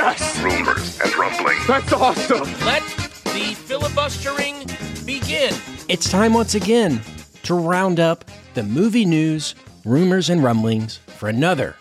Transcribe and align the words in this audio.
Yes! 0.00 0.40
rumors, 0.40 0.98
and 1.00 1.14
rumblings. 1.14 1.66
That's 1.66 1.92
awesome! 1.92 2.48
Let 2.64 2.82
the 3.24 3.54
filibustering 3.54 4.64
begin. 5.04 5.52
It's 5.88 6.10
time 6.10 6.32
once 6.32 6.54
again 6.54 7.02
to 7.42 7.54
round 7.54 8.00
up 8.00 8.24
the 8.54 8.62
movie 8.62 9.04
news, 9.04 9.54
rumors, 9.84 10.30
and 10.30 10.42
rumblings 10.42 11.00
for 11.06 11.28
another 11.28 11.76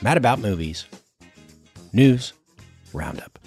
Mad 0.00 0.16
About 0.16 0.40
Movies 0.40 0.86
News 1.92 2.32
Roundup. 2.92 3.38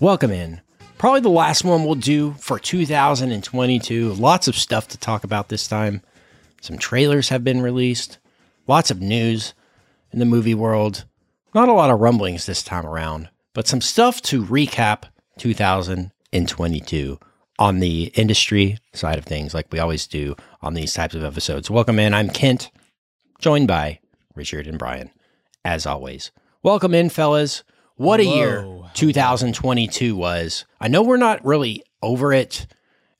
Welcome 0.00 0.30
in. 0.30 0.62
Probably 0.96 1.20
the 1.20 1.28
last 1.28 1.62
one 1.62 1.84
we'll 1.84 1.96
do 1.96 2.32
for 2.38 2.58
2022. 2.58 4.14
Lots 4.14 4.48
of 4.48 4.56
stuff 4.56 4.88
to 4.88 4.96
talk 4.96 5.22
about 5.22 5.50
this 5.50 5.68
time. 5.68 6.00
Some 6.62 6.78
trailers 6.78 7.28
have 7.28 7.44
been 7.44 7.60
released, 7.60 8.16
lots 8.66 8.90
of 8.90 9.02
news 9.02 9.52
in 10.12 10.18
the 10.18 10.24
movie 10.24 10.54
world. 10.54 11.04
Not 11.54 11.68
a 11.68 11.72
lot 11.72 11.90
of 11.90 12.00
rumblings 12.00 12.46
this 12.46 12.62
time 12.62 12.86
around, 12.86 13.28
but 13.54 13.66
some 13.66 13.80
stuff 13.80 14.20
to 14.22 14.44
recap 14.44 15.04
2022 15.38 17.18
on 17.58 17.80
the 17.80 18.04
industry 18.14 18.78
side 18.92 19.18
of 19.18 19.24
things, 19.24 19.52
like 19.52 19.66
we 19.70 19.78
always 19.78 20.06
do 20.06 20.34
on 20.62 20.74
these 20.74 20.94
types 20.94 21.14
of 21.14 21.24
episodes. 21.24 21.70
Welcome 21.70 21.98
in. 21.98 22.14
I'm 22.14 22.30
Kent, 22.30 22.70
joined 23.38 23.68
by 23.68 24.00
Richard 24.34 24.66
and 24.66 24.78
Brian, 24.78 25.10
as 25.64 25.84
always. 25.86 26.30
Welcome 26.62 26.94
in, 26.94 27.10
fellas. 27.10 27.64
What 27.96 28.20
a 28.20 28.24
year 28.24 28.64
2022 28.94 30.16
was. 30.16 30.64
I 30.80 30.88
know 30.88 31.02
we're 31.02 31.18
not 31.18 31.44
really 31.44 31.82
over 32.02 32.32
it, 32.32 32.66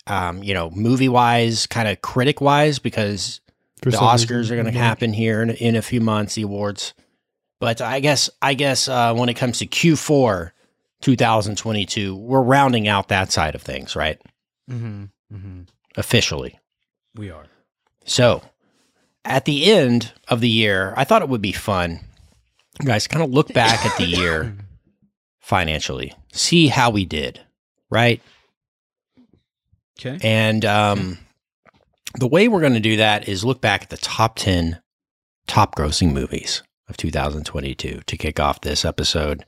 um, 0.06 0.42
you 0.42 0.54
know, 0.54 0.70
movie 0.70 1.08
wise, 1.08 1.66
kind 1.66 1.86
of 1.86 2.00
critic 2.00 2.40
wise, 2.40 2.78
because 2.78 3.42
the 3.82 3.90
Oscars 3.90 4.30
reason, 4.30 4.58
are 4.58 4.62
going 4.62 4.72
to 4.72 4.78
happen 4.78 5.12
here 5.12 5.42
in, 5.42 5.50
in 5.50 5.76
a 5.76 5.82
few 5.82 6.00
months, 6.00 6.36
the 6.36 6.42
awards. 6.42 6.94
But 7.60 7.82
I 7.82 8.00
guess, 8.00 8.30
I 8.40 8.54
guess 8.54 8.88
uh, 8.88 9.14
when 9.14 9.28
it 9.28 9.34
comes 9.34 9.58
to 9.58 9.66
Q4 9.66 10.50
2022, 11.02 12.16
we're 12.16 12.42
rounding 12.42 12.88
out 12.88 13.08
that 13.08 13.30
side 13.30 13.54
of 13.54 13.62
things, 13.62 13.94
right? 13.94 14.20
Mm-hmm. 14.68 15.04
Mm-hmm. 15.32 15.60
Officially. 15.96 16.58
We 17.14 17.30
are. 17.30 17.44
So, 18.06 18.42
at 19.24 19.44
the 19.44 19.70
end 19.70 20.12
of 20.28 20.40
the 20.40 20.48
year, 20.48 20.94
I 20.96 21.04
thought 21.04 21.22
it 21.22 21.28
would 21.28 21.42
be 21.42 21.52
fun, 21.52 22.00
guys, 22.82 23.06
kind 23.06 23.22
of 23.22 23.30
look 23.30 23.52
back 23.52 23.84
at 23.84 23.96
the 23.98 24.06
year 24.06 24.56
financially, 25.40 26.14
see 26.32 26.68
how 26.68 26.88
we 26.90 27.04
did, 27.04 27.40
right? 27.90 28.22
Okay. 29.98 30.18
And 30.22 30.64
um, 30.64 31.18
the 32.18 32.26
way 32.26 32.48
we're 32.48 32.60
going 32.60 32.72
to 32.72 32.80
do 32.80 32.96
that 32.96 33.28
is 33.28 33.44
look 33.44 33.60
back 33.60 33.82
at 33.82 33.90
the 33.90 33.98
top 33.98 34.36
10 34.36 34.80
top 35.46 35.74
grossing 35.74 36.12
movies 36.12 36.62
of 36.90 36.96
2022 36.96 38.02
to 38.04 38.16
kick 38.16 38.38
off 38.38 38.60
this 38.60 38.84
episode. 38.84 39.46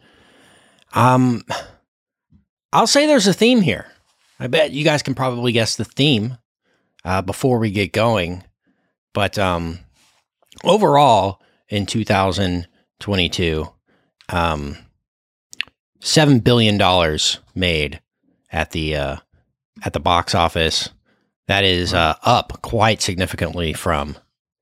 Um, 0.94 1.44
I'll 2.72 2.86
say 2.86 3.06
there's 3.06 3.26
a 3.26 3.34
theme 3.34 3.60
here. 3.60 3.86
I 4.40 4.46
bet 4.46 4.70
you 4.70 4.84
guys 4.84 5.02
can 5.02 5.14
probably 5.14 5.52
guess 5.52 5.76
the 5.76 5.84
theme 5.84 6.38
uh, 7.04 7.20
before 7.22 7.58
we 7.58 7.70
get 7.70 7.92
going. 7.92 8.44
But 9.12 9.38
um, 9.38 9.80
overall, 10.64 11.40
in 11.68 11.86
2022, 11.86 13.68
um, 14.30 14.78
seven 16.00 16.40
billion 16.40 16.78
dollars 16.78 17.38
made 17.54 18.00
at 18.50 18.70
the 18.70 18.96
uh, 18.96 19.16
at 19.84 19.92
the 19.92 20.00
box 20.00 20.34
office. 20.34 20.88
That 21.48 21.64
is 21.64 21.92
uh, 21.92 22.14
up 22.22 22.62
quite 22.62 23.02
significantly 23.02 23.72
from 23.72 24.16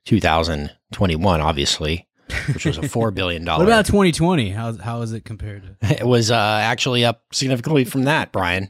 2021, 0.07 1.41
obviously, 1.41 2.09
which 2.49 2.65
was 2.65 2.79
a 2.79 2.89
four 2.89 3.11
billion 3.13 3.45
dollar. 3.45 3.65
What 3.65 3.69
about 3.73 3.87
2020? 3.87 4.51
How 4.51 4.77
how 4.77 5.03
is 5.03 5.13
it 5.13 5.25
compared 5.25 5.79
to? 5.81 5.95
it 6.01 6.07
was 6.07 6.31
uh, 6.31 6.35
actually 6.63 7.05
up 7.05 7.23
significantly 7.33 7.85
from 7.85 8.05
that, 8.05 8.33
Brian. 8.33 8.69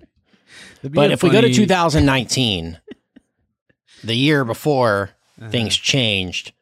But 0.82 1.10
if 1.10 1.22
we 1.22 1.30
go 1.30 1.40
to 1.40 1.52
2019, 1.52 2.78
the 4.04 4.14
year 4.14 4.44
before 4.44 5.10
Uh-huh. 5.40 5.50
things 5.50 5.74
changed, 5.76 6.52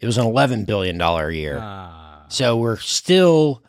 it 0.00 0.06
was 0.06 0.16
an 0.18 0.24
11 0.26 0.64
billion 0.64 0.96
dollar 0.98 1.30
year. 1.30 1.58
Ah. 1.60 2.24
So 2.28 2.56
we're 2.56 2.76
still, 2.78 3.62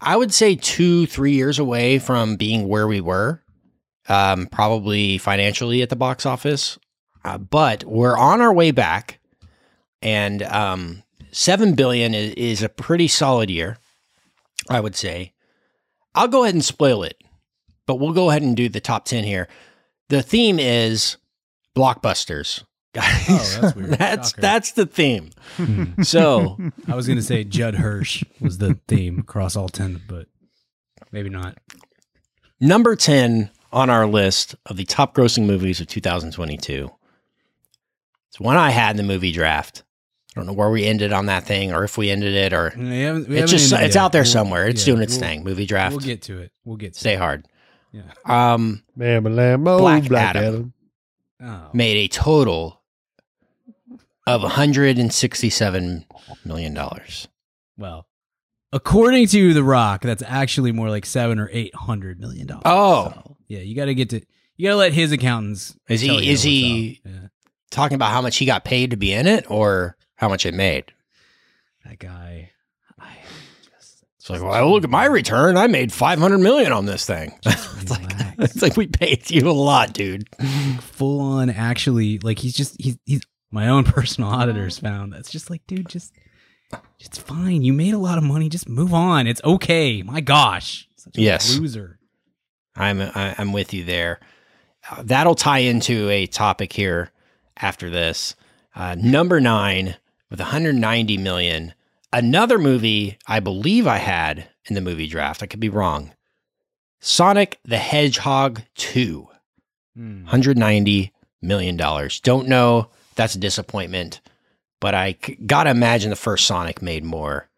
I 0.00 0.16
would 0.16 0.32
say, 0.34 0.54
two, 0.56 1.06
three 1.06 1.32
years 1.32 1.58
away 1.58 1.98
from 1.98 2.36
being 2.36 2.68
where 2.68 2.86
we 2.86 3.00
were, 3.00 3.42
um, 4.08 4.46
probably 4.46 5.18
financially 5.18 5.82
at 5.82 5.88
the 5.88 5.96
box 5.96 6.24
office. 6.26 6.78
Uh, 7.24 7.38
but 7.38 7.84
we're 7.84 8.16
on 8.18 8.40
our 8.42 8.52
way 8.52 8.70
back, 8.70 9.18
and 10.02 10.42
um, 10.42 11.02
seven 11.34 11.74
billion 11.74 12.14
is, 12.14 12.32
is 12.34 12.62
a 12.62 12.68
pretty 12.68 13.08
solid 13.08 13.50
year, 13.50 13.78
I 14.70 14.80
would 14.80 14.96
say. 14.96 15.32
I'll 16.14 16.28
go 16.28 16.44
ahead 16.44 16.54
and 16.54 16.64
spoil 16.64 17.02
it, 17.02 17.22
but 17.86 17.96
we'll 17.96 18.12
go 18.12 18.30
ahead 18.30 18.42
and 18.42 18.56
do 18.56 18.68
the 18.68 18.80
top 18.80 19.04
ten 19.04 19.24
here. 19.24 19.48
The 20.08 20.22
theme 20.22 20.58
is 20.58 21.16
blockbusters. 21.76 22.62
Guys, 22.94 23.26
Oh, 23.28 23.58
that's 23.60 23.74
weird. 23.76 23.90
that's 23.98 24.32
that's 24.34 24.72
the 24.72 24.86
theme. 24.86 25.30
Hmm. 25.56 26.02
So 26.02 26.56
I 26.88 26.94
was 26.94 27.08
gonna 27.08 27.22
say 27.22 27.42
Judd 27.42 27.74
Hirsch 27.74 28.22
was 28.40 28.58
the 28.58 28.78
theme 28.86 29.18
across 29.18 29.56
all 29.56 29.68
ten, 29.68 30.00
but 30.08 30.28
maybe 31.10 31.28
not. 31.28 31.58
Number 32.60 32.94
10 32.94 33.50
on 33.72 33.90
our 33.90 34.06
list 34.06 34.54
of 34.66 34.76
the 34.76 34.84
top 34.84 35.14
grossing 35.14 35.44
movies 35.44 35.80
of 35.80 35.88
2022. 35.88 36.88
It's 38.28 38.40
one 38.40 38.56
I 38.56 38.70
had 38.70 38.92
in 38.92 38.96
the 38.96 39.02
movie 39.02 39.32
draft. 39.32 39.82
I 40.34 40.40
don't 40.40 40.46
know 40.46 40.52
where 40.52 40.70
we 40.70 40.84
ended 40.84 41.12
on 41.12 41.26
that 41.26 41.44
thing 41.44 41.72
or 41.72 41.84
if 41.84 41.96
we 41.96 42.10
ended 42.10 42.34
it 42.34 42.52
or 42.52 42.72
We 42.76 43.00
haven't- 43.02 43.28
we 43.28 43.36
it's 43.38 43.40
haven't 43.42 43.46
just 43.48 43.72
it's 43.72 43.94
yet. 43.94 43.96
out 43.96 44.12
there 44.12 44.22
We'll- 44.22 44.32
somewhere. 44.32 44.66
It's 44.66 44.86
yeah, 44.86 44.92
doing 44.94 45.02
its 45.04 45.12
we'll- 45.14 45.20
thing. 45.20 45.44
Movie 45.44 45.66
draft. 45.66 45.92
We'll 45.96 46.04
get 46.04 46.22
to 46.22 46.38
it. 46.40 46.50
We'll 46.64 46.76
get 46.76 46.94
to 46.94 46.98
Stay 47.00 47.14
it. 47.14 47.18
hard. 47.18 47.46
Yeah. 47.92 48.02
Um 48.24 48.82
Lambo, 48.98 49.28
Lambo, 49.28 49.78
Black 49.78 50.04
Black, 50.08 50.34
Adam. 50.36 50.74
Adam. 51.40 51.62
Oh. 51.66 51.70
made 51.72 51.96
a 51.96 52.08
total 52.08 52.80
of 54.26 54.42
167 54.42 56.06
million 56.44 56.74
dollars. 56.74 57.28
Well, 57.76 58.06
according 58.72 59.26
to 59.28 59.52
The 59.54 59.62
Rock, 59.62 60.02
that's 60.02 60.22
actually 60.26 60.72
more 60.72 60.90
like 60.90 61.06
seven 61.06 61.38
or 61.38 61.48
eight 61.52 61.74
hundred 61.74 62.18
million 62.20 62.46
dollars. 62.46 62.62
Oh. 62.64 63.12
So, 63.14 63.36
yeah. 63.48 63.60
You 63.60 63.76
got 63.76 63.86
to 63.86 63.94
get 63.94 64.10
to. 64.10 64.20
You 64.56 64.68
got 64.68 64.72
to 64.72 64.76
let 64.76 64.92
his 64.92 65.12
accountants. 65.12 65.76
Is 65.88 66.00
he- 66.00 66.08
you 66.24 66.32
is 66.32 66.42
he- 66.42 67.00
Yeah. 67.04 67.12
Talking 67.70 67.96
about 67.96 68.12
how 68.12 68.22
much 68.22 68.36
he 68.36 68.46
got 68.46 68.64
paid 68.64 68.90
to 68.92 68.96
be 68.96 69.12
in 69.12 69.26
it 69.26 69.50
or 69.50 69.96
how 70.16 70.28
much 70.28 70.46
it 70.46 70.54
made. 70.54 70.92
That 71.84 71.98
guy. 71.98 72.50
I 72.98 73.16
just, 73.78 74.04
It's 74.18 74.30
like, 74.30 74.42
well, 74.42 74.70
look 74.72 74.84
at 74.84 74.90
my 74.90 75.04
return. 75.06 75.56
I 75.56 75.66
made 75.66 75.92
500 75.92 76.38
million 76.38 76.72
on 76.72 76.86
this 76.86 77.04
thing. 77.04 77.34
it's 77.44 77.90
like 77.90 78.04
it's 78.38 78.62
like 78.62 78.76
we 78.76 78.86
paid 78.86 79.30
you 79.30 79.48
a 79.48 79.52
lot, 79.52 79.92
dude. 79.92 80.28
full 80.80 81.20
on 81.20 81.50
actually 81.50 82.18
like 82.20 82.38
he's 82.38 82.54
just 82.54 82.80
he's 82.80 82.96
he's 83.04 83.22
my 83.50 83.68
own 83.68 83.84
personal 83.96 84.30
auditors 84.30 84.78
found 84.78 85.12
that's 85.12 85.30
just 85.30 85.50
like 85.50 85.62
dude 85.66 85.88
just 85.88 86.12
it's 86.98 87.18
fine 87.18 87.62
you 87.62 87.72
made 87.72 87.94
a 87.94 87.98
lot 87.98 88.18
of 88.18 88.24
money 88.24 88.48
just 88.48 88.68
move 88.68 88.92
on 88.92 89.28
it's 89.28 89.40
okay 89.44 90.02
my 90.02 90.20
gosh 90.20 90.88
such 90.96 91.16
a 91.16 91.20
Yes. 91.20 91.56
loser 91.58 91.98
I'm 92.74 93.00
I'm 93.14 93.52
with 93.52 93.72
you 93.72 93.84
there. 93.84 94.18
Uh, 94.90 95.02
that'll 95.04 95.36
tie 95.36 95.58
into 95.60 96.08
a 96.10 96.26
topic 96.26 96.72
here 96.72 97.12
after 97.56 97.88
this. 97.90 98.34
Uh, 98.74 98.96
number 98.98 99.40
nine 99.40 99.94
with 100.34 100.40
190 100.40 101.16
million. 101.18 101.72
Another 102.12 102.58
movie 102.58 103.16
I 103.24 103.38
believe 103.38 103.86
I 103.86 103.98
had 103.98 104.48
in 104.64 104.74
the 104.74 104.80
movie 104.80 105.06
draft. 105.06 105.44
I 105.44 105.46
could 105.46 105.60
be 105.60 105.68
wrong. 105.68 106.12
Sonic 107.00 107.60
the 107.64 107.76
Hedgehog 107.78 108.62
2. 108.74 109.28
Hmm. 109.94 110.24
190 110.24 111.12
million 111.40 111.76
dollars. 111.76 112.18
Don't 112.18 112.48
know. 112.48 112.88
That's 113.14 113.36
a 113.36 113.38
disappointment, 113.38 114.20
but 114.80 114.92
I 114.96 115.16
c- 115.24 115.36
gotta 115.36 115.70
imagine 115.70 116.10
the 116.10 116.16
first 116.16 116.48
Sonic 116.48 116.82
made 116.82 117.04
more 117.04 117.48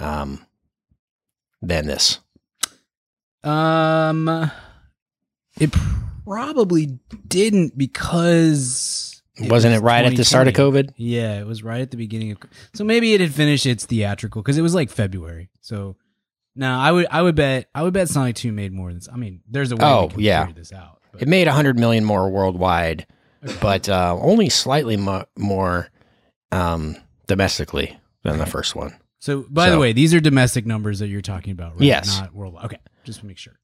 um, 0.00 0.46
than 1.60 1.86
this. 1.86 2.20
um 3.44 4.50
it 5.60 5.74
probably 6.24 6.98
didn't 7.26 7.76
because 7.76 9.17
Wasn't 9.40 9.50
was 9.72 9.80
it 9.80 9.84
right 9.84 10.04
at 10.04 10.16
the 10.16 10.24
start 10.24 10.48
of 10.48 10.54
2020. 10.54 10.88
COVID? 10.88 10.94
yeah 10.96 11.38
it 11.40 11.46
was 11.46 11.62
right 11.62 11.80
at 11.80 11.90
the 11.90 11.96
beginning 11.96 12.32
of 12.32 12.38
so 12.74 12.84
maybe 12.84 13.14
it 13.14 13.20
had 13.20 13.32
finished 13.32 13.66
its 13.66 13.86
theatrical 13.86 14.42
because 14.42 14.58
it 14.58 14.62
was 14.62 14.74
like 14.74 14.90
february 14.90 15.48
so 15.60 15.96
no 16.56 16.72
i 16.76 16.90
would 16.90 17.06
i 17.10 17.22
would 17.22 17.34
bet 17.34 17.68
i 17.74 17.82
would 17.82 17.92
bet 17.94 18.08
sonic 18.08 18.34
2 18.36 18.50
made 18.52 18.72
more 18.72 18.88
than 18.88 18.98
this 18.98 19.08
i 19.12 19.16
mean 19.16 19.40
there's 19.48 19.70
a 19.72 19.76
way 19.76 19.84
Oh, 19.84 20.06
we 20.06 20.08
can 20.14 20.20
yeah. 20.20 20.46
figure 20.46 20.60
this 20.60 20.72
out 20.72 21.00
but- 21.12 21.22
It 21.22 21.28
made 21.28 21.46
100 21.46 21.78
million 21.78 22.04
more 22.04 22.28
worldwide, 22.28 23.06
but 23.62 23.88
uh, 23.88 24.16
only 24.20 24.48
slightly 24.50 24.96
mo- 24.98 25.24
more 25.38 25.88
um, 26.52 26.96
domestically 27.26 27.98
than 28.24 28.36
the 28.38 28.44
first 28.46 28.74
one. 28.76 28.94
So, 29.18 29.46
by 29.48 29.66
the 29.70 29.76
So- 29.76 29.80
way, 29.80 29.92
these 29.94 30.12
are 30.12 30.20
domestic 30.20 30.66
numbers 30.66 30.98
that 30.98 31.06
you're 31.08 31.22
talking 31.22 31.52
about, 31.52 31.72
right? 31.72 31.82
Yes. 31.82 32.20
Not 32.20 32.34
worldwide. 32.34 32.64
Okay. 32.66 32.78
Just 33.04 33.20
to 33.20 33.26
make 33.26 33.38
sure. 33.38 33.58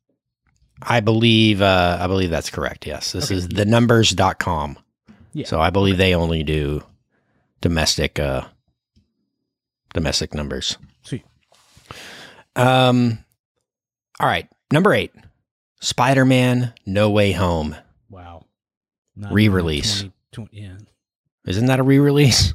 I 0.80 1.00
believe 1.00 1.60
uh, 1.60 1.98
I 2.00 2.06
believe 2.06 2.30
that's 2.30 2.48
correct. 2.50 2.86
Yes. 2.86 3.12
This 3.12 3.30
is 3.30 3.46
the 3.48 3.64
numbers.com. 3.66 4.78
Yeah. 5.34 5.46
So 5.46 5.60
I 5.60 5.68
believe 5.70 5.98
they 5.98 6.14
only 6.14 6.42
do 6.42 6.82
domestic 7.60 8.18
uh 8.18 8.46
domestic 9.92 10.32
numbers. 10.34 10.78
Sweet. 11.02 11.24
Um 12.56 13.18
All 14.20 14.26
right, 14.26 14.48
number 14.72 14.94
eight, 14.94 15.12
Spider 15.80 16.24
Man 16.24 16.72
No 16.86 17.10
Way 17.10 17.32
Home. 17.32 17.76
Wow. 18.08 18.46
20 19.20 20.12
20 20.32 20.48
yeah. 20.52 20.76
Isn't 21.46 21.66
that 21.66 21.78
a 21.80 21.82
re 21.82 21.98
release? 21.98 22.54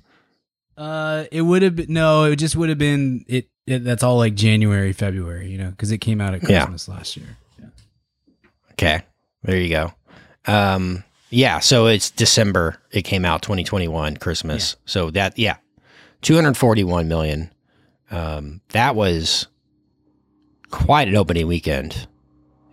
Uh, 0.76 1.26
it 1.31 1.42
would 1.42 1.62
have 1.62 1.76
been 1.76 1.92
no. 1.92 2.24
It 2.24 2.38
just 2.38 2.56
would 2.56 2.70
have 2.70 2.78
been 2.78 3.26
it, 3.28 3.50
it. 3.68 3.84
That's 3.84 4.02
all 4.02 4.16
like 4.18 4.34
January, 4.34 4.94
February, 4.94 5.50
you 5.50 5.58
know, 5.58 5.70
because 5.72 5.92
it 5.92 5.98
came 6.00 6.22
out 6.22 6.34
at 6.34 6.42
Yeah. 6.50 6.60
Christmas 6.62 6.88
last 6.88 7.18
year. 7.18 7.38
Yeah. 7.60 7.66
Okay, 8.72 9.02
there 9.44 9.58
you 9.58 9.68
go. 9.70 9.94
Um, 10.46 11.04
yeah, 11.30 11.60
so 11.60 11.88
it's 11.88 12.10
December. 12.12 12.78
It 12.92 13.04
came 13.04 13.26
out 13.26 13.42
2021 13.42 14.18
Christmas. 14.18 14.76
So 14.86 15.12
that 15.12 15.38
yeah, 15.38 15.58
241 16.22 17.08
million. 17.08 17.52
Um, 18.12 18.62
that 18.70 18.96
was 18.96 19.48
quite 20.72 21.08
an 21.08 21.16
opening 21.16 21.48
weekend. 21.48 22.08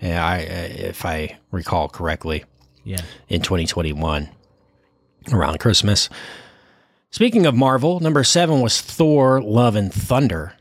Yeah, 0.00 0.25
I, 0.26 0.38
if 0.38 1.05
I 1.05 1.38
recall 1.50 1.88
correctly, 1.88 2.44
Yeah. 2.85 3.00
in 3.29 3.41
2021 3.43 4.29
around 5.32 5.58
Christmas. 5.58 6.08
Speaking 7.11 7.47
of 7.47 7.55
Marvel, 7.55 8.00
number 8.00 8.23
seven 8.25 8.61
was 8.61 8.81
Thor: 8.81 9.41
Love 9.43 9.75
and 9.76 9.93
Thunder, 9.93 10.55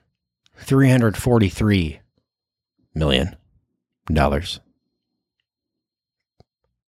343 0.59 1.99
million 2.93 3.35
dollars. 4.11 4.59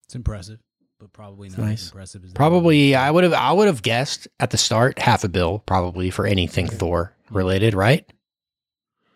It's 0.05 0.15
impressive, 0.15 0.61
but 0.99 1.13
probably 1.13 1.49
not 1.51 1.59
Nice. 1.59 1.83
as 1.83 1.89
impressive 1.89 2.25
as 2.25 2.33
Probably, 2.33 2.93
one. 2.93 3.01
I 3.01 3.11
would 3.11 3.25
have, 3.25 3.33
I 3.33 3.53
would 3.53 3.67
have 3.67 3.83
guessed 3.83 4.29
at 4.41 4.51
the 4.51 4.59
start 4.59 4.99
half 4.99 5.25
a 5.25 5.29
bill, 5.29 5.59
probably 5.67 6.11
for 6.11 6.27
anything 6.27 6.67
Thor 6.69 7.15
related, 7.31 7.75
right? 7.75 8.05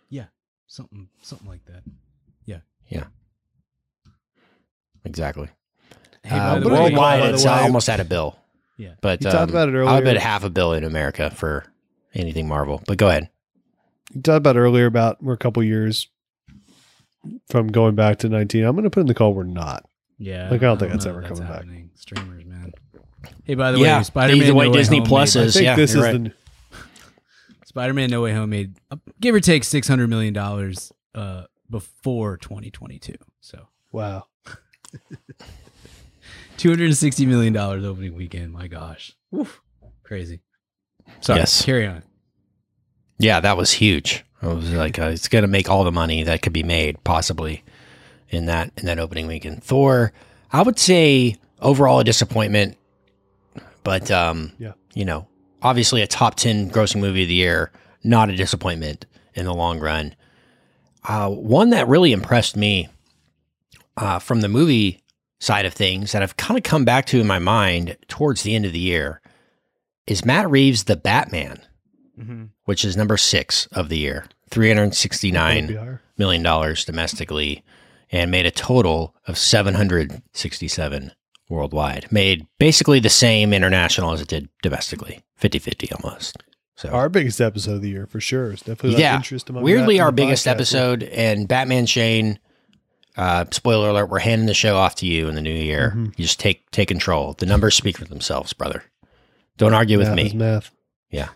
Yeah, 0.08 0.26
something 0.66 1.08
something 1.22 1.48
like 1.48 1.64
that. 1.66 1.82
Yeah, 2.44 2.58
yeah, 2.88 3.04
exactly. 5.04 5.48
Hey, 6.22 6.36
Uh, 6.38 6.60
by 6.60 6.66
way- 6.66 6.72
worldwide, 6.72 7.20
by 7.20 7.28
it's 7.30 7.44
way- 7.44 7.50
almost 7.50 7.88
at 7.88 8.00
a 8.00 8.04
bill. 8.04 8.36
Yeah. 8.76 8.94
But 9.00 9.22
You 9.22 9.30
talked 9.30 9.42
um, 9.44 9.50
about 9.50 9.68
it 9.68 9.74
earlier. 9.74 9.90
I 9.90 10.00
bet 10.00 10.16
half 10.16 10.42
a 10.44 10.50
bill 10.50 10.72
in 10.72 10.84
America 10.84 11.30
for 11.30 11.64
anything 12.14 12.48
Marvel. 12.48 12.82
But 12.86 12.96
go 12.98 13.08
ahead. 13.08 13.28
You 14.14 14.22
talked 14.22 14.38
about 14.38 14.56
earlier 14.56 14.86
about 14.86 15.22
we're 15.22 15.34
a 15.34 15.38
couple 15.38 15.62
years 15.62 16.08
from 17.50 17.68
going 17.68 17.94
back 17.94 18.18
to 18.20 18.28
19. 18.28 18.64
I'm 18.64 18.72
going 18.74 18.84
to 18.84 18.90
put 18.90 19.00
in 19.00 19.06
the 19.06 19.14
call 19.14 19.34
we're 19.34 19.44
not. 19.44 19.84
Yeah, 20.22 20.50
Like, 20.50 20.60
I 20.62 20.66
don't 20.66 20.78
think 20.78 20.90
know 20.90 20.96
that's 20.96 21.06
ever 21.06 21.22
coming 21.22 21.38
back. 21.38 21.48
happening. 21.48 21.90
Streamers, 21.94 22.44
man. 22.44 22.72
Hey, 23.44 23.54
by 23.54 23.72
the 23.72 23.78
Yeah, 23.78 23.98
way, 23.98 24.02
Spider-Man 24.04 24.46
the 24.46 24.54
way 24.54 24.66
No 24.66 24.70
Way 24.72 24.76
Disney 24.76 24.98
Home 24.98 25.06
Plus 25.06 25.34
is- 25.34 25.56
I 25.56 25.58
think 25.58 25.64
yeah, 25.64 25.76
this 25.76 25.90
is 25.90 25.96
you're 25.96 26.04
right. 26.04 26.22
the 26.24 26.32
Spider-Man 27.66 28.10
No 28.10 28.20
Way 28.20 28.34
Home 28.34 28.50
made 28.50 28.74
uh, 28.90 28.96
give 29.18 29.34
or 29.34 29.40
take 29.40 29.64
six 29.64 29.88
hundred 29.88 30.08
million 30.10 30.34
dollars 30.34 30.92
uh, 31.14 31.44
before 31.70 32.36
2022. 32.36 33.14
So 33.40 33.68
wow. 33.92 34.26
260 36.58 37.26
million 37.26 37.52
dollars 37.52 37.84
opening 37.84 38.14
weekend. 38.14 38.52
My 38.52 38.66
gosh, 38.68 39.12
Woof. 39.30 39.60
crazy. 40.02 40.40
Sorry, 41.20 41.40
Yes. 41.40 41.64
carry 41.64 41.86
on. 41.86 42.02
Yeah, 43.18 43.40
that 43.40 43.56
was 43.56 43.72
huge. 43.72 44.24
It 44.42 44.46
was 44.46 44.70
like 44.72 44.98
uh, 44.98 45.04
it's 45.06 45.28
going 45.28 45.42
to 45.42 45.48
make 45.48 45.68
all 45.68 45.84
the 45.84 45.92
money 45.92 46.22
that 46.22 46.42
could 46.42 46.52
be 46.52 46.62
made 46.62 47.02
possibly 47.04 47.62
in 48.30 48.46
that 48.46 48.72
in 48.76 48.86
that 48.86 48.98
opening 48.98 49.26
weekend. 49.26 49.62
Thor, 49.62 50.12
I 50.52 50.62
would 50.62 50.78
say 50.78 51.36
overall 51.60 52.00
a 52.00 52.04
disappointment, 52.04 52.76
but 53.84 54.10
um, 54.10 54.52
Yeah. 54.58 54.72
you 54.94 55.04
know, 55.04 55.26
obviously 55.62 56.02
a 56.02 56.06
top 56.06 56.36
ten 56.36 56.70
grossing 56.70 57.00
movie 57.00 57.22
of 57.22 57.28
the 57.28 57.34
year, 57.34 57.70
not 58.02 58.30
a 58.30 58.36
disappointment 58.36 59.06
in 59.34 59.44
the 59.44 59.54
long 59.54 59.78
run. 59.80 60.14
Uh, 61.06 61.28
one 61.30 61.70
that 61.70 61.88
really 61.88 62.12
impressed 62.12 62.56
me 62.56 62.88
uh, 63.96 64.18
from 64.18 64.40
the 64.42 64.48
movie 64.48 65.02
side 65.38 65.64
of 65.64 65.72
things 65.72 66.12
that 66.12 66.22
I've 66.22 66.36
kind 66.36 66.58
of 66.58 66.64
come 66.64 66.84
back 66.84 67.06
to 67.06 67.20
in 67.20 67.26
my 67.26 67.38
mind 67.38 67.96
towards 68.08 68.42
the 68.42 68.54
end 68.54 68.66
of 68.66 68.72
the 68.72 68.78
year 68.78 69.20
is 70.06 70.24
Matt 70.24 70.50
Reeves' 70.50 70.84
The 70.84 70.96
Batman 70.96 71.60
which 72.66 72.84
is 72.84 72.98
number 72.98 73.16
six 73.16 73.64
of 73.72 73.88
the 73.88 73.96
year, 73.96 74.26
three 74.50 74.68
hundred 74.68 74.94
sixty 74.94 75.32
nine 75.32 75.68
million 76.18 76.42
dollars 76.42 76.84
domestically, 76.84 77.64
and 78.12 78.30
made 78.30 78.46
a 78.46 78.50
total 78.50 79.14
of 79.26 79.38
seven 79.38 79.74
hundred 79.74 80.22
sixty-seven 80.32 81.12
worldwide. 81.48 82.10
Made 82.12 82.46
basically 82.58 83.00
the 83.00 83.08
same 83.08 83.52
international 83.52 84.12
as 84.12 84.20
it 84.20 84.28
did 84.28 84.48
domestically, 84.62 85.20
50-50 85.40 85.92
almost. 86.04 86.36
So 86.76 86.88
Our 86.90 87.08
biggest 87.08 87.40
episode 87.40 87.74
of 87.74 87.82
the 87.82 87.90
year 87.90 88.06
for 88.06 88.20
sure. 88.20 88.52
It's 88.52 88.62
definitely 88.62 89.00
Yeah. 89.00 89.16
interest 89.16 89.50
among 89.50 89.62
weirdly, 89.64 90.00
our 90.00 90.12
biggest 90.12 90.46
podcast. 90.46 90.50
episode 90.50 91.02
and 91.02 91.46
Batman 91.48 91.86
Shane. 91.86 92.38
Uh, 93.16 93.44
spoiler 93.50 93.90
alert: 93.90 94.06
We're 94.06 94.20
handing 94.20 94.46
the 94.46 94.54
show 94.54 94.76
off 94.76 94.94
to 94.96 95.06
you 95.06 95.28
in 95.28 95.34
the 95.34 95.42
new 95.42 95.52
year. 95.52 95.92
Mhm. 95.96 96.06
You 96.16 96.24
just 96.24 96.38
take 96.40 96.70
take 96.70 96.88
control. 96.88 97.34
The 97.36 97.44
numbers 97.46 97.74
speak 97.74 97.98
for 97.98 98.04
themselves, 98.06 98.52
brother. 98.52 98.84
Don't 99.58 99.74
argue 99.74 99.98
with 99.98 100.10
me. 100.14 100.26
is 100.26 100.34
math. 100.34 100.70
Yeah. 101.10 101.28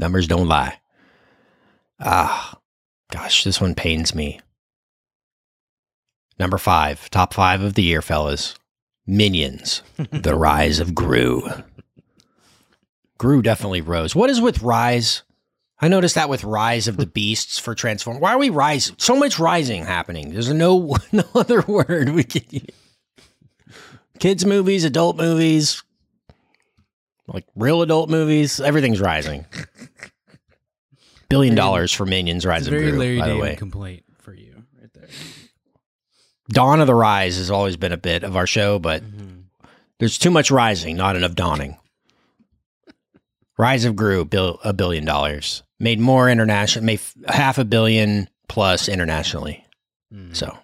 Numbers 0.00 0.26
don't 0.26 0.48
lie. 0.48 0.78
Ah, 2.00 2.58
gosh, 3.10 3.44
this 3.44 3.60
one 3.60 3.74
pains 3.74 4.14
me. 4.14 4.40
Number 6.38 6.58
five, 6.58 7.08
top 7.10 7.34
five 7.34 7.62
of 7.62 7.74
the 7.74 7.82
year, 7.82 8.02
fellas. 8.02 8.54
Minions, 9.06 9.82
The 10.10 10.34
Rise 10.34 10.78
of 10.80 10.94
Gru. 10.94 11.48
Gru 13.18 13.42
definitely 13.42 13.80
rose. 13.80 14.14
What 14.14 14.30
is 14.30 14.40
with 14.40 14.62
Rise? 14.62 15.22
I 15.80 15.88
noticed 15.88 16.14
that 16.14 16.28
with 16.28 16.44
Rise 16.44 16.86
of 16.88 16.96
the 16.96 17.06
Beasts 17.14 17.58
for 17.58 17.74
Transform. 17.74 18.20
Why 18.20 18.32
are 18.32 18.38
we 18.38 18.50
rise? 18.50 18.92
So 18.98 19.16
much 19.16 19.38
rising 19.38 19.84
happening. 19.84 20.32
There's 20.32 20.52
no 20.52 20.96
no 21.12 21.24
other 21.34 21.62
word 21.62 22.10
we 22.10 22.24
can 22.24 22.44
use. 22.50 22.66
Kids 24.18 24.44
movies, 24.46 24.84
adult 24.84 25.16
movies, 25.16 25.82
like 27.26 27.44
real 27.56 27.82
adult 27.82 28.08
movies. 28.08 28.60
Everything's 28.60 29.00
rising. 29.00 29.46
Billion 31.28 31.56
dollars 31.56 31.92
for 31.92 32.06
Minions: 32.06 32.46
Rise 32.46 32.68
of 32.68 32.72
Gru. 32.72 32.92
Larry 32.92 33.18
By 33.18 33.26
the 33.28 33.34
David 33.34 33.42
way, 33.42 33.56
complaint 33.56 34.04
for 34.20 34.32
you 34.32 34.62
right 34.80 34.92
there. 34.92 35.08
Dawn 36.52 36.80
of 36.80 36.86
the 36.86 36.94
Rise 36.94 37.36
has 37.38 37.50
always 37.50 37.76
been 37.76 37.92
a 37.92 37.96
bit 37.96 38.22
of 38.22 38.36
our 38.36 38.46
show, 38.46 38.78
but 38.78 39.02
there's 39.98 40.18
too 40.18 40.30
much 40.30 40.50
rising, 40.50 40.96
not 40.96 41.16
enough 41.16 41.34
dawning. 41.34 41.76
Rise 43.58 43.84
of 43.84 43.96
Gru, 43.96 44.24
bill, 44.24 44.58
a 44.64 44.72
billion 44.72 45.04
dollars, 45.04 45.62
made 45.78 46.00
more 46.00 46.28
international, 46.28 46.84
made 46.84 46.98
f- 47.00 47.14
half 47.28 47.58
a 47.58 47.64
billion 47.64 48.28
plus 48.48 48.88
internationally. 48.88 49.64
Mhm. 50.12 50.34
So 50.36 50.58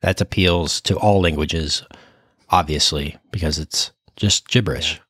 that 0.00 0.20
appeals 0.20 0.80
to 0.82 0.96
all 0.98 1.20
languages, 1.20 1.82
obviously, 2.50 3.16
because 3.30 3.58
it's 3.58 3.92
just 4.16 4.48
gibberish. 4.48 5.00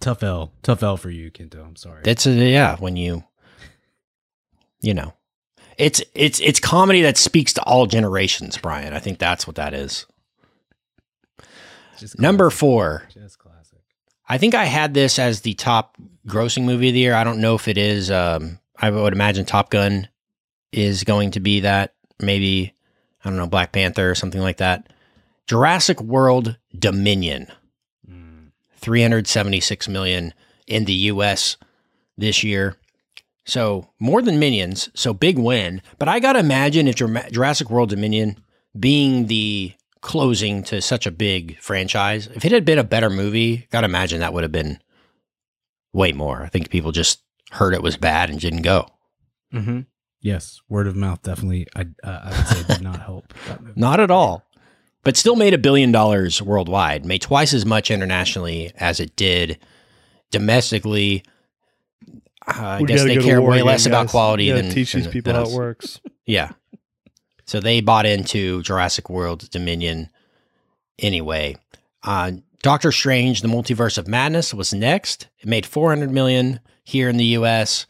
tough 0.00 0.22
L, 0.22 0.52
tough 0.62 0.82
L 0.84 0.96
for 0.96 1.10
you, 1.10 1.28
Kinto. 1.30 1.60
I'm 1.64 1.74
sorry. 1.74 2.02
That's 2.04 2.24
a, 2.24 2.30
yeah, 2.30 2.76
when 2.76 2.96
you, 2.96 3.24
you 4.80 4.94
know, 4.94 5.12
it's 5.78 6.02
it's 6.14 6.40
it's 6.40 6.60
comedy 6.60 7.02
that 7.02 7.16
speaks 7.16 7.52
to 7.54 7.62
all 7.62 7.86
generations, 7.86 8.58
Brian. 8.58 8.92
I 8.92 8.98
think 8.98 9.18
that's 9.18 9.46
what 9.46 9.56
that 9.56 9.72
is. 9.74 10.06
Number 12.16 12.50
four, 12.50 13.08
just 13.12 13.38
classic. 13.38 13.78
I 14.28 14.38
think 14.38 14.54
I 14.54 14.66
had 14.66 14.94
this 14.94 15.18
as 15.18 15.40
the 15.40 15.54
top 15.54 15.96
grossing 16.26 16.64
movie 16.64 16.88
of 16.88 16.94
the 16.94 17.00
year. 17.00 17.14
I 17.14 17.24
don't 17.24 17.40
know 17.40 17.54
if 17.56 17.66
it 17.66 17.76
is. 17.78 18.10
Um, 18.10 18.58
I 18.76 18.90
would 18.90 19.12
imagine 19.12 19.44
Top 19.44 19.70
Gun 19.70 20.08
is 20.70 21.02
going 21.02 21.32
to 21.32 21.40
be 21.40 21.60
that. 21.60 21.94
Maybe 22.20 22.72
I 23.24 23.28
don't 23.30 23.38
know 23.38 23.48
Black 23.48 23.72
Panther 23.72 24.08
or 24.10 24.14
something 24.14 24.40
like 24.40 24.58
that. 24.58 24.92
Jurassic 25.46 26.00
World 26.00 26.56
Dominion, 26.78 27.48
Mm. 28.08 28.52
three 28.76 29.02
hundred 29.02 29.26
seventy-six 29.26 29.88
million 29.88 30.32
in 30.68 30.84
the 30.84 30.92
U.S. 30.94 31.56
this 32.16 32.44
year. 32.44 32.76
So 33.48 33.88
more 33.98 34.20
than 34.20 34.38
Minions. 34.38 34.90
So 34.94 35.14
big 35.14 35.38
win. 35.38 35.80
But 35.98 36.06
I 36.06 36.20
gotta 36.20 36.38
imagine 36.38 36.86
if 36.86 36.96
Jurassic 36.96 37.70
World 37.70 37.88
Dominion 37.88 38.36
being 38.78 39.26
the 39.26 39.72
closing 40.02 40.62
to 40.64 40.82
such 40.82 41.06
a 41.06 41.10
big 41.10 41.58
franchise, 41.58 42.28
if 42.34 42.44
it 42.44 42.52
had 42.52 42.66
been 42.66 42.78
a 42.78 42.84
better 42.84 43.08
movie, 43.08 43.66
gotta 43.70 43.86
imagine 43.86 44.20
that 44.20 44.34
would 44.34 44.44
have 44.44 44.52
been 44.52 44.80
way 45.94 46.12
more. 46.12 46.42
I 46.42 46.48
think 46.48 46.68
people 46.68 46.92
just 46.92 47.22
heard 47.50 47.72
it 47.72 47.82
was 47.82 47.96
bad 47.96 48.28
and 48.28 48.38
didn't 48.38 48.62
go. 48.62 48.86
Mm-hmm. 49.54 49.80
Yes, 50.20 50.60
word 50.68 50.86
of 50.86 50.94
mouth 50.94 51.22
definitely. 51.22 51.66
I 51.74 51.86
uh, 52.04 52.20
I 52.24 52.36
would 52.36 52.46
say 52.48 52.74
did 52.74 52.82
not 52.82 53.00
help. 53.00 53.32
That 53.46 53.62
movie. 53.62 53.72
Not 53.80 53.98
at 53.98 54.10
all. 54.10 54.44
But 55.04 55.16
still 55.16 55.36
made 55.36 55.54
a 55.54 55.58
billion 55.58 55.90
dollars 55.90 56.42
worldwide, 56.42 57.06
made 57.06 57.22
twice 57.22 57.54
as 57.54 57.64
much 57.64 57.90
internationally 57.90 58.72
as 58.76 59.00
it 59.00 59.16
did 59.16 59.58
domestically. 60.30 61.22
Uh, 62.48 62.78
I 62.80 62.82
guess 62.82 63.04
they 63.04 63.16
care 63.18 63.40
way 63.42 63.56
again, 63.58 63.66
less 63.66 63.86
about 63.86 64.08
quality 64.08 64.50
than 64.50 64.70
teach 64.70 64.92
these 64.94 65.04
than- 65.04 65.12
people 65.12 65.32
how 65.34 65.42
it 65.42 65.52
works. 65.52 66.00
Yeah. 66.26 66.52
So 67.46 67.60
they 67.60 67.80
bought 67.80 68.06
into 68.06 68.62
Jurassic 68.62 69.08
World 69.10 69.48
Dominion 69.50 70.10
anyway. 70.98 71.56
Uh, 72.02 72.32
Doctor 72.62 72.90
Strange: 72.92 73.40
The 73.42 73.48
Multiverse 73.48 73.98
of 73.98 74.08
Madness 74.08 74.52
was 74.52 74.72
next. 74.74 75.28
It 75.38 75.46
made 75.48 75.64
400 75.66 76.10
million 76.10 76.60
here 76.84 77.08
in 77.08 77.16
the 77.16 77.24
U.S., 77.36 77.86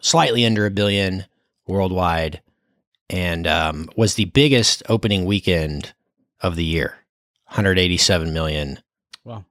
slightly 0.00 0.44
under 0.46 0.66
a 0.66 0.70
billion 0.70 1.24
worldwide. 1.66 2.40
and 3.10 3.46
um, 3.46 3.88
was 3.96 4.14
the 4.14 4.24
biggest 4.26 4.82
opening 4.88 5.24
weekend 5.24 5.92
of 6.40 6.56
the 6.56 6.64
year 6.64 6.96
187 7.48 8.32
million 8.32 8.78
Wow. 9.24 9.44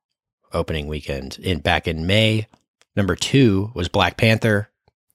opening 0.54 0.88
weekend 0.88 1.38
in 1.40 1.60
back 1.60 1.88
in 1.88 2.06
May. 2.06 2.48
Number 2.96 3.16
two 3.16 3.72
was 3.74 3.90
Black 3.90 4.18
Panther, 4.18 4.70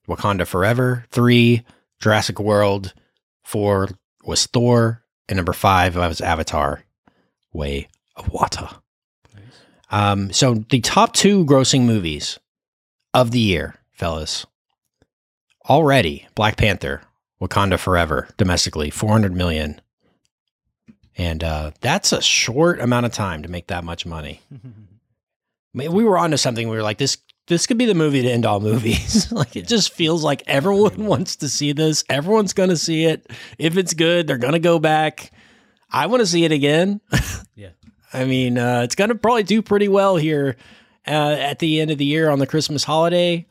Wakanda 0.07 0.45
Forever. 0.45 1.05
Three, 1.09 1.65
Jurassic 1.99 2.39
World. 2.39 2.93
Four 3.43 3.89
was 4.23 4.45
Thor, 4.45 5.03
and 5.27 5.37
number 5.37 5.53
five 5.53 5.95
was 5.95 6.21
Avatar, 6.21 6.83
Way 7.53 7.89
of 8.15 8.29
Water. 8.29 8.69
Um, 9.89 10.31
so 10.31 10.63
the 10.69 10.79
top 10.79 11.13
two 11.13 11.45
grossing 11.45 11.81
movies 11.81 12.39
of 13.13 13.31
the 13.31 13.39
year, 13.39 13.75
fellas. 13.91 14.45
Already, 15.69 16.27
Black 16.33 16.57
Panther, 16.57 17.01
Wakanda 17.41 17.77
Forever, 17.77 18.29
domestically, 18.37 18.89
400 18.89 19.35
million. 19.35 19.81
And 21.17 21.43
uh, 21.43 21.71
that's 21.81 22.13
a 22.13 22.21
short 22.21 22.79
amount 22.79 23.05
of 23.05 23.11
time 23.11 23.43
to 23.43 23.49
make 23.49 23.67
that 23.67 23.83
much 23.83 24.05
money. 24.05 24.41
I 24.53 25.77
mean, 25.77 25.91
we 25.93 26.03
were 26.03 26.17
onto 26.17 26.37
something. 26.37 26.67
We 26.67 26.75
were 26.75 26.83
like, 26.83 26.97
this 26.97 27.17
this 27.47 27.67
could 27.67 27.77
be 27.77 27.85
the 27.85 27.93
movie 27.95 28.21
to 28.21 28.29
end 28.29 28.45
all 28.45 28.59
movies. 28.59 29.31
like 29.33 29.55
it 29.55 29.67
just 29.67 29.93
feels 29.93 30.23
like 30.23 30.43
everyone 30.47 31.05
wants 31.05 31.37
to 31.37 31.49
see 31.49 31.71
this. 31.73 32.03
Everyone's 32.09 32.53
gonna 32.53 32.77
see 32.77 33.05
it. 33.05 33.29
If 33.57 33.77
it's 33.77 33.93
good, 33.93 34.27
they're 34.27 34.37
gonna 34.37 34.59
go 34.59 34.79
back. 34.79 35.31
I 35.89 36.07
want 36.07 36.21
to 36.21 36.27
see 36.27 36.43
it 36.45 36.51
again. 36.51 37.01
Yeah. 37.53 37.71
I 38.13 38.25
mean, 38.25 38.57
uh, 38.57 38.81
it's 38.83 38.95
gonna 38.95 39.13
probably 39.15 39.43
do 39.43 39.61
pretty 39.61 39.87
well 39.87 40.15
here 40.15 40.55
uh, 41.07 41.11
at 41.37 41.59
the 41.59 41.79
end 41.79 41.91
of 41.91 41.97
the 41.97 42.05
year 42.05 42.29
on 42.29 42.39
the 42.39 42.47
Christmas 42.47 42.83
holiday. 42.83 43.45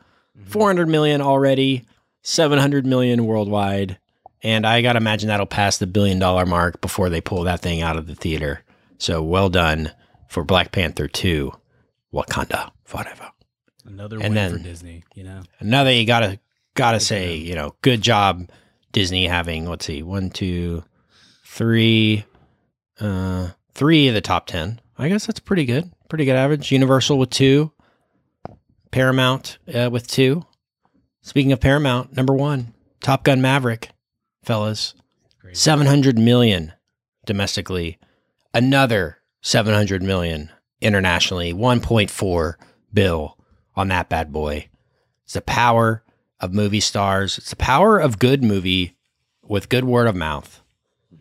Four 0.47 0.66
hundred 0.66 0.88
million 0.88 1.20
already, 1.20 1.85
seven 2.23 2.59
hundred 2.59 2.87
million 2.87 3.25
worldwide, 3.26 3.99
and 4.42 4.66
I 4.66 4.80
gotta 4.82 4.97
imagine 4.97 5.28
that'll 5.28 5.47
pass 5.47 5.76
the 5.78 5.87
billion 5.87 6.18
dollar 6.18 6.44
mark 6.47 6.80
before 6.80 7.09
they 7.11 7.20
pull 7.20 7.44
that 7.44 7.61
thing 7.61 7.82
out 7.82 7.97
of 7.97 8.06
the 8.06 8.14
theater. 8.14 8.64
So 8.99 9.23
well 9.23 9.49
done 9.50 9.92
for 10.28 10.42
Black 10.42 10.73
Panther 10.73 11.06
two, 11.09 11.52
Wakanda 12.12 12.70
forever. 12.85 13.30
Another 13.90 14.16
And 14.16 14.26
win 14.26 14.35
then- 14.35 14.52
for 14.52 14.59
Disney, 14.62 15.04
you 15.14 15.25
know. 15.25 15.42
Another 15.59 15.92
you 15.92 16.06
gotta 16.06 16.38
gotta 16.75 17.00
say, 17.00 17.35
you 17.35 17.54
know, 17.54 17.75
good 17.82 18.00
job 18.00 18.49
Disney 18.92 19.26
having 19.26 19.68
let's 19.68 19.85
see, 19.87 20.02
one, 20.02 20.30
two, 20.30 20.85
three, 21.44 22.25
uh, 23.00 23.49
three 23.75 24.09
of 24.09 24.14
the 24.14 24.20
top 24.20 24.47
ten. 24.47 24.80
I 24.97 25.09
guess 25.09 25.26
that's 25.26 25.40
pretty 25.40 25.64
good, 25.64 25.90
pretty 26.09 26.25
good 26.25 26.37
average. 26.37 26.70
Universal 26.70 27.18
with 27.18 27.30
two, 27.30 27.73
Paramount 28.90 29.59
uh, 29.73 29.88
with 29.90 30.06
two. 30.06 30.44
Speaking 31.23 31.52
of 31.52 31.61
Paramount, 31.61 32.16
number 32.16 32.32
one, 32.32 32.73
Top 33.00 33.25
Gun 33.25 33.40
Maverick, 33.42 33.90
fellas, 34.42 34.94
seven 35.52 35.87
hundred 35.87 36.18
million 36.18 36.73
domestically, 37.26 37.99
another 38.54 39.18
seven 39.42 39.75
hundred 39.75 40.02
million 40.02 40.50
internationally, 40.80 41.52
one 41.52 41.80
point 41.80 42.11
four 42.11 42.59
bill 42.92 43.37
on 43.76 43.88
that 43.88 44.08
bad 44.08 44.32
boy. 44.32 44.68
It's 45.24 45.34
the 45.34 45.40
power 45.40 46.02
of 46.40 46.52
movie 46.52 46.80
stars. 46.80 47.38
It's 47.38 47.50
the 47.50 47.56
power 47.56 47.98
of 47.98 48.18
good 48.18 48.42
movie 48.42 48.96
with 49.42 49.68
good 49.68 49.84
word 49.84 50.06
of 50.06 50.16
mouth. 50.16 50.60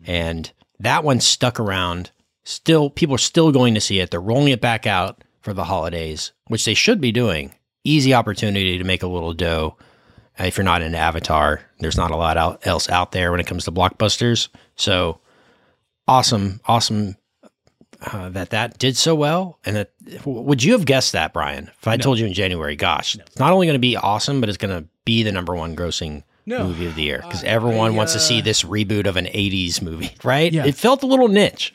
And 0.06 0.50
that 0.78 1.04
one 1.04 1.20
stuck 1.20 1.60
around. 1.60 2.10
Still, 2.42 2.90
people 2.90 3.14
are 3.14 3.18
still 3.18 3.52
going 3.52 3.74
to 3.74 3.80
see 3.80 4.00
it. 4.00 4.10
They're 4.10 4.20
rolling 4.20 4.48
it 4.48 4.60
back 4.60 4.86
out 4.86 5.22
for 5.40 5.52
the 5.52 5.64
holidays, 5.64 6.32
which 6.48 6.64
they 6.64 6.74
should 6.74 7.00
be 7.00 7.12
doing. 7.12 7.54
Easy 7.84 8.14
opportunity 8.14 8.78
to 8.78 8.84
make 8.84 9.02
a 9.02 9.08
little 9.08 9.34
dough. 9.34 9.76
Uh, 10.38 10.44
If 10.44 10.56
you're 10.56 10.64
not 10.64 10.82
into 10.82 10.98
Avatar, 10.98 11.60
there's 11.78 11.96
not 11.96 12.10
a 12.10 12.16
lot 12.16 12.66
else 12.66 12.88
out 12.88 13.12
there 13.12 13.30
when 13.30 13.40
it 13.40 13.46
comes 13.46 13.64
to 13.64 13.72
blockbusters. 13.72 14.48
So 14.76 15.20
awesome, 16.08 16.60
awesome 16.66 17.16
uh, 18.02 18.28
that 18.30 18.50
that 18.50 18.78
did 18.78 18.96
so 18.96 19.14
well. 19.14 19.58
And 19.64 19.76
that 19.76 19.92
would 20.24 20.62
you 20.62 20.72
have 20.72 20.84
guessed 20.84 21.12
that, 21.12 21.32
Brian? 21.32 21.70
If 21.80 21.86
I 21.88 21.96
told 21.96 22.18
you 22.18 22.26
in 22.26 22.32
January, 22.32 22.76
gosh, 22.76 23.16
it's 23.16 23.38
not 23.38 23.52
only 23.52 23.66
going 23.66 23.74
to 23.74 23.78
be 23.80 23.96
awesome, 23.96 24.40
but 24.40 24.48
it's 24.48 24.58
going 24.58 24.82
to 24.82 24.88
be 25.04 25.22
the 25.22 25.32
number 25.32 25.54
one 25.54 25.74
grossing 25.76 26.22
No. 26.46 26.64
movie 26.68 26.86
of 26.86 26.94
the 26.94 27.02
year 27.02 27.20
because 27.22 27.44
I- 27.44 27.48
everyone 27.48 27.92
I, 27.92 27.96
wants 27.96 28.12
to 28.12 28.18
uh, 28.18 28.22
see 28.22 28.40
this 28.40 28.62
reboot 28.62 29.06
of 29.06 29.16
an 29.16 29.26
'80s 29.26 29.82
movie, 29.82 30.14
right? 30.24 30.52
Yeah. 30.52 30.66
It 30.66 30.74
felt 30.76 31.02
a 31.02 31.06
little 31.06 31.28
niche. 31.28 31.74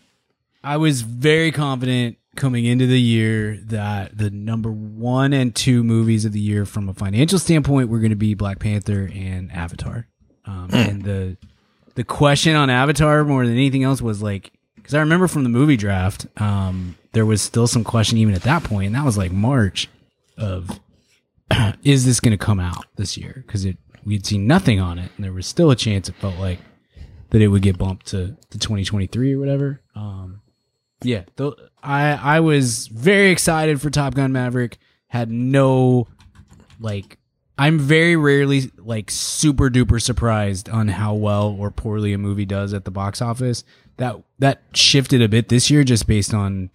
I 0.64 0.78
was 0.78 1.02
very 1.02 1.52
confident 1.52 2.18
coming 2.36 2.66
into 2.66 2.86
the 2.88 3.00
year 3.00 3.58
that 3.64 4.18
the 4.18 4.30
number 4.30 4.70
one 4.72 5.32
and 5.32 5.56
two 5.56 5.84
movies 5.84 6.26
of 6.26 6.34
the 6.34 6.40
year 6.40 6.66
from 6.66 6.90
a 6.90 6.94
financial 6.94 7.40
standpoint 7.40 7.88
were 7.88 8.00
going 8.00 8.10
to 8.10 8.16
be 8.18 8.34
Black 8.34 8.60
Panther 8.60 9.10
and 9.14 9.52
Avatar. 9.52 10.08
Um, 10.46 10.70
and 10.74 11.04
the 11.04 11.38
the 11.94 12.04
question 12.04 12.56
on 12.56 12.70
Avatar 12.70 13.24
more 13.24 13.46
than 13.46 13.54
anything 13.56 13.84
else 13.84 14.02
was 14.02 14.22
like, 14.22 14.52
because 14.86 14.94
I 14.94 15.00
remember 15.00 15.28
from 15.28 15.42
the 15.42 15.50
movie 15.50 15.78
draft, 15.78 16.28
um, 16.38 16.96
there 17.14 17.26
was 17.26 17.42
still 17.42 17.66
some 17.66 17.84
question 17.84 18.20
even 18.20 18.36
at 18.36 18.44
that 18.44 18.64
point, 18.64 18.86
and 18.86 18.96
that 18.96 19.04
was 19.04 19.18
like 19.18 19.32
March 19.32 19.90
of 20.38 20.80
is 21.84 22.06
this 22.06 22.20
going 22.20 22.38
to 22.38 22.46
come 22.46 22.60
out 22.60 22.86
this 22.96 23.18
year? 23.18 23.44
Because 23.48 23.66
it 23.66 23.80
we 24.06 24.14
had 24.14 24.28
seen 24.28 24.46
nothing 24.46 24.80
on 24.80 25.00
it, 25.00 25.10
and 25.16 25.26
there 25.26 25.34
was 25.34 25.48
still 25.48 25.72
a 25.72 25.76
chance 25.76 26.08
it 26.08 26.14
felt 26.18 26.38
like 26.38 26.60
that 27.32 27.42
it 27.42 27.48
would 27.48 27.64
get 27.64 27.80
bumped 27.80 28.06
to, 28.10 28.38
to 28.52 28.60
2023 28.60 29.34
or 29.34 29.40
whatever. 29.40 29.82
Um, 29.96 30.42
yeah, 31.02 31.24
th- 31.36 31.56
I 31.82 32.12
I 32.12 32.40
was 32.42 32.86
very 32.86 33.32
excited 33.32 33.82
for 33.82 33.90
Top 33.90 34.14
Gun 34.14 34.32
Maverick. 34.34 34.78
Had 35.08 35.32
no 35.32 36.08
like 36.80 37.18
I'm 37.58 37.80
very 37.80 38.16
rarely 38.16 38.72
like 38.78 39.10
super 39.10 39.72
duper 39.72 40.00
surprised 40.00 40.70
on 40.70 40.90
how 40.90 41.16
well 41.16 41.56
or 41.58 41.72
poorly 41.72 42.14
a 42.14 42.20
movie 42.20 42.46
does 42.46 42.72
at 42.72 42.86
the 42.86 42.92
box 42.92 43.20
office. 43.20 43.64
That 43.98 44.18
that 44.40 44.64
shifted 44.74 45.22
a 45.22 45.30
bit 45.30 45.50
this 45.50 45.70
year 45.70 45.84
just 45.84 46.08
based 46.08 46.34
on 46.34 46.70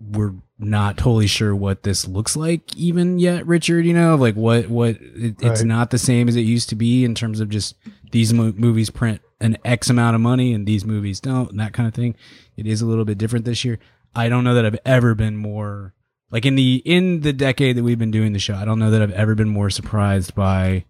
we're 0.00 0.34
not 0.58 0.96
totally 0.96 1.26
sure 1.26 1.54
what 1.54 1.82
this 1.82 2.06
looks 2.06 2.36
like 2.36 2.76
even 2.76 3.18
yet, 3.18 3.46
Richard, 3.46 3.84
you 3.84 3.92
know, 3.92 4.14
like 4.14 4.34
what 4.34 4.68
what 4.68 4.96
it, 5.00 5.36
it's 5.40 5.62
not 5.62 5.90
the 5.90 5.98
same 5.98 6.28
as 6.28 6.36
it 6.36 6.42
used 6.42 6.68
to 6.70 6.76
be 6.76 7.04
in 7.04 7.14
terms 7.14 7.40
of 7.40 7.48
just 7.48 7.74
these 8.12 8.32
mo- 8.32 8.54
movies 8.56 8.90
print 8.90 9.20
an 9.40 9.58
X 9.64 9.90
amount 9.90 10.14
of 10.14 10.20
money 10.20 10.52
and 10.52 10.66
these 10.66 10.84
movies 10.84 11.20
don't 11.20 11.50
and 11.50 11.60
that 11.60 11.72
kind 11.72 11.88
of 11.88 11.94
thing. 11.94 12.14
It 12.56 12.66
is 12.66 12.80
a 12.80 12.86
little 12.86 13.04
bit 13.04 13.18
different 13.18 13.44
this 13.44 13.64
year. 13.64 13.78
I 14.14 14.28
don't 14.28 14.44
know 14.44 14.54
that 14.54 14.64
I've 14.64 14.78
ever 14.84 15.14
been 15.14 15.36
more 15.36 15.92
like 16.30 16.46
in 16.46 16.54
the 16.54 16.82
in 16.84 17.20
the 17.20 17.32
decade 17.32 17.76
that 17.76 17.82
we've 17.82 17.98
been 17.98 18.10
doing 18.10 18.32
the 18.32 18.38
show. 18.38 18.54
I 18.54 18.64
don't 18.64 18.78
know 18.78 18.90
that 18.90 19.02
I've 19.02 19.12
ever 19.12 19.34
been 19.34 19.48
more 19.48 19.70
surprised 19.70 20.34
by 20.34 20.84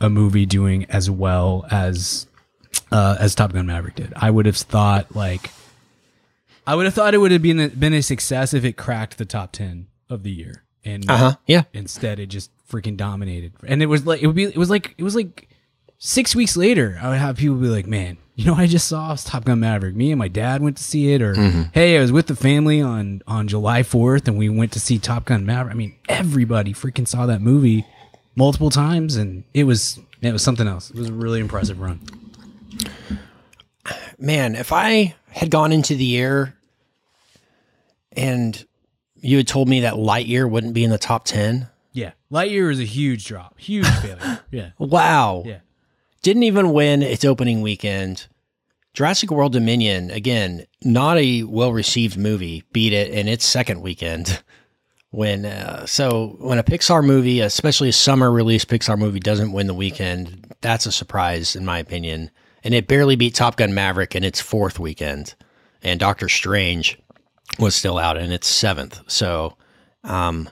a 0.00 0.10
movie 0.10 0.46
doing 0.46 0.84
as 0.86 1.10
well 1.10 1.64
as 1.70 2.25
uh, 2.92 3.16
as 3.18 3.34
Top 3.34 3.52
Gun 3.52 3.66
Maverick 3.66 3.94
did. 3.96 4.12
I 4.16 4.30
would 4.30 4.46
have 4.46 4.56
thought 4.56 5.14
like 5.16 5.50
I 6.66 6.74
would 6.74 6.84
have 6.86 6.94
thought 6.94 7.14
it 7.14 7.18
would 7.18 7.32
have 7.32 7.42
been 7.42 7.60
a, 7.60 7.68
been 7.68 7.94
a 7.94 8.02
success 8.02 8.52
if 8.54 8.64
it 8.64 8.76
cracked 8.76 9.18
the 9.18 9.24
top 9.24 9.52
ten 9.52 9.86
of 10.08 10.22
the 10.22 10.30
year, 10.30 10.64
and 10.84 11.08
Uh 11.10 11.16
huh. 11.16 11.32
Yeah. 11.46 11.64
instead 11.72 12.18
it 12.18 12.26
just 12.26 12.50
freaking 12.68 12.96
dominated. 12.96 13.52
And 13.66 13.82
it 13.82 13.86
was 13.86 14.04
like 14.06 14.22
it 14.22 14.26
would 14.26 14.36
be 14.36 14.44
it 14.44 14.56
was 14.56 14.70
like 14.70 14.94
it 14.98 15.02
was 15.04 15.14
like 15.14 15.48
six 15.98 16.34
weeks 16.34 16.56
later. 16.56 16.98
I 17.00 17.10
would 17.10 17.18
have 17.18 17.36
people 17.36 17.56
be 17.56 17.68
like, 17.68 17.86
"Man, 17.86 18.18
you 18.34 18.44
know, 18.44 18.54
I 18.54 18.66
just 18.66 18.88
saw 18.88 19.14
Top 19.16 19.44
Gun 19.44 19.60
Maverick. 19.60 19.94
Me 19.94 20.10
and 20.12 20.18
my 20.18 20.28
dad 20.28 20.60
went 20.62 20.76
to 20.76 20.82
see 20.82 21.12
it, 21.12 21.22
or 21.22 21.34
hey, 21.72 21.96
I 21.96 22.00
was 22.00 22.12
with 22.12 22.26
the 22.26 22.36
family 22.36 22.80
on 22.80 23.22
on 23.26 23.46
July 23.48 23.82
Fourth, 23.82 24.26
and 24.28 24.36
we 24.36 24.48
went 24.48 24.72
to 24.72 24.80
see 24.80 24.98
Top 24.98 25.24
Gun 25.24 25.46
Maverick. 25.46 25.74
I 25.74 25.76
mean, 25.78 25.94
everybody 26.08 26.72
freaking 26.74 27.06
saw 27.06 27.26
that 27.26 27.40
movie 27.40 27.84
multiple 28.34 28.70
times, 28.70 29.14
and 29.16 29.44
it 29.54 29.64
was 29.64 29.98
it 30.20 30.32
was 30.32 30.42
something 30.42 30.66
else. 30.66 30.90
It 30.90 30.96
was 30.96 31.08
a 31.08 31.12
really 31.12 31.38
impressive 31.40 31.78
run. 31.80 32.00
Man, 34.18 34.54
if 34.54 34.72
I 34.72 35.14
had 35.28 35.50
gone 35.50 35.72
into 35.72 35.94
the 35.94 36.04
year 36.04 36.54
and 38.12 38.64
you 39.20 39.36
had 39.36 39.48
told 39.48 39.68
me 39.68 39.80
that 39.80 39.94
Lightyear 39.94 40.48
wouldn't 40.48 40.74
be 40.74 40.84
in 40.84 40.90
the 40.90 40.98
top 40.98 41.24
10, 41.24 41.68
Yeah, 41.92 42.12
Lightyear 42.30 42.70
is 42.70 42.80
a 42.80 42.84
huge 42.84 43.26
drop, 43.26 43.58
huge 43.58 43.86
failure. 43.86 44.40
Yeah, 44.50 44.70
wow. 44.78 45.42
yeah. 45.46 45.58
Didn't 46.22 46.44
even 46.44 46.72
win 46.72 47.02
its 47.02 47.24
opening 47.24 47.62
weekend. 47.62 48.26
Jurassic 48.94 49.30
World 49.30 49.52
Dominion, 49.52 50.10
again, 50.10 50.66
not 50.82 51.18
a 51.18 51.42
well 51.42 51.72
received 51.72 52.16
movie, 52.16 52.64
beat 52.72 52.92
it 52.92 53.10
in 53.10 53.28
its 53.28 53.44
second 53.44 53.82
weekend. 53.82 54.42
When 55.10 55.46
uh, 55.46 55.86
so 55.86 56.36
when 56.40 56.58
a 56.58 56.64
Pixar 56.64 57.04
movie, 57.04 57.40
especially 57.40 57.88
a 57.88 57.92
summer 57.92 58.30
release 58.30 58.64
Pixar 58.64 58.98
movie, 58.98 59.20
doesn't 59.20 59.52
win 59.52 59.66
the 59.66 59.72
weekend, 59.74 60.52
that's 60.60 60.84
a 60.84 60.92
surprise 60.92 61.54
in 61.56 61.64
my 61.64 61.78
opinion. 61.78 62.30
And 62.66 62.74
it 62.74 62.88
barely 62.88 63.14
beat 63.14 63.32
Top 63.32 63.54
Gun 63.54 63.74
Maverick 63.74 64.16
in 64.16 64.24
its 64.24 64.40
fourth 64.40 64.80
weekend, 64.80 65.36
and 65.84 66.00
Doctor 66.00 66.28
Strange 66.28 66.98
was 67.60 67.76
still 67.76 67.96
out 67.96 68.16
in 68.16 68.32
its 68.32 68.48
seventh. 68.48 69.00
So, 69.06 69.56
um, 70.02 70.48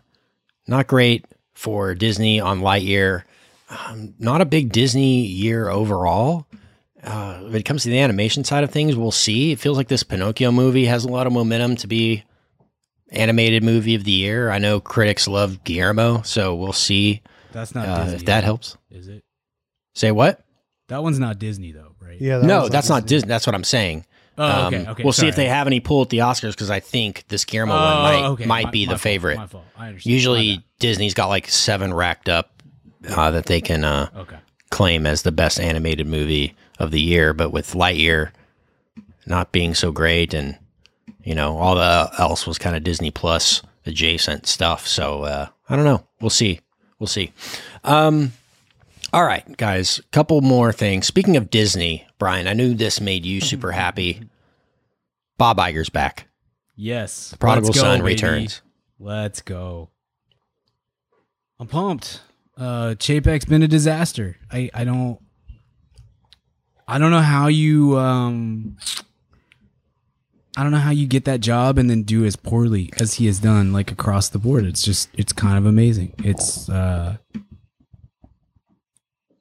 not 0.68 0.87
great 0.87 1.25
for 1.54 1.92
Disney 1.92 2.38
on 2.38 2.61
Lightyear. 2.61 3.25
Um, 3.68 4.14
not 4.21 4.40
a 4.40 4.44
big 4.44 4.71
Disney 4.71 5.26
year 5.26 5.68
overall. 5.68 6.47
Uh, 7.02 7.40
when 7.40 7.56
it 7.56 7.64
comes 7.64 7.83
to 7.83 7.88
the 7.88 7.99
animation 7.99 8.44
side 8.44 8.62
of 8.62 8.71
things, 8.71 8.94
we'll 8.94 9.11
see. 9.11 9.50
It 9.50 9.59
feels 9.59 9.76
like 9.76 9.88
this 9.88 10.04
Pinocchio 10.04 10.52
movie 10.52 10.85
has 10.85 11.04
a 11.04 11.09
lot 11.09 11.26
of 11.26 11.33
momentum 11.33 11.75
to 11.78 11.88
be 11.88 12.23
animated 13.11 13.64
movie 13.64 13.97
of 13.97 14.04
the 14.04 14.12
year. 14.12 14.50
I 14.50 14.59
know 14.59 14.78
critics 14.78 15.26
love 15.26 15.64
Guillermo, 15.64 16.23
so 16.23 16.54
we'll 16.54 16.73
see 16.73 17.23
That's 17.50 17.75
not 17.75 17.88
uh, 17.88 18.04
Disney, 18.04 18.16
if 18.18 18.25
that 18.26 18.44
helps. 18.44 18.76
is 18.92 19.09
it? 19.09 19.25
Say 19.97 20.12
what? 20.12 20.44
That 20.88 21.02
one's 21.02 21.18
not 21.18 21.38
Disney 21.38 21.73
though, 21.73 21.94
right? 22.14 22.21
Yeah, 22.21 22.38
that 22.38 22.47
no, 22.47 22.68
that's 22.68 22.88
not 22.88 23.06
Disney. 23.06 23.28
That's 23.28 23.47
what 23.47 23.54
I'm 23.54 23.64
saying. 23.64 24.04
Oh, 24.37 24.66
okay. 24.66 24.78
Um, 24.85 24.88
Okay. 24.88 25.02
we'll 25.04 25.12
see 25.12 25.28
if 25.28 25.37
they 25.37 25.47
have 25.47 25.66
any 25.68 25.78
pull 25.80 26.02
at 26.02 26.09
the 26.09 26.18
Oscars 26.18 26.50
because 26.52 26.68
I 26.71 26.80
think 26.80 27.25
this 27.28 27.44
Guillermo 27.44 27.75
Oh, 27.75 27.76
one 27.76 28.02
might 28.02 28.25
okay. 28.30 28.47
might 28.47 28.64
My- 28.64 28.71
be 28.71 28.87
my 28.87 28.92
the 28.92 28.97
fault, 28.99 29.02
favorite. 29.02 29.37
My 29.37 29.47
fault. 29.47 29.64
I 29.76 29.87
understand. 29.88 30.11
My 30.11 30.14
Usually 30.14 30.64
Disney's 30.80 31.14
got 31.14 31.28
like 31.28 31.49
seven 31.49 31.94
racked 31.94 32.28
up 32.28 32.50
uh, 33.09 33.30
that 33.30 33.47
they 33.47 33.61
can 33.61 33.85
uh, 33.85 34.09
okay. 34.16 34.37
claim 34.71 35.06
as 35.06 35.23
the 35.23 35.30
best 35.33 35.61
animated 35.61 36.06
movie 36.09 36.56
of 36.80 36.90
the 36.90 37.00
year, 37.00 37.33
but 37.33 37.50
with 37.50 37.75
Lightyear 37.75 38.30
not 39.26 39.52
being 39.52 39.75
so 39.75 39.90
great 39.92 40.35
and 40.35 40.59
you 41.23 41.35
know 41.35 41.56
all 41.56 41.76
the 41.76 42.11
else 42.18 42.47
was 42.47 42.59
kind 42.59 42.75
of 42.76 42.83
Disney 42.85 43.11
Plus 43.12 43.62
adjacent 43.87 44.47
stuff. 44.47 44.87
So 44.88 45.23
uh, 45.23 45.47
I 45.68 45.76
don't 45.76 45.85
know. 45.85 46.04
We'll 46.21 46.30
see. 46.30 46.61
We'll 46.99 47.06
see. 47.06 47.33
Um, 47.85 48.33
all 49.14 49.25
right, 49.25 49.56
guys. 49.56 50.00
Couple 50.12 50.40
more 50.40 50.73
things. 50.73 51.06
Speaking 51.06 51.37
of 51.37 51.49
Disney, 51.49 52.06
Brian, 52.18 52.49
I 52.49 52.52
knew 52.52 52.75
this 52.75 53.00
made 53.00 53.25
you 53.25 53.40
super 53.40 53.71
happy. 53.83 54.28
Bob 55.38 55.59
Iger's 55.59 55.88
back. 55.88 56.26
Yes. 56.76 57.35
Prodigal 57.38 57.68
Let's 57.68 57.78
go, 57.78 57.85
Son 57.85 58.00
baby. 58.00 58.14
returns. 58.14 58.61
Let's 58.99 59.40
go. 59.40 59.90
I'm 61.61 61.68
pumped. 61.68 62.23
Uh 62.56 62.94
Chapek's 62.97 63.44
been 63.44 63.62
a 63.62 63.68
disaster. 63.68 64.37
I 64.50 64.71
I 64.75 64.85
don't 64.85 65.21
I 66.87 66.99
don't 66.99 67.11
know 67.11 67.21
how 67.21 67.47
you 67.47 67.97
um 67.99 68.76
I 70.56 70.62
don't 70.62 70.71
know 70.73 70.78
how 70.78 70.90
you 70.90 71.06
get 71.06 71.25
that 71.25 71.40
job 71.40 71.78
and 71.78 71.88
then 71.90 72.02
do 72.02 72.25
as 72.25 72.37
poorly 72.37 72.92
as 73.00 73.14
he 73.14 73.26
has 73.26 73.38
done 73.40 73.73
like 73.73 73.90
across 73.90 74.28
the 74.28 74.38
board. 74.38 74.64
It's 74.64 74.83
just 74.83 75.09
it's 75.14 75.33
kind 75.33 75.59
of 75.59 75.66
amazing. 75.66 76.14
It's 76.18 76.68
uh 76.68 77.16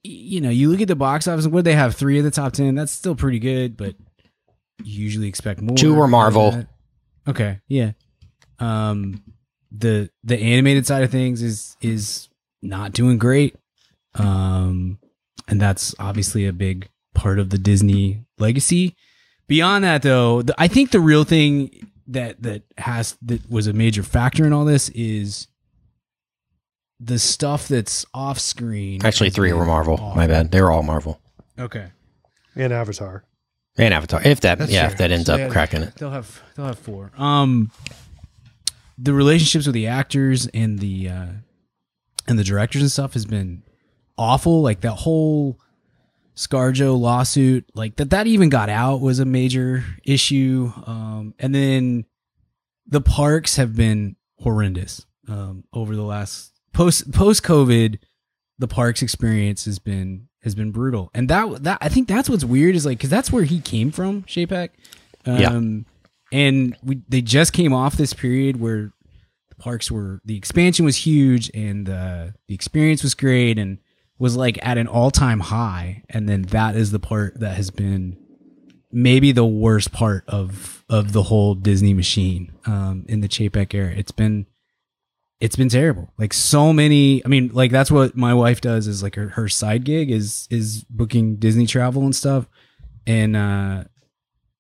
you 0.04 0.42
know, 0.42 0.50
you 0.50 0.70
look 0.70 0.82
at 0.82 0.88
the 0.88 0.96
box 0.96 1.28
office, 1.28 1.48
what 1.48 1.66
they 1.66 1.74
have? 1.74 1.96
Three 1.96 2.18
of 2.18 2.24
the 2.24 2.32
top 2.32 2.54
ten. 2.54 2.76
That's 2.76 2.92
still 2.92 3.16
pretty 3.16 3.40
good, 3.40 3.78
but 3.78 3.96
you 4.84 5.04
usually 5.04 5.28
expect 5.28 5.62
more. 5.62 5.76
Two 5.76 5.96
were 5.96 6.08
Marvel. 6.08 6.66
Okay, 7.28 7.60
yeah. 7.68 7.92
Um, 8.60 9.24
the 9.72 10.10
the 10.24 10.38
animated 10.38 10.86
side 10.86 11.04
of 11.04 11.12
things 11.12 11.42
is 11.42 11.78
is 11.82 12.30
not 12.62 12.92
doing 12.92 13.18
great. 13.18 13.56
Um, 14.16 15.00
and 15.48 15.60
that's 15.60 15.96
obviously 16.00 16.46
a 16.46 16.54
big 16.54 16.90
part 17.14 17.40
of 17.40 17.50
the 17.50 17.58
Disney 17.58 18.26
legacy. 18.38 18.96
Beyond 19.48 19.84
that, 19.84 20.02
though, 20.02 20.42
the, 20.42 20.56
I 20.58 20.68
think 20.68 20.92
the 20.92 21.00
real 21.00 21.24
thing 21.24 21.90
that 22.08 22.42
that 22.44 22.64
has 22.78 23.18
that 23.22 23.50
was 23.50 23.68
a 23.68 23.74
major 23.74 24.04
factor 24.04 24.46
in 24.46 24.54
all 24.54 24.66
this 24.66 24.90
is 24.90 25.48
the 27.04 27.20
stuff 27.20 27.68
that's 27.68 28.06
off 28.14 28.40
screen. 28.40 29.06
Actually, 29.06 29.30
three 29.32 29.52
were 29.54 29.66
Marvel. 29.66 29.96
awful. 29.96 30.16
My 30.16 30.28
bad. 30.28 30.52
They 30.52 30.62
were 30.62 30.72
all 30.72 30.84
Marvel 30.84 31.20
Okay. 31.60 31.88
and 32.56 32.72
Avatar. 32.72 33.24
and 33.78 33.94
Avatar. 33.94 34.22
If 34.24 34.42
that, 34.42 34.60
That's 34.60 34.72
yeah, 34.72 34.84
true. 34.84 34.92
if 34.94 34.98
that 35.00 35.12
ends 35.12 35.26
So 35.26 35.34
up 35.34 35.40
had- 35.40 35.52
cracking 35.52 35.82
it. 35.82 35.96
They'll 35.96 36.12
have 36.12 36.42
they'll 36.56 36.68
have 36.68 36.80
four. 36.80 37.12
Um, 37.18 37.72
the 38.98 39.14
relationships 39.14 39.66
with 39.66 39.74
the 39.74 39.88
actors 39.88 40.48
and 40.54 40.80
the 40.80 41.10
uh, 41.10 41.28
and 42.28 42.38
the 42.40 42.44
directors 42.44 42.82
and 42.84 42.92
stuff 42.92 43.14
has 43.14 43.26
been 43.26 43.64
awful. 44.18 44.62
Like 44.62 44.82
that 44.82 44.92
whole 44.94 45.60
ScarJo 46.36 46.98
lawsuit, 47.00 47.66
like 47.76 47.96
that 47.98 48.12
that 48.12 48.28
even 48.28 48.50
got 48.50 48.70
out 48.70 49.02
was 49.02 49.20
a 49.20 49.26
major 49.26 49.84
issue. 50.04 50.72
Um, 50.86 51.34
and 51.40 51.54
then 51.54 52.06
the 52.88 53.02
parks 53.02 53.56
have 53.58 53.76
been 53.76 54.16
horrendous 54.40 55.06
um, 55.28 55.64
over 55.74 55.96
the 55.96 56.04
last 56.04 56.53
post 56.74 57.12
post 57.12 57.44
COVID. 57.44 58.00
The 58.60 58.68
parks 58.68 59.02
experience 59.02 59.66
has 59.66 59.80
been 59.80 60.28
has 60.44 60.56
been 60.56 60.72
brutal, 60.72 61.10
and 61.14 61.30
that 61.30 61.64
that 61.64 61.78
I 61.82 61.90
think 61.90 62.08
that's 62.08 62.30
what's 62.30 62.46
weird 62.46 62.76
is 62.76 62.86
like 62.86 62.98
because 62.98 63.10
that's 63.10 63.32
where 63.32 63.44
he 63.44 63.60
came 63.60 63.92
from, 63.92 64.24
Chapek. 64.24 64.70
Yeah. 65.26 65.50
Um, 65.50 65.86
and 66.32 66.76
we 66.84 67.02
they 67.08 67.22
just 67.22 67.54
came 67.54 67.74
off 67.74 67.96
this 67.96 68.14
period 68.14 68.60
where 68.60 68.92
the 69.50 69.56
parks 69.56 69.90
were 69.90 70.22
the 70.26 70.36
expansion 70.36 70.86
was 70.86 70.98
huge 70.98 71.50
and 71.54 71.90
uh, 71.90 72.28
the 72.48 72.56
experience 72.56 73.04
was 73.04 73.14
great 73.14 73.58
and 73.58 73.78
was 74.20 74.36
like 74.36 74.60
at 74.62 74.78
an 74.78 74.88
all 74.88 75.12
time 75.12 75.40
high, 75.40 76.04
and 76.10 76.28
then 76.28 76.44
that 76.44 76.76
is 76.76 76.92
the 76.92 77.00
part 77.00 77.40
that 77.40 77.56
has 77.56 77.72
been 77.72 78.18
maybe 78.92 79.32
the 79.32 79.46
worst 79.46 79.92
part 79.92 80.24
of 80.28 80.84
of 80.90 81.14
the 81.14 81.24
whole 81.24 81.56
Disney 81.56 81.94
machine 81.94 82.52
um, 82.66 83.06
in 83.08 83.22
the 83.22 83.28
Chapek 83.28 83.74
era. 83.74 83.92
It's 83.96 84.12
been 84.12 84.46
it's 85.44 85.58
been 85.58 85.68
terrible. 85.68 86.10
Like 86.18 86.32
so 86.32 86.72
many. 86.72 87.22
I 87.26 87.28
mean, 87.28 87.50
like 87.52 87.70
that's 87.70 87.92
what 87.92 88.16
my 88.16 88.34
wife 88.34 88.62
does. 88.62 88.88
Is 88.88 89.04
like 89.04 89.16
her, 89.16 89.28
her 89.28 89.50
side 89.50 89.84
gig 89.84 90.10
is 90.10 90.48
is 90.50 90.86
booking 90.86 91.36
Disney 91.36 91.68
travel 91.68 92.04
and 92.04 92.16
stuff. 92.16 92.48
And 93.06 93.36
uh 93.36 93.84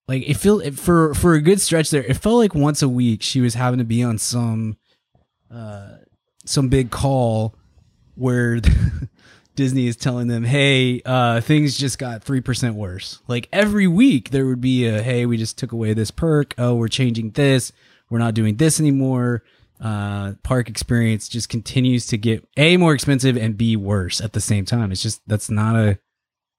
like 0.10 0.28
it 0.28 0.34
feel 0.34 0.60
it, 0.60 0.78
for 0.78 1.14
for 1.14 1.36
a 1.36 1.42
good 1.42 1.62
stretch 1.62 1.90
there. 1.90 2.04
It 2.04 2.18
felt 2.18 2.36
like 2.36 2.54
once 2.54 2.82
a 2.82 2.90
week 2.90 3.22
she 3.22 3.40
was 3.40 3.54
having 3.54 3.78
to 3.80 3.86
be 3.86 4.04
on 4.04 4.18
some 4.18 4.76
uh 5.50 6.00
some 6.46 6.68
big 6.68 6.92
call 6.92 7.56
where 8.16 8.60
Disney 9.56 9.88
is 9.88 9.96
telling 9.96 10.28
them, 10.28 10.44
"Hey, 10.44 11.02
uh, 11.06 11.40
things 11.40 11.78
just 11.78 11.98
got 11.98 12.26
three 12.26 12.42
percent 12.42 12.76
worse." 12.76 13.22
Like 13.30 13.48
every 13.54 13.88
week, 13.88 14.32
there 14.32 14.46
would 14.48 14.60
be 14.60 14.86
a, 14.88 15.02
"Hey, 15.02 15.26
we 15.26 15.38
just 15.38 15.58
took 15.58 15.72
away 15.72 15.94
this 15.94 16.12
perk. 16.12 16.54
Oh, 16.58 16.76
we're 16.76 16.90
changing 16.90 17.32
this. 17.32 17.72
We're 18.10 18.20
not 18.20 18.34
doing 18.34 18.58
this 18.58 18.82
anymore." 18.82 19.44
Uh, 19.84 20.34
park 20.44 20.70
experience 20.70 21.28
just 21.28 21.50
continues 21.50 22.08
to 22.08 22.18
get 22.18 22.48
a 22.56 22.78
more 22.78 22.94
expensive 22.94 23.36
and 23.36 23.58
b 23.58 23.76
worse 23.76 24.22
at 24.22 24.32
the 24.32 24.40
same 24.40 24.64
time. 24.64 24.92
It's 24.94 25.04
just 25.04 25.22
that's 25.28 25.50
not 25.52 25.76
a 25.76 26.00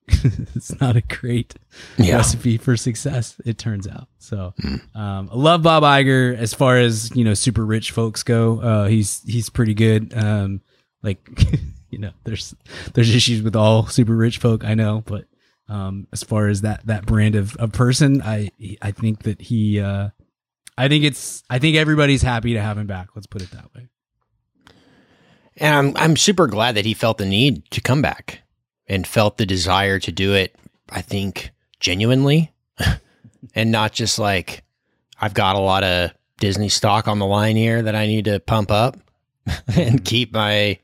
it's 0.54 0.78
not 0.82 0.96
a 0.96 1.00
great 1.00 1.54
Yeah. 1.96 2.16
recipe 2.16 2.58
for 2.58 2.76
success. 2.76 3.40
It 3.46 3.56
turns 3.56 3.88
out. 3.88 4.08
So, 4.18 4.52
um, 4.94 5.30
I 5.32 5.34
love 5.36 5.62
Bob 5.62 5.82
Iger 5.82 6.36
as 6.36 6.52
far 6.52 6.76
as 6.78 7.10
you 7.16 7.24
know, 7.24 7.32
super 7.32 7.64
rich 7.64 7.90
folks 7.92 8.22
go. 8.22 8.60
Uh, 8.60 8.86
he's 8.88 9.22
he's 9.26 9.48
pretty 9.48 9.72
good. 9.72 10.12
Um, 10.14 10.60
like 11.02 11.26
you 11.90 11.98
know, 11.98 12.10
there's 12.24 12.54
there's 12.92 13.14
issues 13.14 13.40
with 13.40 13.56
all 13.56 13.86
super 13.86 14.14
rich 14.14 14.36
folk. 14.36 14.62
I 14.64 14.74
know, 14.74 15.02
but 15.06 15.24
um, 15.70 16.06
as 16.12 16.22
far 16.22 16.48
as 16.48 16.60
that 16.60 16.86
that 16.86 17.06
brand 17.06 17.34
of, 17.36 17.56
of 17.56 17.72
person, 17.72 18.20
I 18.20 18.50
I 18.82 18.90
think 18.90 19.22
that 19.22 19.40
he. 19.40 19.80
Uh, 19.80 20.10
I 20.76 20.88
think 20.88 21.04
it's. 21.04 21.42
I 21.48 21.58
think 21.58 21.76
everybody's 21.76 22.22
happy 22.22 22.54
to 22.54 22.60
have 22.60 22.78
him 22.78 22.86
back. 22.86 23.10
Let's 23.14 23.26
put 23.26 23.42
it 23.42 23.50
that 23.52 23.72
way. 23.74 23.88
And 25.56 25.74
I'm 25.74 25.96
I'm 25.96 26.16
super 26.16 26.46
glad 26.46 26.74
that 26.74 26.84
he 26.84 26.94
felt 26.94 27.18
the 27.18 27.26
need 27.26 27.70
to 27.70 27.80
come 27.80 28.02
back 28.02 28.42
and 28.88 29.06
felt 29.06 29.36
the 29.36 29.46
desire 29.46 29.98
to 30.00 30.12
do 30.12 30.34
it. 30.34 30.54
I 30.90 31.00
think 31.00 31.52
genuinely, 31.80 32.52
and 33.54 33.70
not 33.70 33.92
just 33.92 34.18
like 34.18 34.64
I've 35.20 35.34
got 35.34 35.56
a 35.56 35.60
lot 35.60 35.84
of 35.84 36.10
Disney 36.38 36.68
stock 36.68 37.06
on 37.06 37.18
the 37.18 37.26
line 37.26 37.56
here 37.56 37.82
that 37.82 37.94
I 37.94 38.06
need 38.06 38.24
to 38.24 38.40
pump 38.40 38.70
up 38.70 38.98
and 39.46 39.56
mm-hmm. 39.66 39.96
keep 39.98 40.32
my 40.32 40.78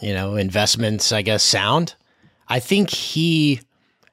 you 0.00 0.12
know 0.12 0.36
investments, 0.36 1.12
I 1.12 1.22
guess, 1.22 1.42
sound. 1.42 1.94
I 2.48 2.60
think 2.60 2.90
he, 2.90 3.60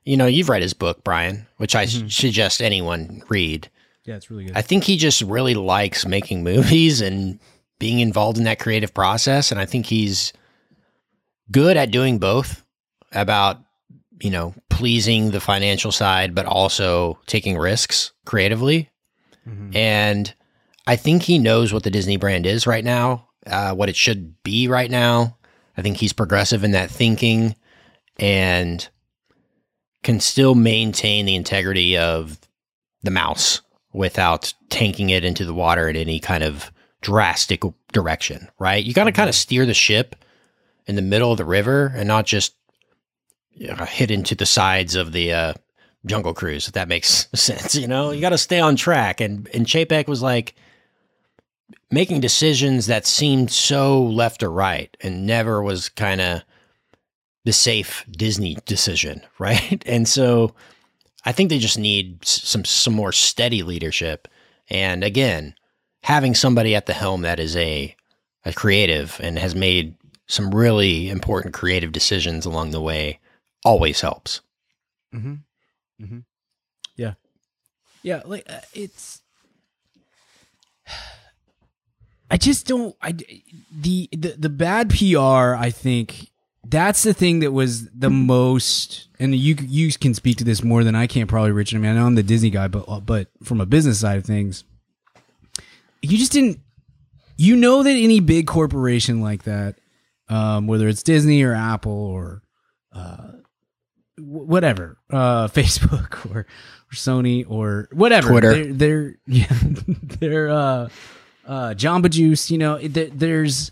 you 0.05 0.15
know, 0.15 0.25
you've 0.25 0.47
read 0.47 0.61
his 0.61 0.73
book, 0.73 1.03
Brian, 1.03 1.47
which 1.57 1.75
I 1.75 1.83
s- 1.83 2.01
suggest 2.07 2.61
anyone 2.61 3.23
read. 3.27 3.69
Yeah, 4.09 4.15
it's 4.15 4.31
really 4.31 4.45
good. 4.45 4.57
I 4.57 4.63
think 4.63 4.85
he 4.85 4.97
just 4.97 5.21
really 5.21 5.53
likes 5.53 6.03
making 6.03 6.43
movies 6.43 6.99
and 6.99 7.39
being 7.77 7.99
involved 7.99 8.39
in 8.39 8.45
that 8.45 8.57
creative 8.57 8.91
process. 8.91 9.51
And 9.51 9.61
I 9.61 9.67
think 9.67 9.85
he's 9.85 10.33
good 11.51 11.77
at 11.77 11.91
doing 11.91 12.17
both 12.17 12.65
about, 13.11 13.59
you 14.19 14.31
know, 14.31 14.55
pleasing 14.71 15.29
the 15.29 15.39
financial 15.39 15.91
side, 15.91 16.33
but 16.33 16.47
also 16.47 17.19
taking 17.27 17.55
risks 17.55 18.11
creatively. 18.25 18.89
Mhm. 19.47 19.75
And 19.75 20.33
I 20.87 20.95
think 20.95 21.21
he 21.21 21.37
knows 21.37 21.71
what 21.71 21.83
the 21.83 21.91
Disney 21.91 22.17
brand 22.17 22.47
is 22.47 22.65
right 22.65 22.83
now, 22.83 23.27
uh, 23.45 23.75
what 23.75 23.89
it 23.89 23.95
should 23.95 24.41
be 24.41 24.67
right 24.67 24.89
now. 24.89 25.37
I 25.77 25.83
think 25.83 25.97
he's 25.97 26.13
progressive 26.13 26.63
in 26.63 26.71
that 26.71 26.89
thinking 26.89 27.55
and 28.17 28.89
can 30.01 30.19
still 30.19 30.55
maintain 30.55 31.27
the 31.27 31.35
integrity 31.35 31.95
of 31.95 32.39
the 33.03 33.11
mouse 33.11 33.61
without 33.93 34.53
tanking 34.69 35.09
it 35.09 35.23
into 35.23 35.45
the 35.45 35.53
water 35.53 35.89
in 35.89 35.95
any 35.95 36.19
kind 36.19 36.43
of 36.43 36.71
drastic 37.01 37.63
direction, 37.91 38.47
right? 38.59 38.83
You 38.83 38.93
got 38.93 39.05
to 39.05 39.11
kind 39.11 39.29
of 39.29 39.35
steer 39.35 39.65
the 39.65 39.73
ship 39.73 40.15
in 40.85 40.95
the 40.95 41.01
middle 41.01 41.31
of 41.31 41.37
the 41.37 41.45
river 41.45 41.91
and 41.95 42.07
not 42.07 42.25
just 42.25 42.53
you 43.59 43.67
know, 43.67 43.85
hit 43.85 44.09
into 44.09 44.35
the 44.35 44.45
sides 44.45 44.95
of 44.95 45.11
the 45.11 45.33
uh, 45.33 45.53
Jungle 46.05 46.33
Cruise, 46.33 46.67
if 46.67 46.73
that 46.73 46.87
makes 46.87 47.27
sense. 47.35 47.75
You 47.75 47.87
know, 47.87 48.11
you 48.11 48.21
got 48.21 48.29
to 48.29 48.37
stay 48.37 48.59
on 48.59 48.75
track. 48.75 49.21
And 49.21 49.47
and 49.53 49.65
Chapek 49.65 50.07
was 50.07 50.21
like 50.21 50.55
making 51.91 52.21
decisions 52.21 52.87
that 52.87 53.05
seemed 53.05 53.51
so 53.51 54.03
left 54.03 54.41
or 54.41 54.49
right, 54.49 54.95
and 55.01 55.27
never 55.27 55.61
was 55.61 55.89
kind 55.89 56.21
of 56.21 56.41
the 57.43 57.53
safe 57.53 58.05
Disney 58.09 58.57
decision, 58.65 59.21
right? 59.39 59.83
And 59.85 60.07
so 60.07 60.55
I 61.25 61.31
think 61.31 61.49
they 61.49 61.59
just 61.59 61.77
need 61.77 62.25
some 62.25 62.65
some 62.65 62.93
more 62.93 63.11
steady 63.11 63.63
leadership. 63.63 64.27
And 64.69 65.03
again, 65.03 65.55
having 66.03 66.35
somebody 66.35 66.75
at 66.75 66.85
the 66.85 66.93
helm 66.93 67.21
that 67.21 67.39
is 67.39 67.55
a 67.55 67.95
a 68.45 68.53
creative 68.53 69.19
and 69.21 69.37
has 69.37 69.53
made 69.53 69.95
some 70.27 70.53
really 70.53 71.09
important 71.09 71.53
creative 71.53 71.91
decisions 71.91 72.45
along 72.45 72.71
the 72.71 72.81
way, 72.81 73.19
always 73.65 74.01
helps. 74.01 74.41
Mm-hmm. 75.13 75.33
Mm-hmm. 76.01 76.19
Yeah. 76.95 77.13
Yeah. 78.03 78.21
Like 78.25 78.45
uh, 78.49 78.61
it's. 78.73 79.21
I 82.31 82.37
just 82.37 82.67
don't. 82.67 82.95
I 83.01 83.13
the 83.13 84.07
the 84.11 84.35
the 84.37 84.49
bad 84.49 84.91
PR. 84.91 85.55
I 85.55 85.71
think 85.71 86.28
that's 86.69 87.03
the 87.03 87.13
thing 87.13 87.39
that 87.39 87.51
was 87.51 87.89
the 87.89 88.09
most. 88.09 89.07
And 89.19 89.35
you 89.35 89.55
you 89.59 89.91
can 89.93 90.13
speak 90.13 90.37
to 90.37 90.43
this 90.43 90.63
more 90.63 90.83
than 90.83 90.95
I 90.95 91.07
can, 91.07 91.27
probably, 91.27 91.51
Richard. 91.51 91.77
I 91.77 91.79
mean, 91.79 91.91
I 91.91 91.95
know 91.95 92.05
I'm 92.05 92.15
the 92.15 92.23
Disney 92.23 92.49
guy, 92.49 92.67
but 92.67 92.85
uh, 92.87 92.99
but 92.99 93.27
from 93.43 93.59
a 93.59 93.65
business 93.65 93.99
side 93.99 94.17
of 94.17 94.25
things, 94.25 94.63
you 96.01 96.17
just 96.17 96.31
didn't. 96.31 96.59
You 97.37 97.55
know 97.55 97.83
that 97.83 97.91
any 97.91 98.19
big 98.19 98.47
corporation 98.47 99.21
like 99.21 99.43
that, 99.43 99.75
um, 100.27 100.67
whether 100.67 100.89
it's 100.89 101.03
Disney 101.03 101.41
or 101.41 101.53
Apple 101.53 101.91
or 101.91 102.43
uh, 102.93 103.31
whatever, 104.17 104.97
uh, 105.09 105.47
Facebook 105.49 106.29
or, 106.29 106.39
or 106.39 106.93
Sony 106.93 107.45
or 107.49 107.87
whatever, 107.93 108.29
Twitter. 108.29 108.51
They're, 108.51 108.73
they're 108.73 109.15
yeah, 109.27 109.57
they're 110.19 110.49
uh, 110.49 110.89
uh, 111.47 111.73
Jamba 111.75 112.09
Juice. 112.09 112.51
You 112.51 112.57
know, 112.57 112.77
there, 112.77 113.07
there's 113.07 113.71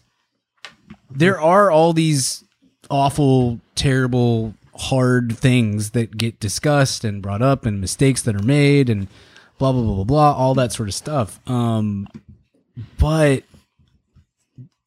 there 1.12 1.40
are 1.40 1.70
all 1.70 1.94
these 1.94 2.44
awful, 2.90 3.60
terrible, 3.76 4.54
hard 4.76 5.38
things 5.38 5.92
that 5.92 6.18
get 6.18 6.40
discussed 6.40 7.04
and 7.04 7.22
brought 7.22 7.42
up, 7.42 7.66
and 7.66 7.82
mistakes 7.82 8.22
that 8.24 8.36
are 8.36 8.44
made, 8.44 8.90
and 8.90 9.08
blah 9.58 9.72
blah 9.72 9.84
blah 9.84 9.96
blah 9.96 10.04
blah, 10.04 10.34
all 10.34 10.54
that 10.56 10.72
sort 10.72 10.90
of 10.90 10.96
stuff. 10.96 11.40
Um, 11.50 12.08
but 13.00 13.44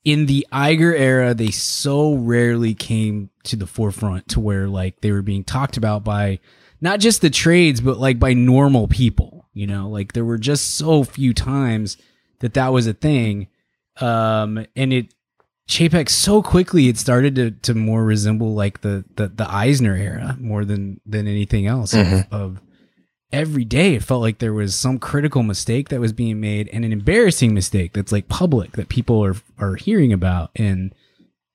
in 0.05 0.27
the 0.27 0.47
Iger 0.53 0.99
era, 0.99 1.35
they 1.35 1.51
so 1.51 2.15
rarely 2.15 2.75
came 2.75 3.31
to 3.45 3.57
the 3.57 3.67
forefront 3.67 4.29
to 4.29 4.41
where 4.41 4.69
like 4.69 5.01
they 5.01 5.13
were 5.13 5.23
being 5.23 5.45
talked 5.45 5.77
about 5.77 6.05
by 6.05 6.41
not 6.81 7.01
just 7.01 7.21
the 7.21 7.31
trades, 7.31 7.81
but 7.81 7.99
like 7.99 8.19
by 8.19 8.33
normal 8.33 8.89
people. 8.89 9.49
You 9.53 9.67
know, 9.67 9.89
like 9.89 10.13
there 10.13 10.25
were 10.25 10.39
just 10.39 10.77
so 10.77 11.05
few 11.05 11.35
times 11.35 11.97
that 12.39 12.55
that 12.55 12.73
was 12.73 12.87
a 12.87 12.95
thing, 12.95 13.49
um, 14.01 14.65
and 14.77 14.93
it 14.93 15.13
Chapek 15.70 16.09
so 16.09 16.42
quickly 16.42 16.88
it 16.88 16.98
started 16.98 17.35
to 17.37 17.50
to 17.52 17.74
more 17.74 18.04
resemble 18.04 18.54
like 18.54 18.80
the 18.80 19.04
the, 19.16 19.28
the 19.28 19.48
Eisner 19.50 19.94
era 19.94 20.37
more 20.40 20.64
than 20.64 21.00
than 21.06 21.28
anything 21.28 21.66
else 21.66 21.92
Mhm. 21.94 22.26
of, 22.33 22.40
of 22.40 22.61
every 23.33 23.64
day 23.64 23.94
it 23.94 24.02
felt 24.02 24.20
like 24.20 24.38
there 24.40 24.52
was 24.52 24.74
some 24.74 24.98
critical 24.98 25.44
mistake 25.44 25.88
that 25.90 26.00
was 26.00 26.12
being 26.12 26.40
made 26.40 26.68
and 26.72 26.85
an 26.85 26.92
embarrassing 26.92 27.54
mistake 27.54 27.92
that's 27.92 28.11
like 28.11 28.26
public 28.28 28.72
that 28.72 28.88
people 28.88 29.24
are 29.24 29.37
are 29.59 29.76
hearing 29.76 30.12
about 30.12 30.50
and 30.56 30.92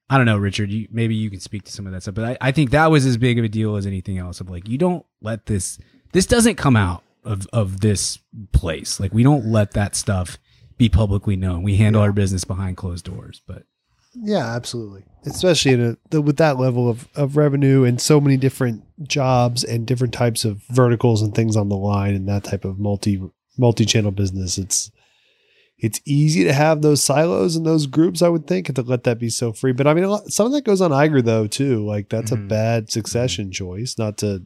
I 0.08 0.17
don't 0.17 0.28
know, 0.28 0.38
Richard. 0.38 0.69
You, 0.69 0.88
maybe 0.91 1.15
you 1.15 1.32
can 1.32 1.39
speak 1.39 1.63
to 1.63 1.71
some 1.71 1.88
of 1.88 1.91
that 1.93 2.04
stuff, 2.04 2.13
but 2.13 2.25
I, 2.25 2.38
I 2.49 2.51
think 2.51 2.69
that 2.69 2.91
was 2.91 3.08
as 3.08 3.17
big 3.17 3.39
of 3.39 3.43
a 3.43 3.47
deal 3.49 3.75
as 3.75 3.88
anything 3.88 4.19
else. 4.19 4.39
Of 4.39 4.51
like, 4.51 4.69
you 4.69 4.78
don't 4.78 5.04
let 5.19 5.47
this. 5.47 5.80
This 6.13 6.28
doesn't 6.28 6.58
come 6.58 6.75
out 6.75 7.01
of 7.23 7.47
of 7.51 7.82
this 7.82 8.19
place. 8.51 8.99
Like, 8.99 9.12
we 9.15 9.23
don't 9.23 9.47
let 9.47 9.71
that 9.71 9.95
stuff 9.95 10.38
be 10.78 10.89
publicly 10.89 11.36
known. 11.36 11.63
We 11.63 11.78
handle 11.78 12.04
our 12.04 12.12
business 12.12 12.43
behind 12.43 12.78
closed 12.78 13.04
doors. 13.06 13.41
But 13.47 13.63
Yeah, 14.15 14.56
absolutely. 14.56 15.04
Especially 15.25 15.73
in 15.73 15.82
a, 15.84 15.97
the, 16.10 16.21
with 16.21 16.38
that 16.38 16.58
level 16.58 16.89
of, 16.89 17.08
of 17.15 17.36
revenue 17.38 17.84
and 17.84 17.99
so 17.99 18.21
many 18.21 18.38
different 18.38 18.84
jobs 19.08 19.63
and 19.63 19.86
different 19.86 20.13
types 20.13 20.45
of 20.45 20.62
verticals 20.69 21.21
and 21.21 21.34
things 21.36 21.56
on 21.58 21.69
the 21.69 21.75
line 21.75 22.13
and 22.15 22.28
that 22.30 22.43
type 22.43 22.63
of 22.65 22.80
multi 22.80 23.21
multi 23.58 23.86
channel 23.86 24.12
business, 24.12 24.58
it's 24.58 24.91
it's 25.78 25.99
easy 26.06 26.43
to 26.45 26.54
have 26.54 26.82
those 26.82 27.01
silos 27.04 27.56
and 27.58 27.65
those 27.65 27.86
groups. 27.88 28.21
I 28.21 28.30
would 28.30 28.47
think 28.47 28.69
and 28.69 28.75
to 28.78 28.82
let 28.84 29.04
that 29.04 29.19
be 29.19 29.30
so 29.30 29.51
free. 29.51 29.73
But 29.73 29.88
I 29.88 29.93
mean, 29.93 30.06
a 30.06 30.10
lot, 30.10 30.32
some 30.32 30.45
of 30.45 30.54
that 30.54 30.63
goes 30.63 30.80
on 30.80 30.91
Iger 30.91 31.23
though 31.23 31.47
too. 31.47 31.86
Like 31.86 32.10
that's 32.10 32.32
Mhm. 32.32 32.45
a 32.45 32.47
bad 32.47 32.91
succession 32.91 33.51
choice, 33.51 33.97
not 33.97 34.17
to 34.19 34.45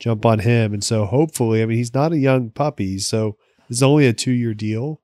jump 0.00 0.26
on 0.26 0.40
him. 0.40 0.74
And 0.74 0.82
so 0.84 1.06
hopefully, 1.06 1.62
I 1.62 1.66
mean, 1.66 1.78
he's 1.78 1.94
not 1.94 2.12
a 2.12 2.18
young 2.18 2.50
puppy, 2.50 2.98
so 2.98 3.36
it's 3.70 3.80
only 3.82 4.06
a 4.06 4.12
two 4.12 4.32
year 4.32 4.52
deal. 4.54 5.00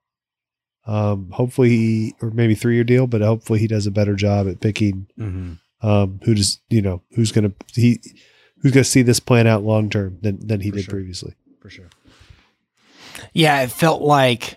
Um, 0.86 1.30
hopefully, 1.30 1.68
he, 1.70 2.14
or 2.22 2.30
maybe 2.30 2.54
three 2.54 2.74
year 2.74 2.84
deal, 2.84 3.06
but 3.06 3.20
hopefully 3.20 3.58
he 3.58 3.66
does 3.66 3.86
a 3.86 3.90
better 3.90 4.14
job 4.14 4.48
at 4.48 4.60
picking 4.60 5.06
um, 5.82 6.20
who 6.24 6.34
just 6.34 6.62
you 6.70 6.82
know 6.82 7.02
who's 7.14 7.32
gonna 7.32 7.52
he 7.74 8.00
who's 8.62 8.72
gonna 8.72 8.84
see 8.84 9.02
this 9.02 9.20
plan 9.20 9.46
out 9.46 9.62
long 9.62 9.88
term 9.90 10.18
than 10.22 10.46
than 10.46 10.60
he 10.60 10.70
For 10.70 10.76
did 10.76 10.84
sure. 10.86 10.92
previously. 10.94 11.34
for 11.60 11.70
sure, 11.70 11.88
Yeah, 13.32 13.62
it 13.62 13.70
felt 13.70 14.02
like 14.02 14.56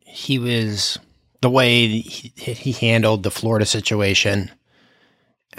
he 0.00 0.38
was 0.38 0.98
the 1.40 1.50
way 1.50 1.86
he, 1.86 2.32
he 2.36 2.72
handled 2.72 3.22
the 3.22 3.30
Florida 3.30 3.64
situation. 3.64 4.50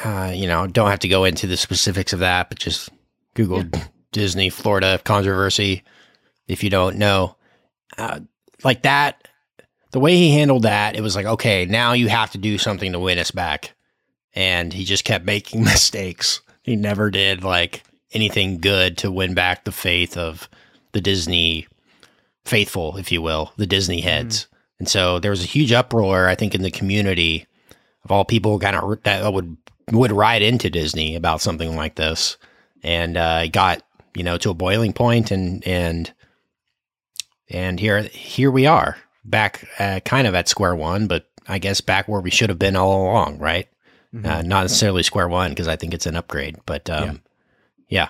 Uh, 0.04 0.32
you 0.34 0.48
know, 0.48 0.68
don't 0.68 0.90
have 0.90 1.00
to 1.00 1.08
go 1.08 1.24
into 1.26 1.48
the 1.48 1.58
specifics 1.58 2.14
of 2.14 2.20
that, 2.20 2.50
but 2.50 2.60
just 2.60 2.90
Google 3.34 3.64
Disney 4.12 4.50
Florida 4.50 5.00
controversy 5.04 5.84
if 6.48 6.64
you 6.64 6.70
don't 6.70 6.98
know. 6.98 7.36
Uh, 7.98 8.20
like 8.64 8.84
that, 8.84 9.21
the 9.92 10.00
way 10.00 10.16
he 10.16 10.32
handled 10.32 10.64
that, 10.64 10.96
it 10.96 11.02
was 11.02 11.16
like, 11.16 11.26
okay, 11.26 11.66
now 11.66 11.94
you 11.94 12.08
have 12.08 12.32
to 12.32 12.38
do 12.38 12.58
something 12.58 12.92
to 12.94 13.00
win 13.00 13.20
us 13.20 13.32
back. 13.32 13.74
And 14.34 14.72
he 14.72 14.86
just 14.86 15.04
kept 15.04 15.26
making 15.26 15.64
mistakes. 15.64 16.42
He 16.64 16.76
never 16.76 17.12
did 17.12 17.44
like 17.44 17.84
anything 18.14 18.60
good 18.60 18.98
to 19.00 19.12
win 19.12 19.34
back 19.34 19.64
the 19.64 19.72
faith 19.72 20.18
of 20.18 20.50
the 20.92 21.02
Disney 21.02 21.68
faithful, 22.46 22.98
if 22.98 23.12
you 23.12 23.22
will, 23.22 23.54
the 23.58 23.68
Disney 23.68 24.02
heads. 24.02 24.48
And 24.80 24.90
so 24.90 25.20
there 25.20 25.32
was 25.32 25.44
a 25.44 25.48
huge 25.48 25.72
uproar, 25.72 26.28
I 26.28 26.36
think, 26.36 26.56
in 26.56 26.64
the 26.64 26.72
community 26.72 27.46
of 28.04 28.12
all 28.12 28.26
people 28.26 28.58
kind 28.60 28.76
of 28.76 29.04
that 29.04 29.32
would 29.32 29.56
would 29.92 30.12
ride 30.12 30.42
into 30.42 30.70
Disney 30.70 31.16
about 31.16 31.42
something 31.42 31.76
like 31.76 31.96
this, 31.96 32.38
and 32.82 33.16
uh, 33.16 33.42
it 33.46 33.50
got 33.50 33.84
you 34.16 34.24
know 34.24 34.38
to 34.40 34.50
a 34.50 34.56
boiling 34.56 34.92
point, 34.92 35.30
and 35.30 35.66
and 35.68 36.12
and 37.48 37.80
here 37.80 38.02
here 38.02 38.50
we 38.50 38.66
are 38.66 38.98
back, 39.24 39.68
uh, 39.80 40.00
kind 40.06 40.28
of 40.28 40.36
at 40.36 40.48
square 40.48 40.76
one, 40.76 41.08
but 41.08 41.30
I 41.48 41.60
guess 41.60 41.82
back 41.82 42.08
where 42.08 42.22
we 42.22 42.32
should 42.32 42.50
have 42.50 42.60
been 42.60 42.76
all 42.76 43.04
along, 43.04 43.40
right? 43.40 43.68
Uh, 44.14 44.42
not 44.42 44.64
necessarily 44.64 45.04
square 45.04 45.30
one 45.30 45.52
because 45.52 45.70
I 45.70 45.78
think 45.78 45.94
it's 45.94 46.06
an 46.06 46.18
upgrade, 46.18 46.58
but 46.66 46.90
um, 46.90 47.22
yeah. 47.88 48.10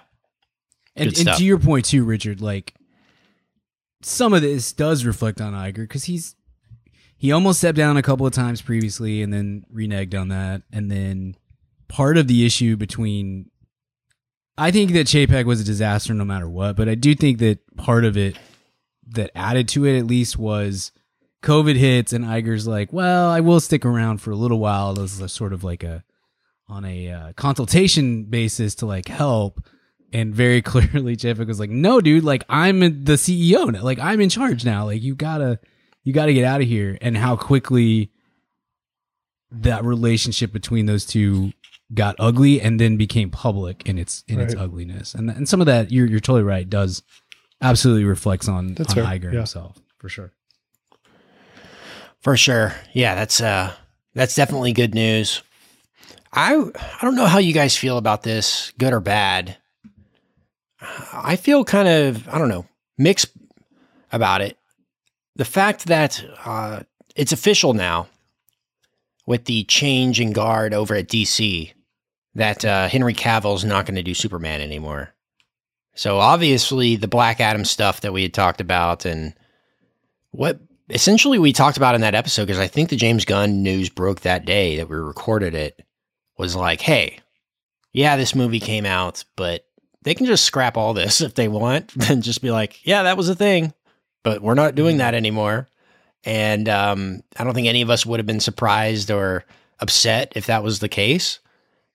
and, 0.95 1.15
and 1.15 1.37
to 1.37 1.45
your 1.45 1.59
point 1.59 1.85
too, 1.85 2.03
Richard. 2.03 2.41
Like 2.41 2.73
some 4.01 4.33
of 4.33 4.41
this 4.41 4.73
does 4.73 5.05
reflect 5.05 5.39
on 5.39 5.53
Iger 5.53 5.75
because 5.75 6.05
he's 6.05 6.35
he 7.17 7.31
almost 7.31 7.59
stepped 7.59 7.77
down 7.77 7.97
a 7.97 8.01
couple 8.01 8.25
of 8.25 8.33
times 8.33 8.63
previously 8.63 9.21
and 9.21 9.31
then 9.31 9.63
reneged 9.71 10.19
on 10.19 10.29
that. 10.29 10.63
And 10.73 10.89
then 10.89 11.35
part 11.87 12.17
of 12.17 12.27
the 12.27 12.47
issue 12.47 12.77
between 12.77 13.51
I 14.57 14.71
think 14.71 14.93
that 14.93 15.05
Chapek 15.05 15.45
was 15.45 15.61
a 15.61 15.63
disaster 15.63 16.15
no 16.15 16.25
matter 16.25 16.49
what, 16.49 16.75
but 16.75 16.89
I 16.89 16.95
do 16.95 17.13
think 17.13 17.37
that 17.37 17.59
part 17.77 18.05
of 18.05 18.17
it 18.17 18.39
that 19.09 19.29
added 19.35 19.67
to 19.69 19.85
it 19.85 19.99
at 19.99 20.07
least 20.07 20.37
was 20.39 20.91
COVID 21.41 21.75
hits 21.75 22.13
and 22.13 22.23
Iger's 22.25 22.67
like, 22.67 22.93
well, 22.93 23.29
I 23.29 23.39
will 23.39 23.59
stick 23.59 23.85
around 23.85 24.19
for 24.19 24.31
a 24.31 24.35
little 24.35 24.59
while. 24.59 24.93
This 24.93 25.13
is 25.13 25.21
a 25.21 25.29
sort 25.29 25.53
of 25.53 25.63
like 25.63 25.83
a 25.83 26.03
on 26.67 26.85
a 26.85 27.11
uh, 27.11 27.33
consultation 27.33 28.23
basis 28.25 28.75
to 28.75 28.85
like 28.85 29.07
help. 29.07 29.65
And 30.13 30.33
very 30.33 30.61
clearly, 30.61 31.15
Chapek 31.15 31.47
was 31.47 31.59
like, 31.59 31.69
"No, 31.69 32.01
dude, 32.01 32.23
like 32.23 32.43
I'm 32.49 32.79
the 32.79 33.13
CEO 33.13 33.71
now. 33.71 33.81
Like 33.81 33.99
I'm 33.99 34.19
in 34.21 34.29
charge 34.29 34.65
now. 34.65 34.85
Like 34.85 35.01
you 35.01 35.15
gotta, 35.15 35.59
you 36.03 36.13
gotta 36.13 36.33
get 36.33 36.43
out 36.43 36.61
of 36.61 36.67
here." 36.67 36.97
And 37.01 37.17
how 37.17 37.35
quickly 37.35 38.11
that 39.51 39.83
relationship 39.83 40.51
between 40.51 40.85
those 40.85 41.05
two 41.05 41.53
got 41.93 42.15
ugly 42.19 42.61
and 42.61 42.79
then 42.79 42.97
became 42.97 43.29
public 43.29 43.83
in 43.85 43.97
its 43.97 44.23
in 44.27 44.39
its 44.39 44.55
ugliness. 44.55 45.13
And 45.13 45.29
and 45.29 45.47
some 45.47 45.61
of 45.61 45.67
that, 45.67 45.91
you're 45.91 46.07
you're 46.07 46.19
totally 46.19 46.43
right, 46.43 46.69
does 46.69 47.03
absolutely 47.61 48.05
reflects 48.05 48.47
on 48.47 48.73
That's 48.73 48.97
on 48.97 49.05
Iger 49.05 49.25
yeah. 49.25 49.39
himself 49.39 49.77
for 49.97 50.09
sure. 50.09 50.33
For 52.21 52.37
sure. 52.37 52.73
Yeah, 52.93 53.15
that's 53.15 53.41
uh 53.41 53.73
that's 54.13 54.35
definitely 54.35 54.73
good 54.73 54.93
news. 54.93 55.41
I 56.31 56.53
I 56.53 56.97
don't 57.01 57.15
know 57.15 57.25
how 57.25 57.39
you 57.39 57.53
guys 57.53 57.75
feel 57.75 57.97
about 57.97 58.23
this, 58.23 58.71
good 58.77 58.93
or 58.93 58.99
bad. 58.99 59.57
I 61.13 61.35
feel 61.35 61.63
kind 61.63 61.87
of, 61.87 62.27
I 62.27 62.37
don't 62.37 62.49
know, 62.49 62.65
mixed 62.97 63.27
about 64.11 64.41
it. 64.41 64.57
The 65.35 65.45
fact 65.45 65.87
that 65.87 66.23
uh 66.45 66.81
it's 67.15 67.31
official 67.31 67.73
now 67.73 68.07
with 69.25 69.45
the 69.45 69.63
change 69.65 70.19
in 70.19 70.31
guard 70.31 70.73
over 70.73 70.95
at 70.95 71.07
DC 71.07 71.73
that 72.35 72.63
uh 72.63 72.87
Henry 72.87 73.15
Cavill's 73.15 73.65
not 73.65 73.85
going 73.85 73.95
to 73.95 74.03
do 74.03 74.13
Superman 74.13 74.61
anymore. 74.61 75.13
So 75.95 76.19
obviously 76.19 76.95
the 76.95 77.07
Black 77.07 77.39
Adam 77.39 77.65
stuff 77.65 78.01
that 78.01 78.13
we 78.13 78.21
had 78.21 78.33
talked 78.33 78.61
about 78.61 79.05
and 79.05 79.33
what 80.31 80.59
essentially 80.91 81.39
we 81.39 81.53
talked 81.53 81.77
about 81.77 81.95
in 81.95 82.01
that 82.01 82.15
episode 82.15 82.45
because 82.45 82.59
I 82.59 82.67
think 82.67 82.89
the 82.89 82.95
James 82.95 83.25
Gunn 83.25 83.63
news 83.63 83.89
broke 83.89 84.21
that 84.21 84.45
day 84.45 84.77
that 84.77 84.89
we 84.89 84.97
recorded 84.97 85.55
it 85.55 85.83
was 86.37 86.55
like, 86.55 86.81
hey, 86.81 87.19
yeah, 87.93 88.17
this 88.17 88.35
movie 88.35 88.59
came 88.59 88.85
out, 88.85 89.23
but 89.35 89.65
they 90.03 90.13
can 90.13 90.25
just 90.25 90.45
scrap 90.45 90.77
all 90.77 90.93
this 90.93 91.21
if 91.21 91.35
they 91.35 91.47
want 91.47 91.91
and 92.09 92.23
just 92.23 92.41
be 92.41 92.51
like, 92.51 92.85
yeah, 92.85 93.03
that 93.03 93.17
was 93.17 93.29
a 93.29 93.35
thing, 93.35 93.73
but 94.23 94.41
we're 94.41 94.53
not 94.53 94.75
doing 94.75 94.97
that 94.97 95.13
anymore. 95.13 95.67
And 96.23 96.69
um, 96.69 97.21
I 97.37 97.43
don't 97.43 97.53
think 97.53 97.67
any 97.67 97.81
of 97.81 97.89
us 97.89 98.05
would 98.05 98.19
have 98.19 98.27
been 98.27 98.39
surprised 98.39 99.09
or 99.09 99.43
upset 99.79 100.33
if 100.35 100.45
that 100.45 100.63
was 100.63 100.79
the 100.79 100.89
case. 100.89 101.39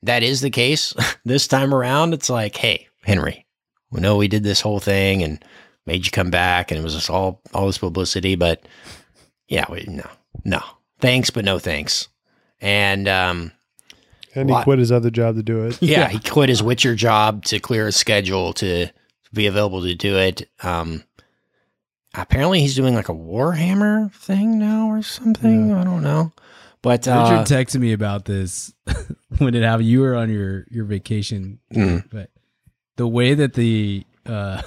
that 0.03 0.23
is 0.23 0.41
the 0.41 0.51
case 0.51 0.95
this 1.25 1.47
time 1.47 1.73
around, 1.73 2.15
it's 2.15 2.31
like, 2.31 2.57
hey, 2.57 2.89
Henry, 3.05 3.47
we 3.91 4.01
know 4.01 4.17
we 4.17 4.29
did 4.29 4.43
this 4.43 4.61
whole 4.61 4.81
thing 4.81 5.23
and 5.23 5.45
made 5.87 6.05
you 6.05 6.11
come 6.11 6.31
back, 6.31 6.71
and 6.71 6.79
it 6.81 6.83
was 6.85 6.95
just 6.95 7.11
all 7.11 7.41
all 7.55 7.67
this 7.67 7.79
publicity, 7.79 8.35
but 8.35 8.67
yeah, 9.49 9.65
we, 9.71 9.85
no, 9.89 10.09
no, 10.45 10.61
thanks, 11.01 11.31
but 11.31 11.45
no 11.45 11.59
thanks. 11.59 12.09
And 12.61 13.07
um, 13.09 13.53
And 14.35 14.49
he 14.49 14.55
Lot- 14.55 14.65
quit 14.65 14.79
his 14.79 14.91
other 14.93 15.11
job 15.11 15.37
to 15.37 15.43
do 15.43 15.65
it. 15.67 15.79
yeah, 15.83 16.09
he 16.09 16.19
quit 16.19 16.49
his 16.49 16.63
Witcher 16.63 16.95
job 16.95 17.45
to 17.47 17.59
clear 17.61 17.87
his 17.87 17.97
schedule 17.97 18.53
to 18.55 18.89
be 19.33 19.47
available 19.47 19.83
to 19.83 19.95
do 19.95 20.17
it. 20.19 20.49
Um, 20.63 21.05
apparently, 22.15 22.61
he's 22.61 22.75
doing 22.75 22.95
like 22.95 23.09
a 23.09 23.15
Warhammer 23.15 24.13
thing 24.13 24.59
now 24.59 24.89
or 24.89 25.03
something. 25.03 25.73
I 25.73 25.85
don't 25.85 26.03
know, 26.03 26.33
but 26.83 27.07
uh, 27.07 27.43
Richard 27.45 27.55
texted 27.57 27.81
me 27.81 27.93
about 27.93 28.25
this 28.25 28.73
when 29.39 29.55
it 29.55 29.63
happened. 29.63 29.89
You 29.89 30.01
were 30.01 30.15
on 30.17 30.31
your 30.31 30.67
your 30.71 30.85
vacation, 30.85 31.61
Mm. 31.73 32.05
but 32.11 32.31
the 32.97 33.07
way 33.07 33.35
that 33.35 33.55
the 33.55 34.05
uh, 34.25 34.63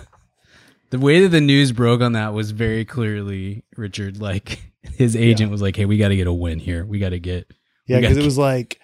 the 0.89 0.99
way 0.99 1.21
that 1.21 1.30
the 1.30 1.41
news 1.41 1.71
broke 1.71 2.02
on 2.02 2.13
that 2.13 2.34
was 2.34 2.52
very 2.52 2.86
clearly 2.86 3.63
Richard. 3.78 4.21
Like 4.21 4.62
his 4.95 5.15
agent 5.15 5.52
was 5.52 5.62
like, 5.62 5.75
"Hey, 5.75 5.86
we 5.86 5.97
got 5.97 6.10
to 6.10 6.15
get 6.15 6.28
a 6.28 6.34
win 6.34 6.60
here. 6.60 6.86
We 6.86 6.99
got 6.99 7.10
to 7.10 7.19
get." 7.19 7.52
Yeah, 7.88 7.99
because 7.99 8.17
it 8.17 8.23
was 8.23 8.38
like 8.38 8.80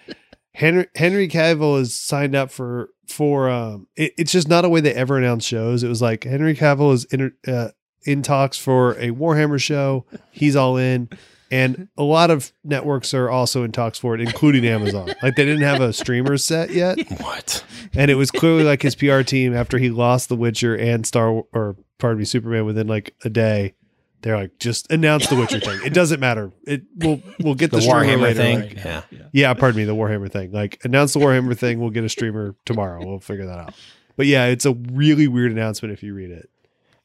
Henry 0.52 0.88
Henry 0.94 1.28
Cavill 1.28 1.80
is 1.80 1.96
signed 1.96 2.34
up 2.34 2.50
for 2.50 2.90
for 3.08 3.48
um. 3.48 3.86
It, 3.96 4.12
it's 4.18 4.32
just 4.32 4.48
not 4.48 4.64
a 4.64 4.68
way 4.68 4.80
they 4.80 4.94
ever 4.94 5.18
announce 5.18 5.44
shows. 5.44 5.82
It 5.82 5.88
was 5.88 6.02
like 6.02 6.24
Henry 6.24 6.54
Cavill 6.54 6.92
is 6.92 7.04
in 7.06 7.32
uh, 7.46 7.68
in 8.04 8.22
talks 8.22 8.58
for 8.58 8.92
a 8.92 9.10
Warhammer 9.10 9.60
show. 9.60 10.06
He's 10.30 10.56
all 10.56 10.76
in, 10.76 11.08
and 11.50 11.88
a 11.96 12.02
lot 12.02 12.30
of 12.30 12.52
networks 12.64 13.14
are 13.14 13.28
also 13.30 13.62
in 13.62 13.72
talks 13.72 13.98
for 13.98 14.14
it, 14.14 14.20
including 14.20 14.64
Amazon. 14.66 15.08
Like 15.22 15.36
they 15.36 15.44
didn't 15.44 15.62
have 15.62 15.80
a 15.80 15.92
streamer 15.92 16.36
set 16.38 16.70
yet, 16.70 16.98
what? 17.20 17.64
and 17.94 18.10
it 18.10 18.14
was 18.16 18.30
clearly 18.30 18.64
like 18.64 18.82
his 18.82 18.94
PR 18.94 19.22
team 19.22 19.54
after 19.54 19.78
he 19.78 19.90
lost 19.90 20.28
The 20.28 20.36
Witcher 20.36 20.74
and 20.76 21.06
Star 21.06 21.42
or 21.52 21.76
pardon 21.98 22.18
me 22.18 22.24
Superman 22.24 22.64
within 22.64 22.86
like 22.86 23.14
a 23.24 23.30
day. 23.30 23.74
They're 24.22 24.36
like, 24.36 24.58
just 24.58 24.90
announce 24.90 25.28
the 25.28 25.36
Witcher 25.36 25.60
thing. 25.60 25.78
It 25.84 25.92
doesn't 25.94 26.18
matter. 26.18 26.50
It 26.66 26.82
we'll 26.96 27.22
we'll 27.38 27.54
get 27.54 27.70
The 27.70 27.76
the, 27.78 27.86
Warhammer 27.86 28.22
later. 28.22 28.40
thing, 28.40 28.58
Like, 28.60 28.74
yeah. 28.84 29.02
yeah, 29.32 29.54
pardon 29.54 29.76
me, 29.76 29.84
the 29.84 29.94
Warhammer 29.94 30.30
thing. 30.32 30.50
Like 30.52 30.80
announce 30.84 31.12
the 31.12 31.20
Warhammer 31.20 31.56
thing, 31.56 31.78
we'll 31.78 31.90
get 31.90 32.02
a 32.02 32.08
streamer 32.08 32.56
tomorrow. 32.64 33.04
We'll 33.06 33.20
figure 33.20 33.46
that 33.46 33.58
out. 33.58 33.74
But 34.16 34.26
yeah, 34.26 34.46
it's 34.46 34.64
a 34.64 34.72
really 34.72 35.28
weird 35.28 35.52
announcement 35.52 35.92
if 35.92 36.02
you 36.02 36.12
read 36.14 36.30
it. 36.30 36.48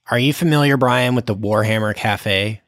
Are 0.09 0.17
you 0.17 0.33
familiar, 0.33 0.77
Brian, 0.77 1.13
with 1.13 1.25
the 1.27 1.35
Warhammer 1.35 1.93
Cafe? 1.95 2.61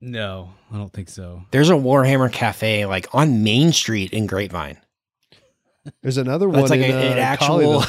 No, 0.00 0.50
I 0.74 0.78
don't 0.78 0.92
think 0.92 1.08
so. 1.08 1.44
There's 1.52 1.70
a 1.70 1.74
Warhammer 1.74 2.32
Cafe 2.32 2.84
like 2.86 3.06
on 3.14 3.44
Main 3.44 3.72
Street 3.72 4.12
in 4.12 4.26
Grapevine. 4.26 4.76
There's 6.02 6.16
another 6.16 6.48
That's 6.50 6.70
one 6.70 6.80
like 6.80 6.80
in 6.80 6.94
a- 6.96 6.98
an 7.12 7.18
uh, 7.18 7.20
actual. 7.20 7.84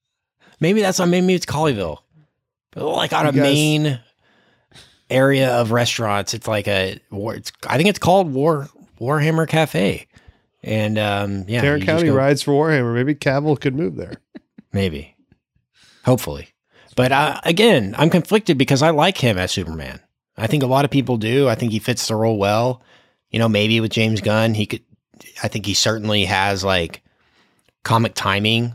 Maybe 0.60 0.80
that's 0.82 1.00
on. 1.00 1.10
Maybe 1.10 1.32
it's 1.34 1.46
Colleyville, 1.46 1.98
but 2.72 2.84
like 2.84 3.12
on 3.12 3.24
You 3.24 3.28
a 3.30 3.32
guys- 3.32 3.42
main 3.42 4.00
area 5.10 5.50
of 5.54 5.70
restaurants. 5.70 6.34
It's 6.34 6.46
like 6.48 6.66
a. 6.68 6.98
war- 7.10 7.34
It's, 7.36 7.52
I 7.66 7.76
think 7.76 7.88
it's 7.88 7.98
called 7.98 8.32
War 8.32 8.68
Warhammer 9.00 9.48
Cafe, 9.48 10.06
and 10.62 10.98
um, 10.98 11.44
yeah, 11.48 11.60
Tarrant 11.62 11.84
County 11.84 12.08
go- 12.08 12.14
rides 12.14 12.42
for 12.42 12.52
Warhammer. 12.52 12.94
Maybe 12.94 13.14
Cavill 13.14 13.58
could 13.60 13.74
move 13.74 13.96
there. 13.96 14.14
maybe, 14.72 15.14
hopefully. 16.04 16.48
But 16.96 17.12
uh, 17.12 17.40
again, 17.44 17.94
I'm 17.98 18.10
conflicted 18.10 18.56
because 18.58 18.82
I 18.82 18.90
like 18.90 19.18
him 19.18 19.36
as 19.38 19.52
Superman. 19.52 20.00
I 20.36 20.46
think 20.46 20.62
a 20.62 20.68
lot 20.68 20.84
of 20.84 20.90
people 20.90 21.16
do. 21.16 21.48
I 21.48 21.54
think 21.54 21.72
he 21.72 21.78
fits 21.78 22.08
the 22.08 22.14
role 22.14 22.38
well. 22.38 22.82
You 23.30 23.38
know, 23.38 23.48
maybe 23.48 23.80
with 23.80 23.90
James 23.90 24.20
Gunn, 24.20 24.54
he 24.54 24.66
could. 24.66 24.82
I 25.42 25.48
think 25.48 25.66
he 25.66 25.74
certainly 25.74 26.24
has 26.26 26.62
like 26.62 27.02
comic 27.84 28.14
timing. 28.14 28.74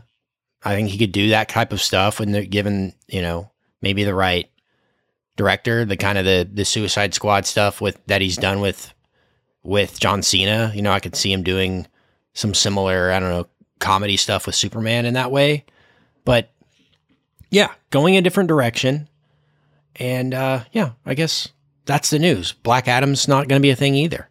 I 0.64 0.74
think 0.74 0.88
he 0.88 0.98
could 0.98 1.12
do 1.12 1.28
that 1.28 1.48
type 1.48 1.72
of 1.72 1.80
stuff 1.80 2.20
when 2.20 2.32
they're 2.32 2.44
given, 2.44 2.94
you 3.08 3.22
know, 3.22 3.50
maybe 3.80 4.04
the 4.04 4.14
right 4.14 4.48
director, 5.36 5.84
the 5.84 5.96
kind 5.96 6.18
of 6.18 6.24
the 6.24 6.48
the 6.52 6.64
Suicide 6.64 7.14
Squad 7.14 7.46
stuff 7.46 7.80
with 7.80 8.04
that 8.06 8.20
he's 8.20 8.36
done 8.36 8.60
with 8.60 8.92
with 9.62 10.00
John 10.00 10.22
Cena. 10.22 10.72
You 10.74 10.82
know, 10.82 10.92
I 10.92 11.00
could 11.00 11.16
see 11.16 11.32
him 11.32 11.42
doing 11.42 11.86
some 12.34 12.54
similar, 12.54 13.12
I 13.12 13.20
don't 13.20 13.30
know, 13.30 13.46
comedy 13.78 14.16
stuff 14.16 14.46
with 14.46 14.54
Superman 14.54 15.06
in 15.06 15.14
that 15.14 15.30
way. 15.30 15.64
But 16.24 16.50
yeah, 17.50 17.72
going 17.90 18.16
a 18.16 18.22
different 18.22 18.48
direction. 18.48 19.08
And 19.96 20.34
uh, 20.34 20.64
yeah, 20.72 20.92
I 21.04 21.14
guess 21.14 21.48
that's 21.84 22.10
the 22.10 22.18
news. 22.18 22.52
Black 22.52 22.88
Adam's 22.88 23.28
not 23.28 23.48
going 23.48 23.60
to 23.60 23.62
be 23.62 23.70
a 23.70 23.76
thing 23.76 23.94
either, 23.94 24.28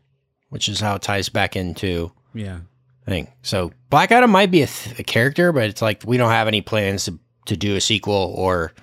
which 0.49 0.67
is 0.69 0.79
how 0.79 0.95
it 0.95 1.01
ties 1.01 1.29
back 1.29 1.55
into 1.55 2.11
Yeah, 2.33 2.59
thing. 3.05 3.27
So 3.43 3.71
Black 3.89 4.11
Adam 4.11 4.31
might 4.31 4.51
be 4.51 4.63
a, 4.63 4.67
th- 4.67 4.99
a 4.99 5.03
character, 5.03 5.51
but 5.51 5.65
it's 5.69 5.81
like 5.81 6.03
we 6.05 6.17
don't 6.17 6.31
have 6.31 6.47
any 6.47 6.61
plans 6.61 7.05
to, 7.05 7.19
to 7.45 7.55
do 7.57 7.75
a 7.75 7.81
sequel 7.81 8.33
or 8.37 8.73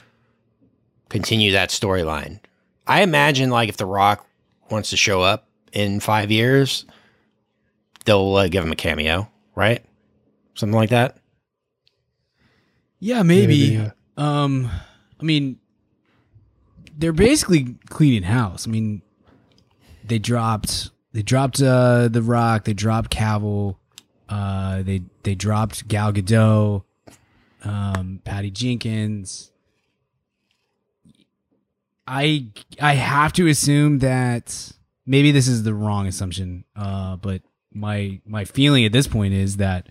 continue 1.08 1.52
that 1.52 1.70
storyline. 1.70 2.40
I 2.86 3.02
imagine 3.02 3.50
like 3.50 3.68
if 3.68 3.76
The 3.76 3.86
Rock 3.86 4.26
wants 4.70 4.90
to 4.90 4.96
show 4.96 5.22
up 5.22 5.48
in 5.72 6.00
five 6.00 6.30
years, 6.30 6.84
they'll 8.04 8.34
uh, 8.36 8.48
give 8.48 8.64
him 8.64 8.72
a 8.72 8.76
cameo, 8.76 9.28
right? 9.54 9.84
Something 10.54 10.76
like 10.76 10.90
that. 10.90 11.16
yeah, 13.00 13.22
maybe. 13.22 13.46
Maybe, 13.46 13.74
yeah. 13.74 13.90
Um, 14.16 14.70
I 15.20 15.24
mean, 15.24 15.58
they're 16.98 17.12
basically 17.12 17.76
cleaning 17.88 18.24
house. 18.24 18.66
I 18.66 18.70
mean, 18.70 19.02
they 20.04 20.18
dropped 20.18 20.90
they 21.12 21.22
dropped 21.22 21.62
uh 21.62 22.08
the 22.08 22.22
Rock, 22.22 22.64
they 22.64 22.74
dropped 22.74 23.10
Cavill, 23.10 23.76
uh 24.28 24.82
they 24.82 25.02
they 25.22 25.34
dropped 25.34 25.88
Gal 25.88 26.12
Gadot, 26.12 26.82
um, 27.64 28.20
Patty 28.24 28.50
Jenkins. 28.50 29.50
I 32.06 32.46
I 32.80 32.94
have 32.94 33.32
to 33.34 33.46
assume 33.46 34.00
that 34.00 34.72
maybe 35.06 35.30
this 35.30 35.46
is 35.46 35.62
the 35.62 35.74
wrong 35.74 36.06
assumption, 36.06 36.64
uh, 36.74 37.16
but 37.16 37.42
my 37.72 38.20
my 38.26 38.44
feeling 38.44 38.84
at 38.84 38.92
this 38.92 39.06
point 39.06 39.34
is 39.34 39.58
that 39.58 39.86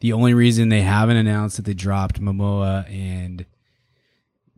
the 0.00 0.12
only 0.12 0.34
reason 0.34 0.68
they 0.68 0.82
haven't 0.82 1.16
announced 1.16 1.56
that 1.56 1.64
they 1.64 1.74
dropped 1.74 2.20
Momoa 2.20 2.88
and 2.90 3.46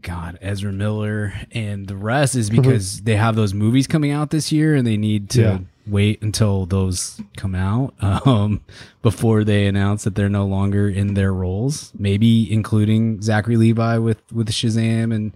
God, 0.04 0.38
Ezra 0.40 0.72
Miller 0.72 1.32
and 1.50 1.88
the 1.88 1.96
rest 1.96 2.36
is 2.36 2.48
because 2.50 3.00
they 3.00 3.16
have 3.16 3.34
those 3.34 3.52
movies 3.52 3.86
coming 3.88 4.12
out 4.12 4.30
this 4.30 4.52
year 4.52 4.74
and 4.76 4.86
they 4.86 4.96
need 4.96 5.30
to 5.30 5.40
Yeah. 5.42 5.58
wait 5.86 6.22
until 6.22 6.66
those 6.66 7.20
come 7.36 7.54
out 7.56 7.94
um, 8.26 8.60
before 9.02 9.42
they 9.42 9.66
announce 9.66 10.04
that 10.04 10.14
they're 10.14 10.28
no 10.28 10.46
longer 10.46 10.88
in 10.88 11.14
their 11.14 11.32
roles. 11.32 11.92
Maybe 11.98 12.50
including 12.52 13.20
Zachary 13.22 13.56
Levi 13.56 13.98
with 13.98 14.20
with 14.32 14.48
Shazam 14.50 15.12
and 15.14 15.32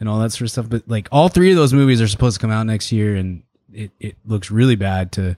and 0.00 0.08
all 0.08 0.18
that 0.20 0.30
sort 0.30 0.42
of 0.42 0.50
stuff. 0.50 0.68
But 0.70 0.88
like 0.88 1.08
all 1.12 1.28
three 1.28 1.50
of 1.50 1.56
those 1.56 1.72
movies 1.74 2.00
are 2.00 2.08
supposed 2.08 2.36
to 2.36 2.40
come 2.40 2.50
out 2.50 2.64
next 2.66 2.90
year, 2.92 3.14
and 3.16 3.42
it, 3.72 3.90
it 4.00 4.16
looks 4.24 4.50
really 4.50 4.76
bad 4.76 5.12
to 5.12 5.36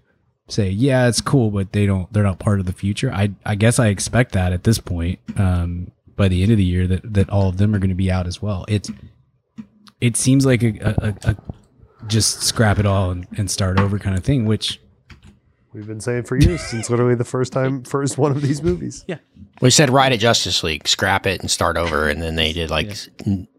say 0.48 0.70
yeah 0.70 1.08
it's 1.08 1.20
cool, 1.20 1.50
but 1.50 1.72
they 1.72 1.86
don't 1.86 2.12
they're 2.12 2.22
not 2.22 2.38
part 2.38 2.60
of 2.60 2.66
the 2.66 2.72
future. 2.72 3.10
I 3.12 3.32
I 3.44 3.54
guess 3.56 3.78
I 3.78 3.88
expect 3.88 4.32
that 4.32 4.52
at 4.52 4.62
this 4.64 4.78
point. 4.78 5.18
Um, 5.36 5.90
by 6.16 6.28
the 6.28 6.42
end 6.42 6.52
of 6.52 6.58
the 6.58 6.64
year 6.64 6.86
that 6.86 7.14
that 7.14 7.30
all 7.30 7.48
of 7.48 7.56
them 7.58 7.74
are 7.74 7.78
going 7.78 7.90
to 7.90 7.94
be 7.96 8.10
out 8.10 8.26
as 8.26 8.40
well. 8.42 8.64
It's 8.68 8.90
it 10.00 10.16
seems 10.16 10.44
like 10.44 10.62
a, 10.62 10.68
a, 10.80 11.08
a, 11.08 11.30
a 11.30 11.36
just 12.06 12.42
scrap 12.42 12.78
it 12.78 12.86
all 12.86 13.10
and, 13.10 13.26
and 13.36 13.50
start 13.50 13.80
over 13.80 13.98
kind 13.98 14.16
of 14.16 14.24
thing, 14.24 14.44
which 14.46 14.80
We've 15.72 15.86
been 15.86 16.00
saying 16.00 16.22
for 16.22 16.36
years 16.36 16.62
since 16.62 16.88
literally 16.88 17.16
the 17.16 17.24
first 17.24 17.52
time, 17.52 17.82
first 17.84 18.16
one 18.16 18.30
of 18.32 18.40
these 18.40 18.62
movies. 18.62 19.04
Yeah, 19.06 19.18
we 19.60 19.68
said 19.68 19.90
right 19.90 20.10
at 20.10 20.18
Justice 20.18 20.62
League, 20.64 20.88
scrap 20.88 21.26
it 21.26 21.40
and 21.42 21.50
start 21.50 21.76
over, 21.76 22.08
and 22.08 22.22
then 22.22 22.36
they 22.36 22.54
did 22.54 22.70
like 22.70 22.86
s- 22.88 23.10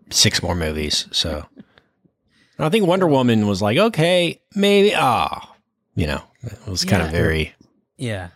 six 0.10 0.41
more 0.41 0.56
movies. 0.56 1.06
So 1.12 1.46
I 2.58 2.70
think 2.70 2.88
Wonder 2.88 3.06
Woman 3.06 3.46
was 3.46 3.62
like, 3.62 3.78
okay, 3.78 4.41
maybe. 4.56 4.93
Ah, 4.96 5.56
you 5.93 6.08
know, 6.08 6.24
it 6.41 6.67
was 6.67 6.86
kind 6.86 7.04
of 7.04 7.12
very 7.12 7.54
yeah, 7.98 8.30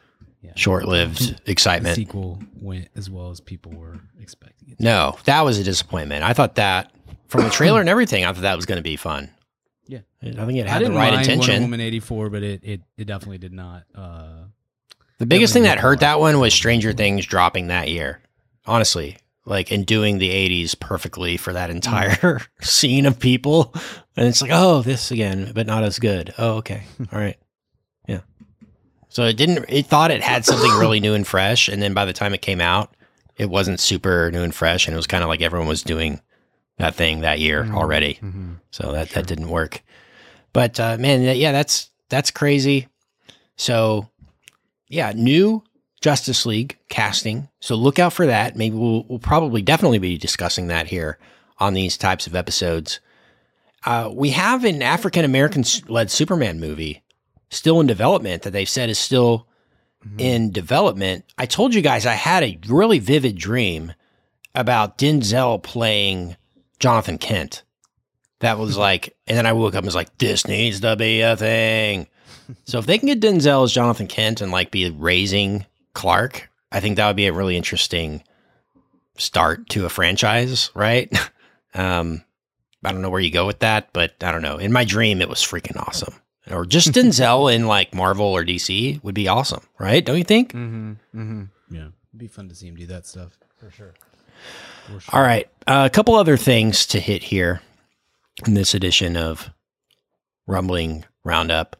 short-lived 0.55 1.45
the 1.45 1.51
excitement. 1.51 1.95
sequel 1.95 2.39
went 2.59 2.89
as 2.95 3.09
well 3.09 3.29
as 3.31 3.39
people 3.39 3.71
were 3.73 3.99
expecting 4.19 4.69
it. 4.71 4.79
No, 4.79 5.17
that 5.25 5.41
was 5.41 5.57
a 5.59 5.63
disappointment. 5.63 6.23
I 6.23 6.33
thought 6.33 6.55
that 6.55 6.91
from 7.27 7.43
the 7.43 7.49
trailer 7.59 7.79
and 7.79 7.89
everything, 7.89 8.25
I 8.25 8.33
thought 8.33 8.41
that 8.41 8.55
was 8.55 8.65
going 8.65 8.77
to 8.79 8.83
be 8.83 8.95
fun. 8.95 9.29
Yeah. 9.87 9.99
I 10.23 10.45
think 10.45 10.57
it 10.57 10.67
had 10.67 10.79
the 10.81 10.85
didn't 10.85 10.95
right 10.97 11.13
mind 11.13 11.27
Wonder 11.27 11.31
intention. 11.33 11.61
Woman 11.63 11.81
eighty 11.81 11.99
four, 11.99 12.29
but 12.29 12.43
it, 12.43 12.61
it 12.63 12.81
it 12.97 13.05
definitely 13.05 13.39
did 13.39 13.51
not. 13.53 13.83
Uh, 13.93 14.43
The 15.17 15.25
biggest 15.25 15.53
thing 15.53 15.63
that 15.63 15.79
hurt 15.79 15.99
that 15.99 16.19
one 16.19 16.39
was 16.39 16.53
Stranger 16.53 16.93
Things 16.93 17.25
dropping 17.25 17.67
that 17.67 17.89
year. 17.89 18.21
Honestly, 18.65 19.17
like 19.45 19.71
and 19.71 19.85
doing 19.85 20.19
the 20.19 20.29
80s 20.29 20.79
perfectly 20.79 21.35
for 21.37 21.51
that 21.53 21.69
entire 21.71 22.39
scene 22.61 23.05
of 23.07 23.19
people. 23.19 23.73
And 24.15 24.27
it's 24.27 24.41
like, 24.41 24.51
oh, 24.53 24.81
this 24.83 25.09
again, 25.11 25.51
but 25.55 25.65
not 25.67 25.83
as 25.83 25.97
good. 25.99 26.33
Oh, 26.37 26.57
okay. 26.57 26.83
All 27.11 27.19
right. 27.19 27.37
So 29.11 29.25
it 29.25 29.35
didn't, 29.35 29.65
it 29.67 29.87
thought 29.87 30.09
it 30.09 30.21
had 30.21 30.45
something 30.45 30.71
really 30.79 31.01
new 31.01 31.13
and 31.13 31.27
fresh. 31.27 31.67
And 31.67 31.81
then 31.81 31.93
by 31.93 32.05
the 32.05 32.13
time 32.13 32.33
it 32.33 32.41
came 32.41 32.61
out, 32.61 32.95
it 33.37 33.49
wasn't 33.49 33.81
super 33.81 34.31
new 34.31 34.41
and 34.41 34.55
fresh. 34.55 34.87
And 34.87 34.93
it 34.93 34.97
was 34.97 35.05
kind 35.05 35.21
of 35.21 35.27
like 35.27 35.41
everyone 35.41 35.67
was 35.67 35.83
doing 35.83 36.21
that 36.77 36.95
thing 36.95 37.19
that 37.19 37.41
year 37.41 37.69
already. 37.73 38.19
So 38.71 38.93
that, 38.93 39.09
that 39.09 39.27
didn't 39.27 39.49
work. 39.49 39.83
But 40.53 40.79
uh, 40.79 40.95
man, 40.97 41.23
yeah, 41.37 41.51
that's 41.51 41.89
that's 42.07 42.31
crazy. 42.31 42.87
So 43.57 44.09
yeah, 44.87 45.11
new 45.13 45.63
Justice 45.99 46.45
League 46.45 46.77
casting. 46.87 47.49
So 47.59 47.75
look 47.75 47.99
out 47.99 48.13
for 48.13 48.25
that. 48.27 48.55
Maybe 48.55 48.77
we'll, 48.77 49.03
we'll 49.09 49.19
probably 49.19 49.61
definitely 49.61 49.99
be 49.99 50.17
discussing 50.17 50.67
that 50.67 50.87
here 50.87 51.17
on 51.59 51.73
these 51.73 51.97
types 51.97 52.27
of 52.27 52.35
episodes. 52.35 53.01
Uh, 53.85 54.09
we 54.13 54.29
have 54.29 54.63
an 54.63 54.81
African 54.81 55.25
American 55.25 55.65
led 55.89 56.09
Superman 56.09 56.61
movie 56.61 57.03
still 57.51 57.79
in 57.79 57.85
development 57.85 58.41
that 58.43 58.51
they've 58.51 58.67
said 58.67 58.89
is 58.89 58.97
still 58.97 59.47
in 60.17 60.51
development. 60.51 61.25
I 61.37 61.45
told 61.45 61.75
you 61.75 61.81
guys 61.81 62.05
I 62.05 62.13
had 62.13 62.43
a 62.43 62.57
really 62.67 62.97
vivid 62.97 63.37
dream 63.37 63.93
about 64.55 64.97
Denzel 64.97 65.61
playing 65.61 66.35
Jonathan 66.79 67.17
Kent. 67.17 67.63
That 68.39 68.57
was 68.57 68.77
like, 68.87 69.15
and 69.27 69.37
then 69.37 69.45
I 69.45 69.53
woke 69.53 69.75
up 69.75 69.79
and 69.79 69.85
was 69.85 69.95
like, 69.95 70.17
this 70.17 70.47
needs 70.47 70.79
to 70.79 70.95
be 70.95 71.21
a 71.21 71.37
thing. 71.37 72.07
so 72.65 72.79
if 72.79 72.85
they 72.85 72.97
can 72.97 73.07
get 73.07 73.21
Denzel 73.21 73.63
as 73.63 73.71
Jonathan 73.71 74.07
Kent 74.07 74.41
and 74.41 74.51
like 74.51 74.71
be 74.71 74.89
raising 74.89 75.65
Clark, 75.93 76.49
I 76.71 76.79
think 76.79 76.95
that 76.95 77.07
would 77.07 77.15
be 77.15 77.27
a 77.27 77.33
really 77.33 77.57
interesting 77.57 78.23
start 79.17 79.69
to 79.69 79.85
a 79.85 79.89
franchise, 79.89 80.71
right? 80.73 81.13
um, 81.75 82.23
I 82.83 82.91
don't 82.91 83.01
know 83.01 83.09
where 83.09 83.21
you 83.21 83.29
go 83.29 83.45
with 83.45 83.59
that, 83.59 83.89
but 83.93 84.15
I 84.21 84.31
don't 84.31 84.41
know. 84.41 84.57
In 84.57 84.71
my 84.71 84.85
dream, 84.85 85.21
it 85.21 85.29
was 85.29 85.39
freaking 85.39 85.77
awesome. 85.77 86.15
Or 86.49 86.65
just 86.65 86.87
Denzel 86.93 87.53
in 87.53 87.67
like 87.67 87.93
Marvel 87.93 88.25
or 88.25 88.43
DC 88.43 89.03
would 89.03 89.15
be 89.15 89.27
awesome, 89.27 89.61
right? 89.79 90.03
Don't 90.03 90.17
you 90.17 90.23
think? 90.23 90.53
Mm-hmm. 90.53 90.91
Mm-hmm. 91.19 91.43
Yeah, 91.75 91.81
it'd 91.81 92.17
be 92.17 92.27
fun 92.27 92.49
to 92.49 92.55
see 92.55 92.67
him 92.67 92.75
do 92.75 92.87
that 92.87 93.05
stuff 93.05 93.37
for 93.57 93.69
sure. 93.69 93.93
For 94.87 94.99
sure. 94.99 95.15
All 95.19 95.21
right, 95.21 95.47
uh, 95.67 95.83
a 95.85 95.93
couple 95.93 96.15
other 96.15 96.37
things 96.37 96.85
to 96.87 96.99
hit 96.99 97.23
here 97.23 97.61
in 98.47 98.55
this 98.55 98.73
edition 98.73 99.15
of 99.15 99.49
Rumbling 100.47 101.05
Roundup. 101.23 101.75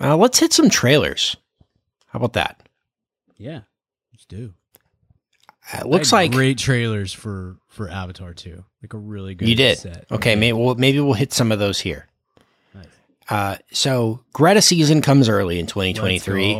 Uh, 0.00 0.16
let's 0.16 0.38
hit 0.38 0.52
some 0.52 0.70
trailers. 0.70 1.36
How 2.08 2.18
about 2.18 2.32
that? 2.34 2.66
Yeah, 3.36 3.60
let's 4.12 4.24
do. 4.24 4.54
Uh, 5.72 5.78
it 5.80 5.86
looks 5.86 6.12
like 6.12 6.32
great 6.32 6.58
trailers 6.58 7.12
for 7.12 7.56
for 7.68 7.88
Avatar 7.90 8.32
2. 8.34 8.64
Like 8.82 8.92
a 8.94 8.98
really 8.98 9.34
good 9.34 9.48
you 9.48 9.54
did. 9.54 9.78
set. 9.78 10.06
Okay, 10.10 10.36
maybe 10.36 10.52
we'll 10.54 10.74
maybe 10.74 11.00
we'll 11.00 11.14
hit 11.14 11.32
some 11.32 11.52
of 11.52 11.58
those 11.58 11.80
here. 11.80 12.06
Uh, 13.28 13.56
so 13.72 14.20
Greta 14.32 14.60
season 14.60 15.00
comes 15.00 15.28
early 15.28 15.58
in 15.58 15.66
2023. 15.66 16.52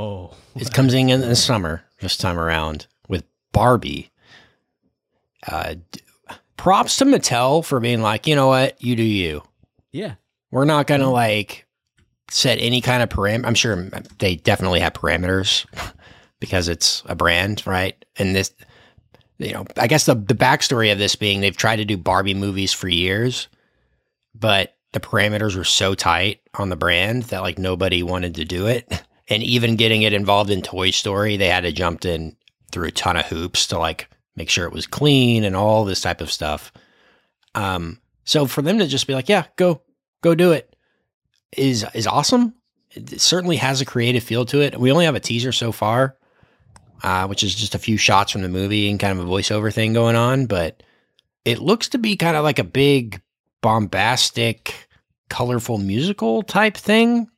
It 0.57 0.73
comes 0.73 0.95
in 0.95 1.11
in 1.11 1.21
the 1.21 1.37
summer 1.37 1.83
this 2.01 2.17
time 2.17 2.39
around 2.39 2.87
with 3.09 3.25
Barbie. 3.53 4.11
Uh, 5.47 5.75
props 6.57 6.97
to 6.97 7.05
Mattel 7.05 7.65
for 7.65 7.81
being 7.81 8.01
like, 8.01 8.27
you 8.27 8.35
know 8.35 8.47
what, 8.47 8.83
you 8.83 8.97
do 8.97 9.03
you. 9.03 9.43
Yeah. 9.93 10.15
We're 10.51 10.65
not 10.65 10.87
gonna 10.87 11.11
like 11.11 11.67
set 12.31 12.59
any 12.59 12.81
kind 12.81 13.03
of 13.03 13.09
param. 13.09 13.45
I'm 13.45 13.55
sure 13.55 13.91
they 14.19 14.37
definitely 14.37 14.81
have 14.81 14.95
parameters 14.95 15.67
because 16.41 16.69
it's 16.69 17.03
a 17.07 17.15
brand, 17.15 17.67
right? 17.67 18.03
And 18.17 18.35
this, 18.35 18.55
you 19.39 19.53
know, 19.53 19.67
I 19.77 19.89
guess 19.89 20.07
the 20.07 20.15
the 20.15 20.35
backstory 20.35 20.93
of 20.93 20.99
this 20.99 21.17
being 21.17 21.41
they've 21.41 21.57
tried 21.57 21.77
to 21.77 21.85
do 21.85 21.97
Barbie 21.97 22.35
movies 22.35 22.73
for 22.73 22.89
years, 22.89 23.49
but 24.35 24.74
the 24.95 25.01
parameters 25.01 25.57
were 25.57 25.65
so 25.65 25.95
tight 25.95 26.41
on 26.55 26.71
the 26.71 26.77
brand 26.77 27.25
that 27.25 27.43
like 27.43 27.59
nobody 27.59 28.03
wanted 28.03 28.37
to 28.37 28.45
do 28.45 28.67
it. 28.67 28.91
And 29.27 29.43
even 29.43 29.77
getting 29.77 30.03
it 30.03 30.13
involved 30.13 30.51
in 30.51 30.61
Toy 30.61 30.91
Story, 30.91 31.39
they 31.39 31.49
had 31.49 31.63
to 31.63 31.73
jump 31.73 32.05
in 32.05 32.37
through 32.71 32.89
a 32.89 32.91
ton 32.91 33.17
of 33.17 33.25
hoops 33.25 33.69
to 33.69 33.79
like 33.79 34.07
make 34.37 34.51
sure 34.51 34.67
it 34.67 34.73
was 34.75 34.87
clean 34.87 35.45
and 35.45 35.57
all 35.57 35.87
this 35.87 36.03
type 36.03 36.21
of 36.21 36.31
stuff. 36.31 36.71
Um, 37.55 38.03
so 38.25 38.45
for 38.45 38.61
them 38.61 38.79
to 38.81 38.87
just 38.87 39.07
be 39.07 39.15
like, 39.15 39.31
yeah, 39.31 39.47
go, 39.57 39.81
go 40.21 40.35
do 40.35 40.53
it 40.53 40.77
is, 41.57 41.87
is 41.95 42.07
awesome. 42.07 42.53
It 42.91 43.19
certainly 43.19 43.57
has 43.57 43.81
a 43.81 43.87
creative 43.87 44.23
feel 44.23 44.45
to 44.45 44.61
it. 44.61 44.79
We 44.79 44.93
only 44.93 45.07
have 45.07 45.15
a 45.15 45.21
teaser 45.21 45.53
so 45.53 45.73
far, 45.73 46.19
uh, 47.03 47.27
which 47.27 47.43
is 47.43 47.55
just 47.55 47.75
a 47.75 47.79
few 47.79 47.97
shots 47.97 48.31
from 48.31 48.43
the 48.43 48.51
movie 48.51 48.91
and 48.91 49.01
kind 49.01 49.19
of 49.19 49.27
a 49.27 49.31
voiceover 49.31 49.73
thing 49.73 49.95
going 49.95 50.17
on, 50.17 50.45
but 50.45 50.83
it 51.47 51.61
looks 51.61 51.89
to 51.89 51.99
be 51.99 52.17
kind 52.17 52.37
of 52.37 52.45
like 52.45 52.59
a 52.59 52.65
big 52.65 53.23
bombastic, 53.63 54.84
colorful 55.29 55.79
musical 55.79 56.43
type 56.43 56.77
thing, 56.77 57.29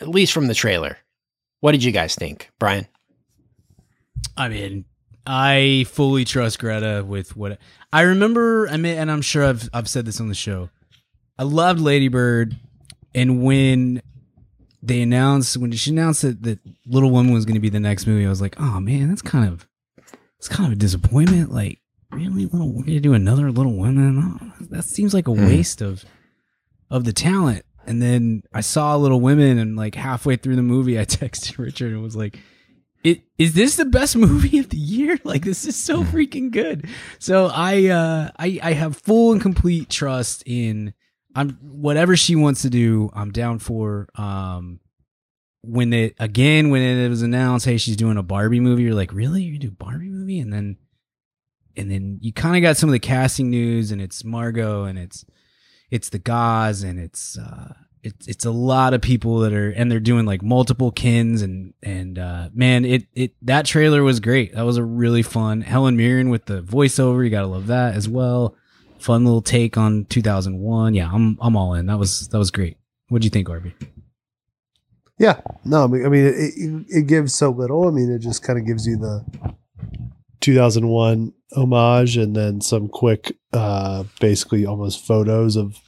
at 0.00 0.08
least 0.08 0.32
from 0.32 0.46
the 0.46 0.54
trailer. 0.54 0.96
What 1.60 1.72
did 1.72 1.82
you 1.84 1.92
guys 1.92 2.14
think, 2.14 2.50
Brian? 2.58 2.86
I 4.36 4.48
mean, 4.48 4.84
I 5.26 5.86
fully 5.88 6.24
trust 6.24 6.58
Greta 6.58 7.04
with 7.06 7.36
what 7.36 7.58
I 7.92 8.02
remember. 8.02 8.68
I 8.68 8.76
mean, 8.76 8.98
and 8.98 9.10
I'm 9.10 9.22
sure 9.22 9.44
I've 9.44 9.68
I've 9.72 9.88
said 9.88 10.04
this 10.06 10.20
on 10.20 10.28
the 10.28 10.34
show. 10.34 10.70
I 11.38 11.44
loved 11.44 11.80
Lady 11.80 12.08
Bird, 12.08 12.56
and 13.14 13.42
when 13.42 14.02
they 14.82 15.00
announced 15.00 15.56
when 15.56 15.72
she 15.72 15.90
announced 15.90 16.22
that 16.22 16.42
that 16.42 16.58
Little 16.86 17.10
Women 17.10 17.32
was 17.32 17.44
going 17.44 17.54
to 17.54 17.60
be 17.60 17.70
the 17.70 17.80
next 17.80 18.06
movie, 18.06 18.26
I 18.26 18.28
was 18.28 18.40
like, 18.40 18.56
oh 18.60 18.80
man, 18.80 19.08
that's 19.08 19.22
kind 19.22 19.48
of 19.48 19.66
it's 20.38 20.48
kind 20.48 20.66
of 20.66 20.72
a 20.72 20.80
disappointment. 20.80 21.50
Like, 21.52 21.78
really, 22.10 22.44
little 22.46 22.68
we're 22.68 22.82
going 22.82 22.94
to 22.94 23.00
do 23.00 23.14
another 23.14 23.50
Little 23.50 23.76
Women? 23.78 24.38
Oh, 24.42 24.52
that 24.70 24.84
seems 24.84 25.14
like 25.14 25.28
a 25.28 25.32
Hmm. 25.34 25.46
waste 25.46 25.80
of 25.80 26.04
of 26.90 27.04
the 27.04 27.12
talent. 27.12 27.64
And 27.86 28.00
then 28.00 28.42
I 28.52 28.62
saw 28.62 28.96
Little 28.96 29.20
Women, 29.20 29.58
and 29.58 29.76
like 29.76 29.94
halfway 29.94 30.36
through 30.36 30.56
the 30.56 30.62
movie, 30.62 30.98
I 30.98 31.04
texted 31.04 31.58
Richard 31.58 31.92
and 31.92 32.02
was 32.02 32.16
like, 32.16 32.38
it, 33.04 33.20
is 33.36 33.52
this 33.52 33.76
the 33.76 33.84
best 33.84 34.16
movie 34.16 34.58
of 34.58 34.70
the 34.70 34.78
year? 34.78 35.18
Like 35.24 35.44
this 35.44 35.64
is 35.64 35.76
so 35.76 36.02
freaking 36.04 36.50
good. 36.50 36.88
So 37.18 37.50
I 37.52 37.86
uh 37.86 38.30
I 38.38 38.58
I 38.62 38.72
have 38.72 38.96
full 38.96 39.32
and 39.32 39.40
complete 39.40 39.88
trust 39.88 40.42
in 40.46 40.94
I'm 41.34 41.58
whatever 41.60 42.16
she 42.16 42.36
wants 42.36 42.62
to 42.62 42.70
do, 42.70 43.10
I'm 43.14 43.30
down 43.30 43.58
for. 43.58 44.08
Um 44.16 44.80
when 45.62 45.92
it 45.92 46.14
again 46.18 46.70
when 46.70 46.82
it 46.82 47.08
was 47.08 47.22
announced, 47.22 47.64
hey, 47.66 47.78
she's 47.78 47.96
doing 47.96 48.18
a 48.18 48.22
Barbie 48.22 48.60
movie, 48.60 48.82
you're 48.82 48.94
like, 48.94 49.12
really? 49.12 49.42
You're 49.42 49.58
gonna 49.58 49.70
do 49.70 49.76
a 49.80 49.84
Barbie 49.84 50.08
movie? 50.08 50.38
And 50.38 50.52
then 50.52 50.76
and 51.76 51.90
then 51.90 52.18
you 52.20 52.32
kind 52.32 52.56
of 52.56 52.62
got 52.62 52.76
some 52.76 52.88
of 52.88 52.92
the 52.92 52.98
casting 52.98 53.50
news 53.50 53.90
and 53.90 54.00
it's 54.00 54.24
Margot 54.24 54.84
and 54.84 54.98
it's 54.98 55.24
it's 55.94 56.08
the 56.08 56.18
gauze 56.18 56.82
and 56.82 56.98
it's 56.98 57.38
uh 57.38 57.72
it's 58.02 58.26
it's 58.26 58.44
a 58.44 58.50
lot 58.50 58.94
of 58.94 59.00
people 59.00 59.38
that 59.38 59.52
are 59.52 59.70
and 59.70 59.90
they're 59.90 60.00
doing 60.00 60.26
like 60.26 60.42
multiple 60.42 60.90
Kens 60.90 61.40
and 61.40 61.72
and 61.84 62.18
uh 62.18 62.48
man 62.52 62.84
it 62.84 63.06
it 63.14 63.34
that 63.42 63.64
trailer 63.64 64.02
was 64.02 64.18
great. 64.18 64.52
That 64.54 64.64
was 64.64 64.76
a 64.76 64.82
really 64.82 65.22
fun 65.22 65.60
helen 65.60 65.96
mirren 65.96 66.30
with 66.30 66.46
the 66.46 66.62
voiceover. 66.62 67.22
You 67.22 67.30
gotta 67.30 67.46
love 67.46 67.68
that 67.68 67.94
as 67.94 68.08
well. 68.08 68.56
Fun 68.98 69.24
little 69.24 69.40
take 69.40 69.76
on 69.76 70.04
2001 70.06 70.94
yeah 70.94 71.08
i'm 71.12 71.38
i'm 71.40 71.56
all 71.56 71.74
in. 71.74 71.86
That 71.86 72.00
was 72.00 72.26
that 72.28 72.38
was 72.38 72.50
great. 72.50 72.76
What 73.08 73.22
do 73.22 73.26
you 73.26 73.30
think 73.30 73.48
arby? 73.48 73.72
Yeah, 75.16 75.40
no, 75.64 75.84
I 75.84 75.86
mean, 75.86 76.26
it, 76.26 76.86
it 76.88 77.06
gives 77.06 77.36
so 77.36 77.50
little. 77.50 77.86
I 77.86 77.92
mean, 77.92 78.10
it 78.10 78.18
just 78.18 78.42
kind 78.42 78.58
of 78.58 78.66
gives 78.66 78.84
you 78.84 78.96
the 78.96 79.24
2001 80.40 81.32
homage, 81.52 82.16
and 82.16 82.34
then 82.34 82.60
some 82.60 82.88
quick, 82.88 83.36
uh, 83.52 84.04
basically 84.18 84.66
almost 84.66 85.06
photos 85.06 85.54
of 85.54 85.78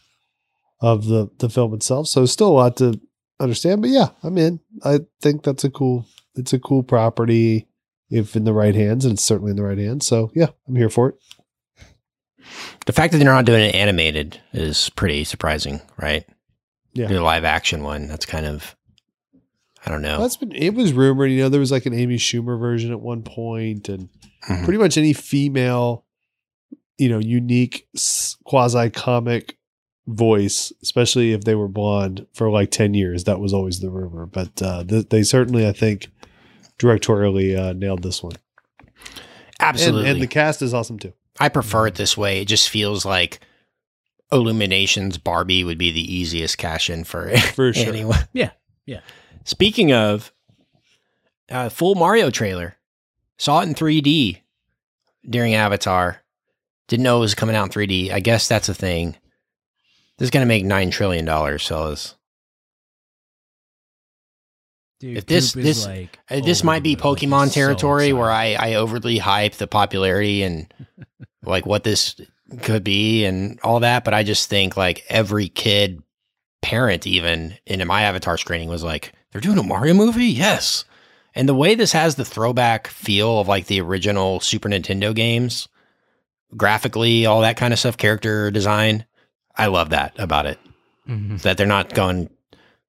of 0.80 1.06
the 1.06 1.28
the 1.38 1.48
film 1.48 1.74
itself. 1.74 2.08
So 2.08 2.26
still 2.26 2.48
a 2.48 2.52
lot 2.52 2.76
to 2.78 3.00
understand, 3.40 3.80
but 3.82 3.90
yeah, 3.90 4.08
I'm 4.22 4.38
in. 4.38 4.60
I 4.84 5.00
think 5.20 5.42
that's 5.42 5.64
a 5.64 5.70
cool. 5.70 6.06
It's 6.34 6.52
a 6.52 6.58
cool 6.58 6.82
property 6.82 7.66
if 8.10 8.36
in 8.36 8.44
the 8.44 8.52
right 8.52 8.74
hands, 8.74 9.04
and 9.04 9.14
it's 9.14 9.24
certainly 9.24 9.50
in 9.50 9.56
the 9.56 9.64
right 9.64 9.78
hands. 9.78 10.06
So 10.06 10.30
yeah, 10.34 10.48
I'm 10.68 10.76
here 10.76 10.90
for 10.90 11.10
it. 11.10 11.14
The 12.86 12.92
fact 12.92 13.12
that 13.12 13.18
they're 13.18 13.26
not 13.32 13.44
doing 13.46 13.64
it 13.68 13.74
animated 13.74 14.40
is 14.52 14.90
pretty 14.90 15.24
surprising, 15.24 15.80
right? 16.00 16.24
Yeah. 16.94 17.08
The 17.08 17.20
live 17.20 17.44
action 17.44 17.82
one. 17.82 18.06
That's 18.06 18.24
kind 18.24 18.46
of, 18.46 18.76
I 19.84 19.90
don't 19.90 20.02
know. 20.02 20.20
That's 20.20 20.36
been. 20.36 20.52
It 20.52 20.74
was 20.74 20.92
rumored. 20.92 21.30
You 21.32 21.40
know, 21.42 21.48
there 21.48 21.60
was 21.60 21.72
like 21.72 21.86
an 21.86 21.94
Amy 21.94 22.16
Schumer 22.16 22.58
version 22.58 22.92
at 22.92 23.00
one 23.00 23.22
point, 23.22 23.88
and 23.88 24.08
Mhm. 24.48 24.64
pretty 24.64 24.78
much 24.78 24.96
any 24.96 25.12
female, 25.12 26.04
you 26.98 27.08
know, 27.08 27.18
unique 27.18 27.88
quasi 28.44 28.90
comic 28.90 29.55
voice, 30.06 30.72
especially 30.82 31.32
if 31.32 31.44
they 31.44 31.54
were 31.54 31.68
blonde 31.68 32.26
for 32.34 32.50
like 32.50 32.70
10 32.70 32.94
years. 32.94 33.24
That 33.24 33.40
was 33.40 33.52
always 33.52 33.80
the 33.80 33.90
rumor. 33.90 34.26
But 34.26 34.62
uh, 34.62 34.84
th- 34.84 35.08
they 35.08 35.22
certainly, 35.22 35.66
I 35.66 35.72
think, 35.72 36.08
directorially 36.78 37.58
uh, 37.58 37.72
nailed 37.72 38.02
this 38.02 38.22
one. 38.22 38.34
And, 39.08 39.20
Absolutely. 39.60 40.10
and 40.10 40.22
the 40.22 40.26
cast 40.26 40.62
is 40.62 40.74
awesome 40.74 40.98
too. 40.98 41.12
I 41.40 41.48
prefer 41.48 41.86
it 41.88 41.96
this 41.96 42.16
way. 42.16 42.40
It 42.42 42.48
just 42.48 42.68
feels 42.68 43.04
like 43.04 43.40
Illuminations 44.32 45.18
Barbie 45.18 45.64
would 45.64 45.78
be 45.78 45.90
the 45.90 46.14
easiest 46.14 46.58
cash 46.58 46.90
in 46.90 47.04
for 47.04 47.30
For 47.54 47.72
sure. 47.72 47.86
anyone. 47.88 48.18
Yeah, 48.32 48.50
yeah. 48.86 49.00
Speaking 49.44 49.92
of 49.92 50.32
uh, 51.50 51.68
full 51.68 51.94
Mario 51.94 52.30
trailer, 52.30 52.76
saw 53.38 53.60
it 53.60 53.68
in 53.68 53.74
3D 53.74 54.38
during 55.28 55.54
Avatar. 55.54 56.22
Didn't 56.88 57.04
know 57.04 57.18
it 57.18 57.20
was 57.20 57.34
coming 57.34 57.54
out 57.56 57.64
in 57.64 57.70
3D. 57.88 58.10
I 58.12 58.20
guess 58.20 58.48
that's 58.48 58.68
a 58.68 58.74
thing. 58.74 59.16
This 60.18 60.26
is 60.26 60.30
going 60.30 60.42
to 60.42 60.48
make 60.48 60.64
$9 60.64 60.90
trillion, 60.90 61.26
fellas. 61.58 62.14
Dude, 65.00 65.18
If 65.18 65.26
this- 65.26 65.52
this- 65.52 65.84
like 65.86 66.18
Uh, 66.30 66.40
This 66.40 66.64
might 66.64 66.82
be 66.82 66.94
the 66.94 67.02
moon. 67.02 67.10
Like, 67.12 67.20
he's 67.20 67.28
Pokemon 67.30 67.48
so 67.48 67.54
territory 67.54 68.12
where. 68.12 68.30
I, 68.30 68.54
I 68.58 68.74
overly 68.74 69.18
hype 69.18 69.54
the 69.54 69.66
popularity 69.66 70.42
and 70.42 70.72
like 71.44 71.66
what 71.66 71.84
this 71.84 72.18
could 72.62 72.82
be 72.84 73.24
and 73.26 73.60
all 73.62 73.80
that. 73.80 74.04
But 74.04 74.14
I 74.14 74.22
just 74.22 74.48
think 74.48 74.76
like 74.76 75.04
every 75.08 75.48
kid, 75.48 76.02
parent, 76.62 77.06
even 77.06 77.58
in 77.66 77.86
my 77.86 78.02
avatar 78.02 78.38
screening 78.38 78.68
was 78.70 78.82
like, 78.82 79.12
they're 79.32 79.40
doing 79.42 79.58
a 79.58 79.62
Mario 79.62 79.92
movie? 79.94 80.26
Yes. 80.26 80.84
And 81.34 81.46
the 81.46 81.54
way 81.54 81.74
this 81.74 81.92
has 81.92 82.14
the 82.14 82.24
throwback 82.24 82.86
feel 82.86 83.38
of 83.40 83.48
like 83.48 83.66
the 83.66 83.82
original 83.82 84.40
Super 84.40 84.70
Nintendo 84.70 85.14
games, 85.14 85.68
graphically, 86.56 87.26
all 87.26 87.42
that 87.42 87.58
kind 87.58 87.74
of 87.74 87.78
stuff, 87.78 87.98
character 87.98 88.50
design, 88.50 89.04
I 89.56 89.66
love 89.66 89.90
that 89.90 90.14
about 90.18 90.46
it. 90.46 90.58
Mhm. 91.08 91.40
That 91.42 91.56
they're 91.56 91.66
not 91.66 91.94
going 91.94 92.30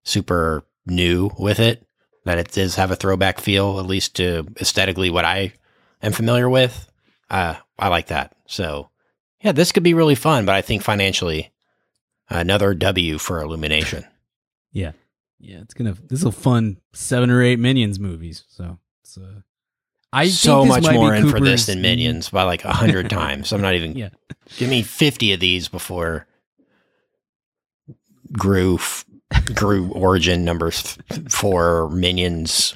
super 0.04 0.64
new 0.86 1.30
with 1.38 1.60
it, 1.60 1.86
that 2.26 2.38
it 2.38 2.52
does 2.52 2.76
have 2.76 2.92
a 2.92 2.96
throwback 2.96 3.40
feel, 3.40 3.80
at 3.80 3.86
least 3.86 4.16
to 4.16 4.48
aesthetically 4.60 5.10
what 5.10 5.26
I 5.26 5.54
am 6.02 6.12
familiar 6.14 6.50
with. 6.50 6.90
Uh, 7.30 7.56
I 7.78 7.90
like 7.90 8.08
that. 8.08 8.36
So, 8.48 8.90
yeah, 9.42 9.52
this 9.52 9.72
could 9.72 9.84
be 9.84 9.94
really 9.94 10.16
fun, 10.16 10.46
but 10.46 10.56
I 10.56 10.62
think 10.62 10.82
financially, 10.82 11.52
another 12.30 12.74
W 12.74 13.18
for 13.18 13.42
Illumination. 13.42 14.06
Yeah, 14.74 14.92
yeah. 15.40 15.60
It's 15.62 15.74
gonna. 15.74 15.96
This 16.08 16.24
will 16.24 16.32
fund 16.32 16.78
seven 16.94 17.32
or 17.32 17.42
eight 17.42 17.58
Minions 17.58 18.00
movies. 18.00 18.44
So 18.50 18.78
it's. 19.02 19.18
Uh, 19.18 19.42
I 20.14 20.28
so 20.28 20.62
think 20.62 20.68
this 20.68 20.76
much 20.76 20.84
might 20.84 20.92
be 20.92 20.98
more 20.98 21.16
in 21.16 21.30
for 21.30 21.40
this 21.40 21.66
than 21.66 21.82
Minions 21.82 22.30
by 22.30 22.44
like 22.44 22.64
a 22.64 22.74
hundred 22.74 23.10
times. 23.22 23.52
I'm 23.54 23.62
not 23.62 23.74
even. 23.74 23.98
Yeah. 23.98 24.10
Give 24.58 24.70
me 24.70 24.84
fifty 24.84 25.34
of 25.34 25.40
these 25.40 25.68
before 25.68 26.27
Gru 28.34 28.76
f- 28.76 29.06
Gru 29.56 29.92
Origin 29.92 30.44
number 30.46 30.72
th- 30.72 30.98
four 31.30 31.90
Minions. 31.90 32.74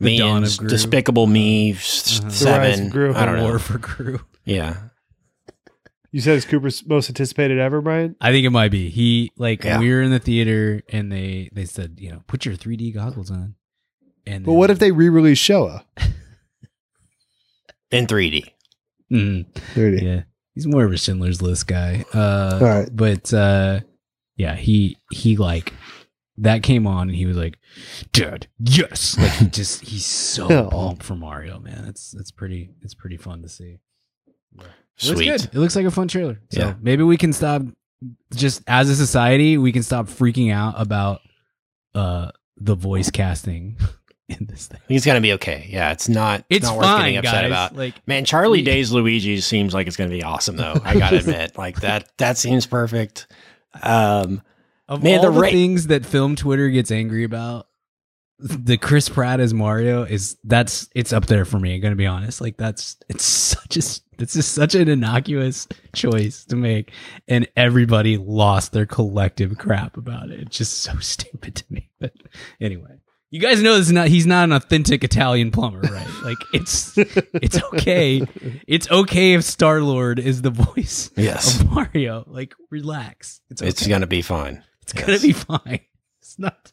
The 0.00 0.18
Dawn 0.18 0.28
of 0.28 0.34
Minions, 0.34 0.56
Gru. 0.58 0.68
Despicable 0.68 1.26
Me. 1.26 1.72
The 1.72 1.78
Rise 2.24 2.34
seven. 2.36 2.86
of 2.86 2.92
Gru. 2.92 3.14
I 3.14 3.26
don't 3.26 3.40
War 3.42 3.52
know. 3.52 3.58
for 3.58 3.78
Gru. 3.78 4.20
Yeah, 4.44 4.76
You 6.12 6.20
said 6.20 6.36
it's 6.36 6.44
Cooper's 6.46 6.86
most 6.86 7.08
anticipated 7.08 7.58
ever, 7.58 7.80
Brian? 7.80 8.14
I 8.20 8.30
think 8.30 8.44
it 8.46 8.50
might 8.50 8.70
be. 8.70 8.90
He 8.90 9.30
like 9.38 9.64
Yeah. 9.64 9.78
we 9.78 9.90
were 9.90 10.02
in 10.02 10.10
the 10.10 10.18
theater 10.18 10.82
and 10.90 11.10
they 11.10 11.48
they 11.52 11.64
said 11.64 11.94
you 11.98 12.10
know 12.10 12.22
put 12.26 12.44
your 12.44 12.54
3D 12.56 12.92
goggles 12.94 13.30
on. 13.30 13.54
And 14.26 14.44
But 14.44 14.52
what 14.54 14.70
if 14.70 14.78
they 14.78 14.90
re-release 14.90 15.38
Shoah? 15.38 15.84
in 17.90 18.06
3D. 18.06 18.44
Mm, 19.12 19.46
30. 19.54 20.04
yeah, 20.04 20.22
he's 20.54 20.66
more 20.66 20.84
of 20.84 20.92
a 20.92 20.96
Schindler's 20.96 21.40
List 21.42 21.66
guy. 21.66 22.04
Uh, 22.12 22.58
All 22.60 22.66
right. 22.66 22.88
but 22.92 23.32
uh, 23.32 23.80
yeah, 24.36 24.54
he 24.56 24.96
he 25.12 25.36
like 25.36 25.72
that 26.38 26.62
came 26.62 26.86
on 26.86 27.08
and 27.08 27.16
he 27.16 27.26
was 27.26 27.36
like, 27.36 27.58
"Dude, 28.12 28.48
yes!" 28.58 29.16
Like 29.18 29.30
he 29.32 29.46
just 29.46 29.82
he's 29.84 30.04
so 30.06 30.48
Oh. 30.50 30.68
pumped 30.70 31.02
for 31.04 31.14
Mario, 31.14 31.58
man. 31.60 31.84
It's 31.88 32.14
it's 32.14 32.30
pretty 32.30 32.70
it's 32.82 32.94
pretty 32.94 33.16
fun 33.16 33.42
to 33.42 33.48
see. 33.48 33.78
It 34.56 34.62
looks 35.06 35.18
Sweet. 35.18 35.26
good. 35.26 35.44
It 35.44 35.54
looks 35.54 35.76
like 35.76 35.86
a 35.86 35.90
fun 35.90 36.08
trailer. 36.08 36.40
So 36.50 36.60
Yeah. 36.60 36.74
maybe 36.80 37.02
we 37.02 37.16
can 37.16 37.32
stop 37.32 37.62
just 38.34 38.62
as 38.66 38.90
a 38.90 38.96
society, 38.96 39.56
we 39.58 39.72
can 39.72 39.82
stop 39.82 40.06
freaking 40.06 40.52
out 40.52 40.74
about 40.76 41.20
uh 41.94 42.30
the 42.56 42.74
voice 42.74 43.10
casting 43.10 43.76
in 44.28 44.46
this 44.46 44.66
thing. 44.66 44.80
I 44.84 44.86
think 44.86 44.96
it's 44.96 45.06
gonna 45.06 45.20
be 45.20 45.32
okay. 45.34 45.66
Yeah, 45.70 45.92
it's 45.92 46.08
not. 46.08 46.44
It's 46.50 46.64
not 46.66 46.76
worth 46.76 46.86
fine, 46.86 47.00
getting 47.12 47.18
upset 47.18 47.42
guys. 47.42 47.46
about. 47.46 47.76
Like 47.76 47.94
Man, 48.08 48.24
Charlie 48.24 48.58
We- 48.60 48.64
Days 48.64 48.90
Luigi 48.92 49.40
seems 49.40 49.72
like 49.74 49.86
it's 49.86 49.96
going 49.96 50.10
to 50.10 50.16
be 50.16 50.22
awesome, 50.22 50.56
though. 50.56 50.80
I 50.84 50.98
gotta 50.98 51.18
admit, 51.20 51.56
like 51.58 51.80
that. 51.82 52.10
That 52.18 52.38
seems 52.38 52.66
perfect. 52.66 53.26
Um, 53.82 54.42
of 54.88 55.02
Man, 55.02 55.20
all 55.20 55.32
the 55.32 55.40
the, 55.40 55.50
things 55.50 55.86
that 55.88 56.04
film 56.04 56.36
Twitter 56.36 56.68
gets 56.68 56.90
angry 56.90 57.24
about, 57.24 57.68
the 58.38 58.76
Chris 58.76 59.08
Pratt 59.08 59.40
as 59.40 59.54
Mario 59.54 60.02
is 60.02 60.36
that's 60.44 60.88
it's 60.94 61.12
up 61.12 61.26
there 61.26 61.44
for 61.44 61.58
me. 61.58 61.74
I'm 61.74 61.80
gonna 61.80 61.96
be 61.96 62.06
honest. 62.06 62.40
Like 62.40 62.56
that's 62.56 62.96
it's 63.08 63.24
such 63.24 63.76
a 63.76 63.82
it's 64.18 64.34
just 64.34 64.52
such 64.52 64.74
an 64.74 64.88
innocuous 64.88 65.66
choice 65.94 66.44
to 66.46 66.56
make, 66.56 66.92
and 67.28 67.48
everybody 67.56 68.18
lost 68.18 68.72
their 68.72 68.86
collective 68.86 69.56
crap 69.56 69.96
about 69.96 70.30
it. 70.30 70.40
It's 70.40 70.58
just 70.58 70.82
so 70.82 70.96
stupid 71.00 71.54
to 71.56 71.64
me. 71.70 71.90
But 71.98 72.12
anyway, 72.60 72.98
you 73.34 73.40
guys 73.40 73.60
know 73.60 73.76
this 73.76 73.86
is 73.86 73.92
not 73.92 74.06
he's 74.06 74.26
not 74.26 74.44
an 74.44 74.52
authentic 74.52 75.02
Italian 75.02 75.50
plumber, 75.50 75.80
right? 75.80 76.06
Like 76.24 76.38
it's 76.54 76.96
it's 76.96 77.62
okay. 77.64 78.22
It's 78.66 78.90
okay 78.90 79.34
if 79.34 79.44
Star 79.44 79.82
Lord 79.82 80.18
is 80.18 80.40
the 80.40 80.48
voice 80.48 81.10
yes, 81.16 81.60
of 81.60 81.70
Mario. 81.70 82.24
Like 82.26 82.54
relax. 82.70 83.42
It's 83.50 83.60
okay. 83.60 83.68
it's 83.68 83.86
gonna 83.86 84.06
be 84.06 84.22
fine. 84.22 84.62
It's 84.80 84.94
gonna 84.94 85.18
be 85.18 85.32
fine. 85.32 85.80
It's 86.20 86.38
not. 86.38 86.72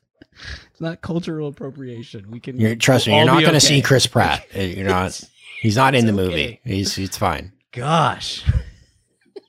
It's 0.71 0.79
not 0.79 1.01
cultural 1.01 1.49
appropriation. 1.49 2.31
We 2.31 2.39
can. 2.39 2.57
You're, 2.57 2.75
trust 2.75 3.07
me, 3.07 3.13
we'll 3.13 3.25
you're 3.25 3.33
not 3.33 3.41
going 3.41 3.51
to 3.51 3.57
okay. 3.57 3.59
see 3.59 3.81
Chris 3.81 4.07
Pratt. 4.07 4.47
Uh, 4.55 4.61
You're 4.61 4.87
not. 4.87 5.21
He's 5.59 5.75
not 5.75 5.93
in 5.93 6.05
the 6.05 6.13
It's 6.13 6.15
movie. 6.15 6.45
okay. 6.45 6.61
He's 6.63 6.97
it's 6.97 7.17
fine. 7.17 7.51
Gosh. 7.73 8.45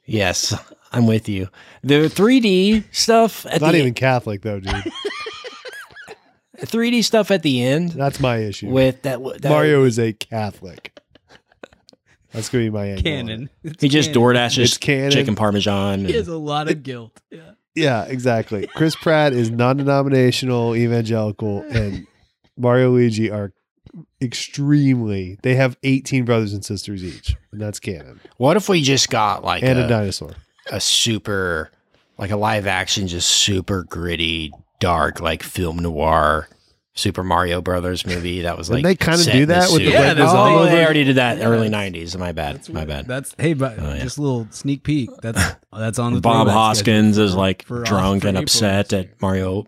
Yes, 0.04 0.52
I'm 0.90 1.06
with 1.06 1.28
you. 1.28 1.48
The 1.84 2.10
3D 2.10 2.84
stuff 2.90 3.46
at 3.46 3.60
Not 3.60 3.72
the 3.72 3.78
even 3.78 3.94
Catholic 3.94 4.42
though, 4.42 4.58
dude. 4.58 4.92
3D 6.66 7.04
stuff 7.04 7.30
at 7.30 7.42
the 7.42 7.62
end 7.62 7.90
That's 7.92 8.20
my 8.20 8.38
issue. 8.38 8.70
with 8.70 9.02
that, 9.02 9.20
that 9.42 9.48
Mario 9.48 9.84
is 9.84 9.98
a 9.98 10.12
Catholic. 10.12 10.98
That's 12.32 12.48
gonna 12.48 12.64
be 12.64 12.70
my 12.70 12.86
angle. 12.86 13.02
Canon. 13.02 13.50
He 13.80 13.88
just 13.88 14.12
canon. 14.12 14.22
DoorDashes 14.22 14.58
It's 14.58 14.78
canon. 14.78 15.10
chicken 15.10 15.34
parmesan. 15.34 16.06
He 16.06 16.12
has 16.14 16.28
a 16.28 16.36
lot 16.38 16.70
of 16.70 16.82
guilt. 16.82 17.20
Yeah. 17.30 17.50
Yeah, 17.74 18.04
exactly. 18.04 18.66
Chris 18.66 18.94
Pratt 18.94 19.32
is 19.32 19.50
non-denominational 19.50 20.76
evangelical, 20.76 21.62
and 21.70 22.06
Mario 22.58 22.90
Luigi 22.90 23.30
are 23.30 23.54
extremely. 24.20 25.38
They 25.42 25.54
have 25.54 25.78
eighteen 25.82 26.24
brothers 26.26 26.52
and 26.52 26.62
sisters 26.64 27.02
each, 27.02 27.34
and 27.50 27.58
that's 27.60 27.80
canon. 27.80 28.20
What 28.36 28.56
if 28.58 28.68
we 28.68 28.82
just 28.82 29.08
got 29.08 29.42
like 29.42 29.62
and 29.62 29.78
a 29.78 29.86
a, 29.86 29.88
dinosaur. 29.88 30.32
a 30.70 30.80
super, 30.80 31.70
like 32.18 32.30
a 32.30 32.36
live 32.36 32.66
action, 32.66 33.08
just 33.08 33.28
super 33.30 33.84
gritty, 33.84 34.52
dark, 34.82 35.20
like 35.20 35.42
film 35.42 35.78
noir 35.78 36.48
Super 36.94 37.22
Mario 37.22 37.62
Brothers 37.62 38.04
movie 38.06 38.42
that 38.42 38.58
was 38.58 38.68
Didn't 38.68 38.84
like 38.84 38.98
they 38.98 39.04
kinda 39.06 39.24
do 39.32 39.46
that 39.46 39.70
with 39.70 39.78
the 39.80 39.86
suit. 39.86 39.92
Yeah, 39.94 40.00
red 40.08 40.18
oh, 40.20 40.64
they 40.66 40.84
already 40.84 41.04
did 41.04 41.16
that 41.16 41.38
Yeah. 41.38 41.46
early 41.46 41.70
'90s. 41.70 42.18
My 42.18 42.32
bad. 42.32 42.56
That's 42.56 42.68
my 42.68 42.80
weird. 42.80 42.88
bad. 42.88 43.06
That's 43.08 43.34
hey, 43.38 43.54
but 43.54 43.78
Oh, 43.78 43.94
yeah. 43.94 44.02
just 44.02 44.18
a 44.18 44.22
little 44.22 44.46
sneak 44.50 44.82
peek. 44.82 45.08
That's 45.22 45.40
that's 45.72 45.98
on 45.98 46.12
the 46.12 46.20
Bob 46.20 46.48
Hoskins 46.48 47.16
is 47.16 47.34
like 47.34 47.64
for- 47.64 47.82
drunk 47.84 48.22
for 48.22 48.28
and 48.28 48.36
April 48.36 48.42
upset 48.44 48.92
next 48.92 48.92
at 48.92 49.22
Mario, 49.22 49.66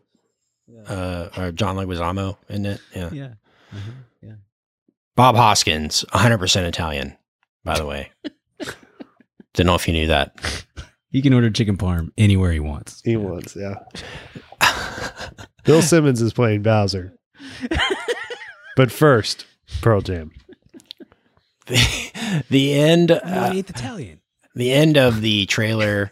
uh, 0.87 1.29
or 1.39 1.51
John 1.53 1.77
Leguizamo, 1.77 2.37
isn't 2.51 2.67
it? 2.67 2.81
Yeah. 2.95 3.09
Yeah. 3.13 3.25
Uh-huh. 3.73 3.81
Yeah. 4.23 4.33
Bob 5.17 5.37
Hoskins, 5.37 6.05
100% 6.13 6.65
Italian, 6.67 7.17
by 7.65 7.79
the 7.79 7.87
way. 7.87 8.11
Didn't 9.55 9.67
know 9.69 9.77
if 9.77 9.87
you 9.89 9.95
knew 9.95 10.09
that. 10.09 10.35
He 11.15 11.23
can 11.23 11.33
order 11.33 11.49
chicken 11.49 11.77
parm 11.77 12.11
anywhere 12.19 12.51
he 12.51 12.59
wants. 12.59 13.01
He 13.05 13.17
wants, 13.17 13.55
yeah. 13.55 13.77
Bill 15.65 15.81
Simmons 15.81 16.21
is 16.21 16.33
playing 16.33 16.63
Bowser, 16.63 17.17
but 18.77 18.91
first, 18.91 19.47
Pearl 19.81 20.01
Jam. 20.01 20.33
the, 21.67 22.43
the 22.51 22.73
end, 22.75 23.13
uh, 23.13 23.21
I 23.23 23.51
ate 23.53 23.71
Italian. 23.71 24.23
the 24.57 24.73
end 24.73 24.97
of 24.99 25.21
the 25.21 25.47
trailer, 25.47 26.11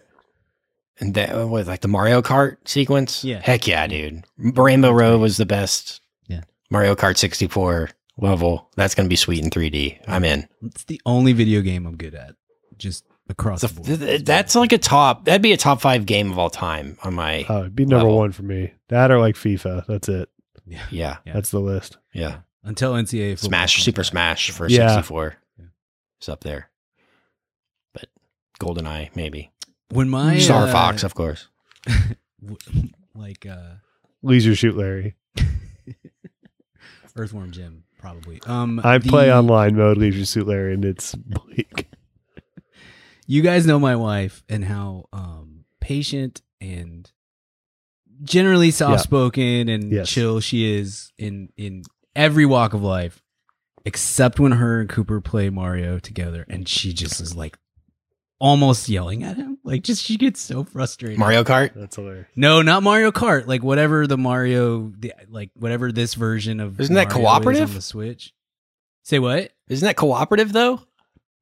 and 1.01 1.15
that 1.15 1.49
was 1.49 1.67
like 1.67 1.81
the 1.81 1.89
Mario 1.89 2.23
Kart 2.23 2.59
sequence. 2.65 3.25
Yeah. 3.25 3.41
Heck 3.41 3.67
yeah, 3.67 3.89
dude. 3.89 4.23
Rainbow 4.39 4.93
Road 4.93 5.21
was 5.21 5.37
the 5.37 5.47
best. 5.47 6.01
Yeah. 6.29 6.43
Mario 6.71 6.95
Kart 6.95 7.17
64 7.17 7.91
level. 8.19 8.71
That's 8.77 8.95
going 8.95 9.07
to 9.07 9.13
be 9.13 9.17
sweet 9.17 9.43
in 9.43 9.51
3D. 9.51 9.99
I'm 10.07 10.23
in. 10.23 10.47
It's 10.63 10.85
the 10.85 11.01
only 11.05 11.33
video 11.33 11.61
game 11.61 11.87
I'm 11.87 11.97
good 11.97 12.15
at. 12.15 12.37
Just 12.79 13.05
across 13.29 13.61
So 13.63 13.67
the 13.69 13.75
board. 13.75 13.87
th- 13.87 13.99
th- 14.01 14.25
that's 14.25 14.55
like 14.55 14.73
a 14.73 14.79
top. 14.79 15.25
That'd 15.25 15.43
be 15.43 15.53
a 15.53 15.57
top 15.57 15.81
five 15.81 16.07
game 16.07 16.31
of 16.31 16.39
all 16.39 16.51
time 16.51 16.97
on 17.03 17.15
my. 17.15 17.45
Oh, 17.49 17.61
it'd 17.61 17.77
be 17.77 17.85
number 17.85 18.05
Level. 18.07 18.19
one 18.19 18.33
for 18.33 18.43
me. 18.43 18.73
That 18.89 19.11
or 19.11 19.19
like 19.19 19.35
FIFA. 19.37 19.87
That's 19.87 20.09
it. 20.09 20.29
yeah. 20.67 20.83
yeah, 20.91 21.17
Yeah. 21.25 21.33
That's 21.35 21.51
the 21.51 21.61
list. 21.61 21.99
yeah. 22.13 22.39
Until 22.65 22.93
NCAA 22.95 23.33
football 23.33 23.49
Smash, 23.49 23.75
comes 23.77 23.85
Super 23.85 24.03
back. 24.03 24.07
Smash 24.07 24.51
for 24.51 24.69
Yeah. 24.69 24.89
64. 24.95 25.35
Yeah. 25.59 25.65
It's 26.19 26.29
up 26.29 26.41
there. 26.45 26.71
But 27.93 28.07
GoldenEye, 28.61 29.15
maybe. 29.17 29.51
When 29.91 30.09
my 30.09 30.39
Star 30.39 30.69
uh, 30.69 30.73
Fox, 30.73 31.03
of 31.03 31.15
course. 31.15 31.49
like 33.15 33.45
uh 33.47 33.75
Leisure 34.23 34.55
Suit 34.55 34.77
Larry. 34.77 35.17
Earthworm 37.17 37.51
Jim, 37.51 37.85
probably. 37.99 38.41
Um, 38.47 38.81
I 38.85 38.99
play 38.99 39.33
online 39.33 39.77
mode 39.77 39.99
Leisure 39.99 40.25
Suit 40.25 40.47
Larry, 40.47 40.75
and 40.75 40.85
it's 40.85 41.15
bleak. 41.15 41.89
You 43.33 43.41
guys 43.41 43.67
know 43.67 43.79
my 43.79 43.97
wife 43.97 44.45
and 44.51 44.63
how 44.63 45.07
um 45.11 45.65
patient 45.81 46.43
and 46.61 47.11
generally 48.23 48.71
soft 48.71 49.05
spoken 49.05 49.71
and 49.71 49.91
Yes. 49.91 50.11
chill 50.11 50.41
she 50.41 50.71
is 50.79 51.13
in 51.17 51.49
in 51.57 51.83
every 52.15 52.45
walk 52.45 52.75
of 52.75 52.83
life, 52.83 53.23
except 53.87 54.39
when 54.39 54.53
her 54.53 54.81
and 54.81 54.89
Cooper 54.91 55.23
play 55.23 55.49
Mario 55.49 55.99
together, 55.99 56.45
and 56.47 56.69
she 56.69 56.93
just 56.93 57.23
is 57.23 57.35
like 57.35 57.59
almost 58.39 58.91
yelling 58.91 59.23
at 59.23 59.39
him. 59.39 59.57
Like, 59.65 59.83
just 59.83 60.05
she 60.05 60.19
gets 60.19 60.39
so 60.39 60.65
frustrated. 60.65 61.19
Mario 61.19 61.43
Kart. 61.43 61.73
That's 61.75 61.97
hilarious. 61.97 62.27
No, 62.37 62.61
not 62.61 62.83
Mario 62.83 63.13
Kart. 63.13 63.47
Like 63.47 63.63
whatever 63.63 64.07
the 64.07 64.19
Mario, 64.19 64.93
the, 64.99 65.15
like 65.31 65.49
whatever 65.55 65.91
this 65.91 66.13
version 66.13 66.61
of 66.61 66.79
Isn't 66.79 66.97
that 66.97 67.09
Mario 67.09 67.19
is 67.19 67.25
cooperative? 67.25 67.69
on 67.71 67.75
the 67.77 67.81
Switch? 67.81 68.35
Say 69.05 69.19
what? 69.19 69.53
Isn't 69.69 69.87
that 69.87 69.97
cooperative 69.97 70.53
though? 70.53 70.83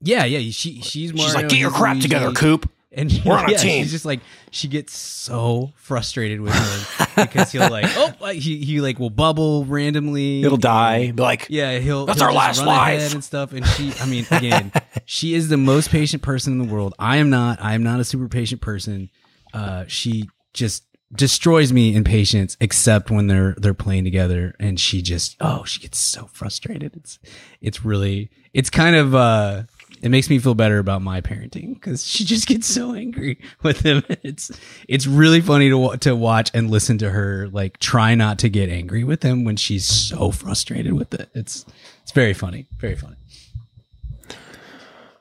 Yeah, 0.02 0.24
yeah. 0.24 0.50
She 0.50 0.80
she's 0.82 1.12
Mario. 1.12 1.26
She's 1.26 1.34
like, 1.34 1.48
get 1.48 1.58
your 1.58 1.70
crap 1.70 1.94
Luigi." 1.94 2.08
together, 2.08 2.32
Coop. 2.32 2.70
And 2.92 3.22
We're 3.24 3.34
on 3.38 3.46
a 3.48 3.52
yeah, 3.52 3.58
team. 3.58 3.82
she's 3.84 3.92
just 3.92 4.04
like 4.04 4.18
she 4.50 4.66
gets 4.66 4.92
so 4.96 5.72
frustrated 5.76 6.40
with 6.40 6.52
him 6.52 7.06
because 7.24 7.52
he'll 7.52 7.70
like 7.70 7.86
oh 7.96 8.30
he 8.32 8.64
he 8.64 8.80
like 8.80 8.98
will 8.98 9.10
bubble 9.10 9.64
randomly. 9.64 10.42
It'll 10.42 10.56
die. 10.56 11.12
Be 11.12 11.22
like, 11.22 11.46
Yeah, 11.48 11.78
he'll 11.78 12.06
That's 12.06 12.18
he'll 12.18 12.28
our 12.28 12.34
last 12.34 12.64
life. 12.64 13.14
and 13.14 13.22
stuff. 13.22 13.52
And 13.52 13.64
she, 13.64 13.92
I 14.00 14.06
mean, 14.06 14.26
again, 14.32 14.72
she 15.04 15.34
is 15.34 15.48
the 15.48 15.56
most 15.56 15.90
patient 15.90 16.22
person 16.22 16.52
in 16.60 16.66
the 16.66 16.72
world. 16.74 16.94
I 16.98 17.18
am 17.18 17.30
not. 17.30 17.62
I 17.62 17.74
am 17.74 17.84
not 17.84 18.00
a 18.00 18.04
super 18.04 18.26
patient 18.28 18.60
person. 18.60 19.08
Uh, 19.54 19.84
she 19.86 20.28
just 20.52 20.82
destroys 21.12 21.72
me 21.72 21.94
in 21.94 22.02
patience, 22.02 22.56
except 22.60 23.08
when 23.08 23.28
they're 23.28 23.54
they're 23.56 23.72
playing 23.74 24.02
together, 24.02 24.56
and 24.58 24.80
she 24.80 25.00
just 25.00 25.36
oh, 25.40 25.62
she 25.64 25.80
gets 25.80 25.98
so 25.98 26.26
frustrated. 26.26 26.96
It's 26.96 27.20
it's 27.60 27.84
really 27.84 28.30
it's 28.52 28.68
kind 28.70 28.96
of 28.96 29.14
uh 29.14 29.62
it 30.02 30.08
makes 30.10 30.30
me 30.30 30.38
feel 30.38 30.54
better 30.54 30.78
about 30.78 31.02
my 31.02 31.20
parenting 31.20 31.74
because 31.74 32.06
she 32.06 32.24
just 32.24 32.46
gets 32.46 32.66
so 32.66 32.94
angry 32.94 33.38
with 33.62 33.80
him. 33.80 34.02
It's 34.22 34.50
it's 34.88 35.06
really 35.06 35.40
funny 35.40 35.68
to 35.70 35.96
to 35.98 36.16
watch 36.16 36.50
and 36.54 36.70
listen 36.70 36.98
to 36.98 37.10
her 37.10 37.48
like 37.48 37.78
try 37.78 38.14
not 38.14 38.38
to 38.40 38.48
get 38.48 38.68
angry 38.70 39.04
with 39.04 39.22
him 39.22 39.44
when 39.44 39.56
she's 39.56 39.84
so 39.86 40.30
frustrated 40.30 40.94
with 40.94 41.12
it. 41.14 41.28
It's 41.34 41.66
it's 42.02 42.12
very 42.12 42.32
funny, 42.34 42.66
very 42.78 42.96
funny. 42.96 43.16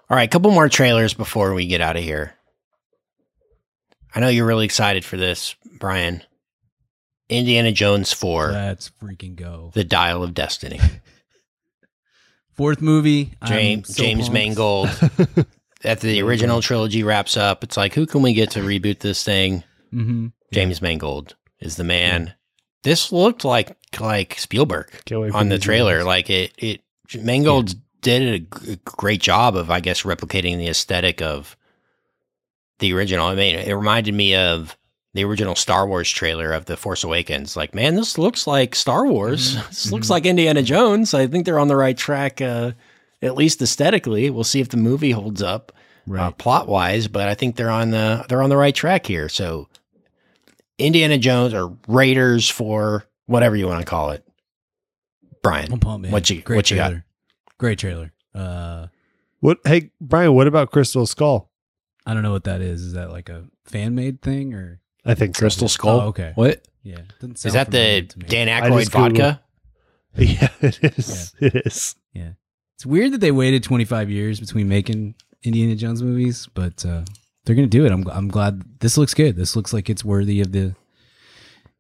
all 0.10 0.16
right, 0.18 0.28
a 0.28 0.32
couple 0.32 0.52
more 0.52 0.70
trailers 0.70 1.14
before 1.14 1.54
we 1.54 1.68
get 1.68 1.82
out 1.82 1.98
of 1.98 2.04
here. 2.04 2.34
I 4.16 4.22
know 4.22 4.30
you're 4.30 4.48
really 4.48 4.66
excited 4.66 5.06
for 5.06 5.18
this, 5.18 5.56
Brian. 5.78 6.24
Indiana 7.30 7.72
Jones 7.72 8.12
4, 8.12 8.52
Let's 8.52 8.90
freaking 9.00 9.36
go. 9.36 9.70
The 9.76 9.84
Dial 9.84 10.24
of 10.24 10.34
Destiny. 10.34 10.80
Fourth 12.60 12.82
movie, 12.82 13.32
James 13.46 13.96
so 13.96 14.04
James 14.04 14.24
pumped. 14.28 14.34
Mangold. 14.34 14.90
After 15.86 16.08
the 16.08 16.22
original 16.22 16.62
trilogy 16.62 17.04
wraps 17.04 17.38
up, 17.38 17.64
it's 17.64 17.78
like, 17.78 17.94
who 17.94 18.06
can 18.06 18.22
we 18.22 18.34
get 18.34 18.52
to 18.52 18.60
reboot 18.60 19.00
this 19.00 19.24
thing? 19.24 19.64
Mhm. 19.94 20.34
James 20.52 20.82
Mangold 20.82 21.36
is 21.62 21.78
the 21.78 21.86
man. 21.86 22.34
This 22.84 23.14
looked 23.14 23.46
like 23.46 23.78
like 24.02 24.36
Spielberg 24.38 24.92
Can't 25.06 25.22
wait 25.22 25.32
for 25.32 25.38
on 25.38 25.48
the 25.48 25.58
trailer. 25.58 25.94
movies. 26.00 26.06
Like 26.06 26.30
it, 26.30 26.52
it 26.58 26.82
Mangold 27.18 27.76
did 28.02 28.50
a 28.68 28.76
great 28.84 29.22
job 29.22 29.56
of, 29.56 29.72
I 29.72 29.80
guess, 29.80 30.04
replicating 30.04 30.58
the 30.58 30.68
aesthetic 30.68 31.22
of 31.22 31.56
the 32.80 32.94
original. 32.94 33.28
I 33.28 33.36
mean, 33.36 33.56
it 33.56 33.72
reminded 33.74 34.14
me 34.14 34.36
of 34.36 34.76
the 35.14 35.24
original 35.26 35.56
Star 35.56 35.88
Wars 35.88 36.10
trailer 36.10 36.52
of 36.54 36.66
The 36.66 36.78
Force 36.78 37.04
Awakens. 37.04 37.56
Like, 37.58 37.74
man, 37.74 37.96
this 37.96 38.18
looks 38.18 38.46
like 38.48 38.76
Star 38.76 39.06
Wars. 39.08 39.56
Mm-hmm. 39.56 39.68
This 39.70 39.92
looks 39.92 40.10
like 40.10 40.26
Indiana 40.26 40.62
Jones. 40.62 41.14
I 41.14 41.28
think 41.28 41.46
they're 41.46 41.60
on 41.60 41.68
the 41.68 41.76
right 41.76 41.98
track, 41.98 42.42
uh, 42.42 42.72
at 43.22 43.36
least 43.36 43.62
aesthetically. 43.62 44.30
We'll 44.30 44.44
see 44.44 44.60
if 44.62 44.70
the 44.70 44.78
movie 44.78 45.12
holds 45.12 45.42
up 45.42 45.72
uh, 46.16 46.32
plot 46.32 46.68
wise, 46.68 47.08
but 47.08 47.28
I 47.28 47.34
think 47.36 47.56
they're 47.56 47.70
on 47.70 47.92
the 47.92 48.26
they're 48.30 48.42
on 48.42 48.50
the 48.50 48.58
right 48.58 48.74
track 48.76 49.06
here. 49.06 49.30
So, 49.30 49.68
Indiana 50.78 51.18
Jones 51.18 51.54
or 51.54 51.76
Raiders 51.88 52.50
for 52.50 53.06
whatever 53.26 53.56
you 53.56 53.68
want 53.68 53.80
to 53.82 53.86
call 53.86 54.12
it. 54.12 54.26
Brian, 55.44 55.72
I'm 55.72 55.80
pumped, 55.80 56.04
man. 56.04 56.12
What 56.12 56.30
you- 56.30 56.42
Great 56.42 56.56
what 56.56 56.72
you 56.72 56.78
got? 56.78 56.88
trailer. 56.90 57.06
Great 57.58 57.80
trailer. 57.80 58.12
Uh, 58.36 58.88
What? 59.40 59.58
Hey, 59.66 59.92
Brian, 60.02 60.34
what 60.34 60.48
about 60.48 60.72
Crystal 60.72 61.06
Skull? 61.06 61.50
I 62.06 62.14
don't 62.14 62.24
know 62.24 62.32
what 62.32 62.44
that 62.46 62.62
is. 62.62 62.82
Is 62.82 62.94
that 62.94 63.10
like 63.12 63.30
a 63.30 63.46
fan 63.66 63.96
made 63.96 64.22
thing 64.22 64.54
or? 64.54 64.80
I 65.10 65.16
think 65.16 65.36
so. 65.36 65.40
Crystal 65.42 65.68
Skull. 65.68 66.02
Oh, 66.02 66.08
okay. 66.08 66.32
What 66.36 66.66
Yeah. 66.84 67.00
Is 67.22 67.42
that? 67.54 67.72
The. 67.72 68.02
Dan 68.02 68.48
I 68.50 68.62
Aykroyd 68.70 68.80
just 68.80 68.92
Googled- 68.92 69.18
vodka? 69.18 69.42
Yeah, 70.18 70.48
it 70.62 70.98
is. 70.98 71.34
It 71.40 71.56
is. 71.68 71.96
Yeah. 72.14 72.32
It's 72.76 72.86
weird 72.86 73.14
that 73.14 73.22
they 73.22 73.32
waited 73.32 73.62
25 73.64 74.10
years 74.10 74.40
between 74.40 74.68
making 74.68 75.16
Indiana 75.44 75.76
Jones 75.76 76.02
movies, 76.02 76.48
but 76.54 76.84
uh, 76.86 77.04
they're 77.46 77.56
gonna 77.56 77.68
do 77.68 77.86
it. 77.86 77.92
I'm 77.92 78.08
I'm 78.10 78.28
glad. 78.28 78.64
This 78.80 78.98
looks 78.98 79.14
good. 79.14 79.36
This 79.36 79.56
looks 79.56 79.72
like 79.72 79.90
it's 79.90 80.04
worthy 80.04 80.42
of 80.42 80.52
the 80.52 80.76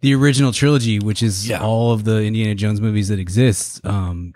the 0.01 0.13
original 0.15 0.51
trilogy, 0.53 0.99
which 0.99 1.21
is 1.23 1.49
Yeah. 1.49 1.59
all 1.61 1.91
of 1.91 2.03
the 2.05 2.23
Indiana 2.23 2.55
Jones 2.55 2.79
movies 2.79 3.07
that 3.09 3.19
exist. 3.19 3.85
Um, 3.85 4.33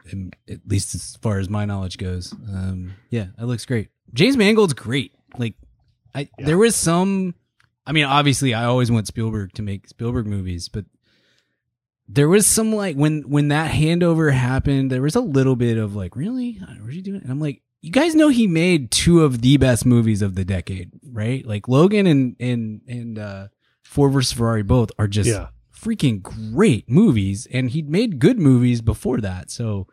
at 0.49 0.59
least 0.67 0.95
as 0.95 1.17
far 1.21 1.37
as 1.39 1.49
my 1.49 1.63
knowledge 1.65 1.97
goes. 1.97 2.33
Um, 2.33 2.93
yeah, 3.11 3.27
it 3.39 3.45
looks 3.45 3.65
great. 3.65 3.89
James 4.13 4.35
Mangold's 4.35 4.73
great. 4.73 5.13
Like, 5.37 5.53
I 6.15 6.27
Yeah. 6.39 6.45
there 6.47 6.57
was 6.57 6.75
some. 6.75 7.35
I 7.85 7.91
mean, 7.91 8.05
obviously, 8.05 8.53
I 8.53 8.65
always 8.65 8.89
want 8.91 9.07
Spielberg 9.07 9.53
to 9.53 9.61
make 9.61 9.87
Spielberg 9.87 10.25
movies, 10.25 10.69
but 10.69 10.85
there 12.07 12.29
was 12.29 12.45
some 12.47 12.73
like 12.73 12.95
when 12.95 13.21
when 13.29 13.47
that 13.49 13.71
handover 13.71 14.31
happened, 14.33 14.91
there 14.91 15.01
was 15.01 15.15
a 15.15 15.21
little 15.21 15.55
bit 15.55 15.77
of 15.77 15.95
like, 15.95 16.15
really, 16.15 16.59
what 16.59 16.89
are 16.89 16.91
you 16.91 17.01
doing? 17.01 17.21
And 17.21 17.31
I'm 17.31 17.39
like, 17.39 17.61
you 17.81 17.91
guys 17.91 18.15
know 18.15 18.29
he 18.29 18.47
made 18.47 18.91
two 18.91 19.23
of 19.23 19.41
the 19.41 19.57
best 19.57 19.85
movies 19.85 20.21
of 20.21 20.35
the 20.35 20.45
decade, 20.45 20.91
right? 21.11 21.45
Like 21.45 21.67
Logan 21.67 22.07
and 22.07 22.35
and 22.39 22.81
and 22.87 23.19
uh, 23.19 23.47
Ford 23.83 24.13
versus 24.13 24.33
Ferrari 24.33 24.63
both 24.63 24.91
are 24.99 25.07
just 25.07 25.29
Yeah. 25.29 25.47
freaking 25.75 26.21
great 26.21 26.89
movies, 26.89 27.47
and 27.51 27.69
he'd 27.71 27.89
made 27.89 28.19
good 28.19 28.39
movies 28.39 28.81
before 28.81 29.19
that. 29.21 29.49
So 29.51 29.87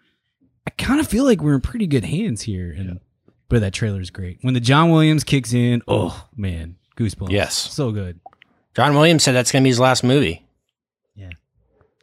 I 0.67 0.71
kind 0.71 1.01
of 1.01 1.09
feel 1.09 1.25
like 1.25 1.41
we're 1.43 1.55
in 1.55 1.61
pretty 1.61 1.87
good 1.87 2.05
hands 2.05 2.43
here. 2.43 2.71
And 2.71 3.01
but 3.49 3.61
that 3.61 3.73
trailer 3.73 4.01
is 4.01 4.11
great. 4.11 4.39
When 4.43 4.55
the 4.55 4.61
John 4.61 4.91
Williams 4.91 5.25
kicks 5.25 5.53
in, 5.53 5.83
oh 5.89 6.29
man, 6.37 6.77
goosebumps. 7.01 7.31
Yes. 7.31 7.55
so 7.55 7.91
good. 7.93 8.21
John 8.75 8.95
Williams 8.95 9.23
said 9.25 9.33
that's 9.33 9.51
going 9.53 9.63
to 9.63 9.65
be 9.65 9.71
his 9.71 9.81
last 9.81 10.05
movie. 10.05 10.45
Yeah. 11.15 11.31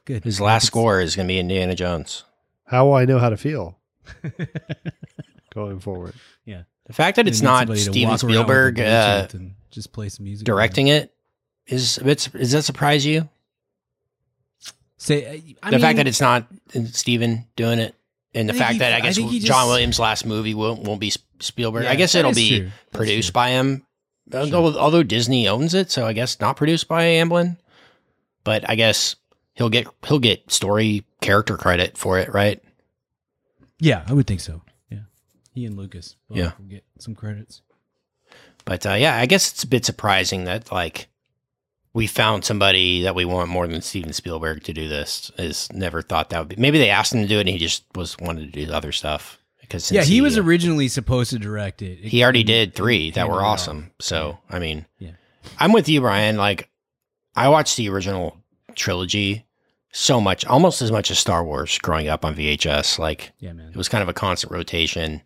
Good. 0.06 0.24
His 0.24 0.42
last 0.42 0.64
It's- 0.64 0.68
score 0.68 1.00
is 1.00 1.16
going 1.16 1.28
to 1.28 1.32
be 1.32 1.40
Indiana 1.40 1.76
Jones. 1.76 2.24
How 2.66 2.86
will 2.86 2.94
I 2.96 3.06
know 3.06 3.20
how 3.20 3.30
to 3.30 3.38
feel 3.38 3.78
going 5.54 5.80
forward? 5.80 6.14
Yeah. 6.46 6.64
The 6.88 6.94
fact 6.94 7.16
that 7.18 7.28
it's 7.28 7.42
not 7.42 7.68
Steven 7.78 8.10
walk 8.10 8.24
around 8.24 8.30
with 8.30 8.32
a 8.32 8.34
Spielberg 8.34 8.80
uh, 8.80 9.28
and 9.34 9.56
just 9.72 9.92
play 9.92 10.10
some 10.10 10.26
music. 10.26 10.46
directing 10.46 10.88
it 10.88 11.14
is 11.68 11.98
a 11.98 12.04
bit. 12.04 12.30
Does 12.34 12.52
that 12.52 12.64
surprise 12.64 13.06
you? 13.06 13.28
Say 14.98 15.56
I 15.62 15.70
the 15.70 15.78
mean, 15.78 15.82
fact 15.82 15.98
that 15.98 16.08
it's 16.08 16.22
not 16.22 16.48
Steven 16.92 17.46
doing 17.56 17.80
it, 17.80 17.94
and 18.34 18.50
the 18.50 18.54
fact 18.54 18.74
he- 18.74 18.80
that 18.80 18.94
I 18.94 18.98
I 18.98 19.02
guess 19.02 19.16
think 19.16 19.30
he 19.32 19.40
John 19.40 19.48
just- 19.60 19.68
Williams' 19.68 20.00
last 20.00 20.26
movie 20.26 20.54
won't 20.54 20.82
won't 20.84 21.00
be 21.00 21.12
Spielberg. 21.40 21.84
Yeah, 21.84 21.92
I 21.92 21.96
guess 21.96 22.16
it'll 22.16 22.34
be 22.34 22.60
true. 22.62 22.72
Produced 22.94 23.32
by 23.34 23.50
him, 23.52 23.86
although, 24.34 24.78
although 24.78 25.04
Disney 25.04 25.48
owns 25.48 25.74
it, 25.74 25.92
so 25.92 26.06
I 26.06 26.14
guess 26.14 26.40
not 26.40 26.58
produced 26.58 26.88
by 26.88 27.04
Amblin. 27.04 27.58
But 28.44 28.70
I 28.70 28.76
guess 28.76 29.16
he'll 29.54 29.70
get 29.70 29.88
he'll 30.06 30.20
get 30.20 30.52
story 30.52 31.06
character 31.22 31.58
credit 31.58 31.98
for 31.98 32.18
it, 32.20 32.34
right? 32.34 32.62
Yeah, 33.80 34.04
I 34.08 34.14
would 34.14 34.28
think 34.28 34.42
so. 34.42 34.62
Yeah, 34.90 35.02
he 35.54 35.66
and 35.66 35.78
Lucas. 35.78 36.16
Yeah. 36.30 36.52
get 36.68 36.84
some 37.00 37.16
credits. 37.16 37.62
But 38.66 38.86
uh, 38.86 38.94
yeah, 38.94 39.18
I 39.18 39.26
guess 39.26 39.52
it's 39.52 39.64
a 39.64 39.68
bit 39.68 39.86
surprising 39.86 40.46
that 40.46 40.72
like 40.72 41.08
we 41.94 42.06
found 42.08 42.46
somebody 42.46 43.04
that 43.04 43.16
we 43.16 43.26
want 43.26 43.50
more 43.50 43.68
than 43.68 43.82
Steven 43.82 44.14
Spielberg 44.14 44.64
to 44.64 44.74
do 44.74 44.88
this. 44.88 45.32
Is 45.38 45.72
never 45.72 46.02
thought 46.02 46.30
that 46.30 46.40
would 46.40 46.50
be. 46.50 46.56
Maybe 46.58 46.78
they 46.78 46.90
asked 46.90 47.14
him 47.14 47.22
to 47.22 47.28
do 47.28 47.38
it, 47.38 47.42
and 47.42 47.50
he 47.50 47.58
just 47.58 47.84
was 47.96 48.18
wanted 48.20 48.54
to 48.54 48.66
do 48.66 48.72
other 48.72 48.92
stuff 48.92 49.40
because 49.68 49.92
yeah, 49.92 50.02
since 50.02 50.10
he 50.10 50.22
was 50.22 50.38
uh, 50.38 50.42
originally 50.44 50.88
supposed 50.88 51.30
to 51.32 51.40
direct 51.40 51.82
it. 51.82 52.00
It- 52.04 52.10
he 52.10 52.24
already 52.24 52.44
did 52.44 52.74
three 52.74 53.12
that 53.12 53.30
were 53.30 53.44
awesome. 53.44 53.92
So 54.00 54.38
I 54.50 54.60
mean, 54.60 54.86
Yeah. 55.00 55.12
I'm 55.60 55.72
with 55.74 55.88
you, 55.90 56.02
Brian. 56.02 56.38
Like 56.38 56.70
I 57.36 57.50
watched 57.50 57.78
the 57.78 57.90
original 57.90 58.38
trilogy 58.76 59.46
so 59.92 60.20
much, 60.22 60.46
almost 60.46 60.82
as 60.82 60.92
much 60.92 61.10
as 61.12 61.18
Star 61.20 61.44
Wars 61.44 61.78
growing 61.80 62.08
up 62.08 62.24
on 62.26 62.36
VHS. 62.36 63.00
Like 63.00 63.32
Yeah, 63.40 63.54
man. 63.54 63.70
it 63.70 63.76
was 63.76 63.90
kind 63.90 64.02
of 64.02 64.10
a 64.10 64.14
constant 64.14 64.52
rotation. 64.52 65.22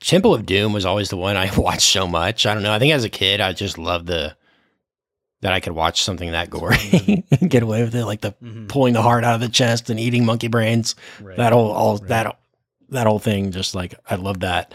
Temple 0.00 0.34
of 0.34 0.44
Doom 0.46 0.72
was 0.72 0.84
always 0.84 1.08
the 1.10 1.16
one 1.16 1.36
I 1.36 1.50
watched 1.56 1.82
so 1.92 2.06
much. 2.06 2.44
I 2.46 2.54
don't 2.54 2.62
know. 2.62 2.72
I 2.72 2.78
think 2.78 2.92
as 2.92 3.04
a 3.04 3.08
kid, 3.08 3.40
I 3.40 3.52
just 3.52 3.78
loved 3.78 4.06
the 4.06 4.36
that 5.42 5.52
I 5.52 5.58
could 5.58 5.72
watch 5.72 6.02
something 6.02 6.30
that 6.30 6.50
gory 6.50 7.24
and 7.40 7.50
get 7.50 7.64
away 7.64 7.82
with 7.82 7.94
it, 7.96 8.04
like 8.04 8.20
the 8.20 8.32
Mhm. 8.42 8.68
pulling 8.68 8.94
the 8.94 9.02
heart 9.02 9.24
out 9.24 9.34
of 9.34 9.40
the 9.40 9.48
chest 9.48 9.90
and 9.90 9.98
eating 9.98 10.24
monkey 10.24 10.46
brains. 10.46 10.94
Right. 11.20 11.36
That 11.36 11.52
whole 11.52 11.72
all 11.72 11.96
Right. 11.98 12.08
that 12.08 12.38
that 12.92 13.06
whole 13.06 13.18
thing, 13.18 13.50
just 13.50 13.74
like 13.74 13.94
I 14.08 14.14
love 14.14 14.40
that. 14.40 14.72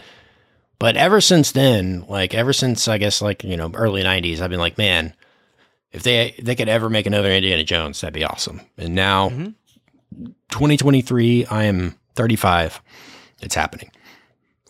But 0.78 0.96
ever 0.96 1.20
since 1.20 1.50
then, 1.52 2.04
like 2.08 2.34
ever 2.34 2.52
since 2.52 2.86
I 2.86 2.98
guess 2.98 3.20
like 3.22 3.42
you 3.42 3.56
know 3.56 3.70
early 3.74 4.02
'90s, 4.02 4.40
I've 4.40 4.50
been 4.50 4.60
like, 4.60 4.78
man, 4.78 5.14
if 5.90 6.02
they 6.02 6.34
they 6.40 6.54
could 6.54 6.68
ever 6.68 6.88
make 6.88 7.06
another 7.06 7.30
Indiana 7.32 7.64
Jones, 7.64 8.00
that'd 8.00 8.14
be 8.14 8.24
awesome. 8.24 8.60
And 8.76 8.94
now, 8.94 9.30
Mhm. 9.30 9.54
2023, 10.50 11.46
I 11.46 11.64
am 11.64 11.96
35. 12.14 12.80
It's 13.42 13.54
happening. 13.54 13.90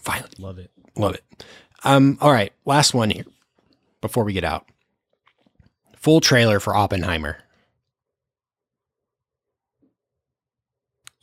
Finally, 0.01 0.30
Love 0.38 0.59
it. 0.59 0.70
love 0.96 1.14
it. 1.14 1.24
Um, 1.84 2.18
all 2.20 2.32
right, 2.32 2.53
last 2.64 2.94
one 2.94 3.11
here 3.11 3.24
before 4.01 4.24
we 4.24 4.32
get 4.32 4.44
out. 4.44 4.66
Full 5.96 6.20
trailer 6.20 6.61
for 6.61 6.74
Oppenheimer. 6.74 7.38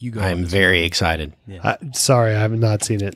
You 0.06 0.12
go. 0.12 0.22
I'm 0.22 0.46
very 0.46 0.84
excited. 0.84 1.34
I, 1.64 1.78
sorry, 1.94 2.36
I 2.36 2.40
have 2.42 2.52
not 2.52 2.84
seen 2.84 3.02
it. 3.04 3.16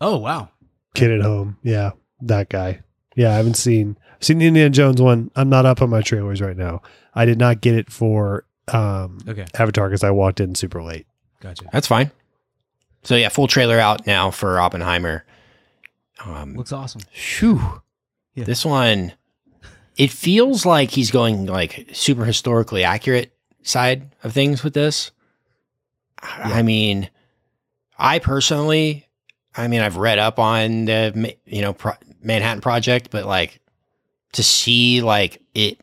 Oh 0.00 0.16
wow. 0.16 0.48
Kid 0.94 1.12
at 1.12 1.20
home. 1.20 1.58
Yeah, 1.62 1.92
that 2.22 2.48
guy. 2.48 2.80
Yeah, 3.14 3.30
I 3.30 3.34
haven't 3.34 3.54
seen 3.54 3.96
seen 4.18 4.38
the 4.38 4.46
Indiana 4.48 4.70
Jones 4.70 5.00
one. 5.00 5.30
I'm 5.36 5.48
not 5.48 5.64
up 5.64 5.80
on 5.80 5.90
my 5.90 6.02
trailers 6.02 6.40
right 6.40 6.56
now. 6.56 6.82
I 7.14 7.24
did 7.24 7.38
not 7.38 7.60
get 7.60 7.76
it 7.76 7.88
for 7.92 8.44
um, 8.66 9.18
Okay. 9.28 9.46
Avatar 9.56 9.88
because 9.88 10.02
I 10.02 10.10
walked 10.10 10.40
in 10.40 10.56
super 10.56 10.82
late. 10.82 11.06
Gotcha. 11.40 11.66
That's 11.72 11.86
fine. 11.86 12.10
So 13.04 13.14
yeah, 13.14 13.28
full 13.28 13.46
trailer 13.46 13.78
out 13.78 14.04
now 14.04 14.32
for 14.32 14.58
Oppenheimer. 14.58 15.24
Um, 16.24 16.54
Looks 16.56 16.72
awesome. 16.72 17.02
Phew. 17.12 17.80
Yeah. 18.34 18.42
This 18.44 18.64
one, 18.64 19.12
it 19.96 20.10
feels 20.10 20.66
like 20.66 20.90
he's 20.90 21.12
going 21.12 21.46
like 21.46 21.90
super 21.92 22.24
historically 22.24 22.82
accurate 22.82 23.32
side 23.62 24.10
of 24.24 24.32
things 24.32 24.64
with 24.64 24.74
this. 24.74 25.12
I 26.24 26.62
mean, 26.62 27.08
I 27.98 28.18
personally, 28.18 29.06
I 29.56 29.68
mean, 29.68 29.80
I've 29.80 29.96
read 29.96 30.18
up 30.18 30.38
on 30.38 30.86
the 30.86 31.36
you 31.44 31.62
know 31.62 31.72
Pro- 31.74 31.92
Manhattan 32.22 32.60
Project, 32.60 33.10
but 33.10 33.26
like 33.26 33.60
to 34.32 34.42
see 34.42 35.00
like 35.02 35.40
it 35.54 35.80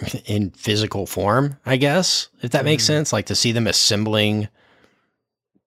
in 0.26 0.50
physical 0.50 1.06
form, 1.06 1.56
I 1.66 1.76
guess 1.76 2.28
if 2.42 2.50
that 2.52 2.64
makes 2.64 2.84
Mhm. 2.84 2.86
sense, 2.86 3.12
like 3.12 3.26
to 3.26 3.34
see 3.34 3.52
them 3.52 3.66
assembling 3.66 4.48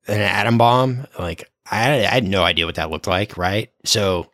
an 0.07 0.19
atom 0.21 0.57
bomb, 0.57 1.05
like 1.19 1.49
I, 1.69 1.99
I 1.99 2.13
had 2.13 2.23
no 2.23 2.43
idea 2.43 2.65
what 2.65 2.75
that 2.75 2.89
looked 2.89 3.07
like, 3.07 3.37
right? 3.37 3.71
So 3.85 4.29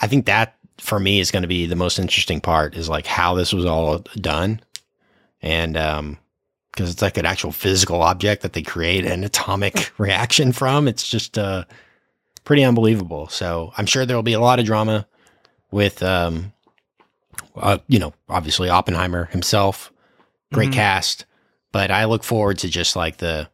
I 0.00 0.06
think 0.06 0.26
that 0.26 0.56
for 0.78 0.98
me 1.00 1.20
is 1.20 1.30
going 1.30 1.42
to 1.42 1.48
be 1.48 1.66
the 1.66 1.76
most 1.76 1.98
interesting 1.98 2.40
part 2.40 2.74
is 2.74 2.88
like 2.88 3.06
how 3.06 3.34
this 3.34 3.52
was 3.52 3.64
all 3.64 3.98
done, 4.16 4.60
and 5.42 5.76
um, 5.76 6.18
because 6.78 6.92
it's 6.92 7.02
like 7.02 7.16
an 7.18 7.26
actual 7.26 7.50
physical 7.50 8.02
object 8.02 8.42
that 8.42 8.52
they 8.52 8.62
create 8.62 9.04
an 9.04 9.24
atomic 9.24 9.92
reaction 9.98 10.52
from. 10.52 10.86
It's 10.86 11.08
just 11.08 11.36
uh, 11.36 11.64
pretty 12.44 12.62
unbelievable. 12.62 13.26
So 13.28 13.72
I'm 13.76 13.84
sure 13.86 14.06
there'll 14.06 14.22
be 14.22 14.34
a 14.34 14.40
lot 14.40 14.60
of 14.60 14.64
drama 14.64 15.08
with, 15.72 16.00
um, 16.04 16.52
uh, 17.56 17.78
you 17.88 17.98
know, 17.98 18.14
obviously 18.28 18.68
Oppenheimer 18.68 19.24
himself, 19.26 19.92
great 20.52 20.70
Mhm. 20.70 20.74
cast, 20.74 21.24
but 21.72 21.90
I 21.90 22.04
look 22.04 22.22
forward 22.22 22.58
to 22.58 22.68
just 22.68 22.94
like 22.94 23.16
the 23.16 23.48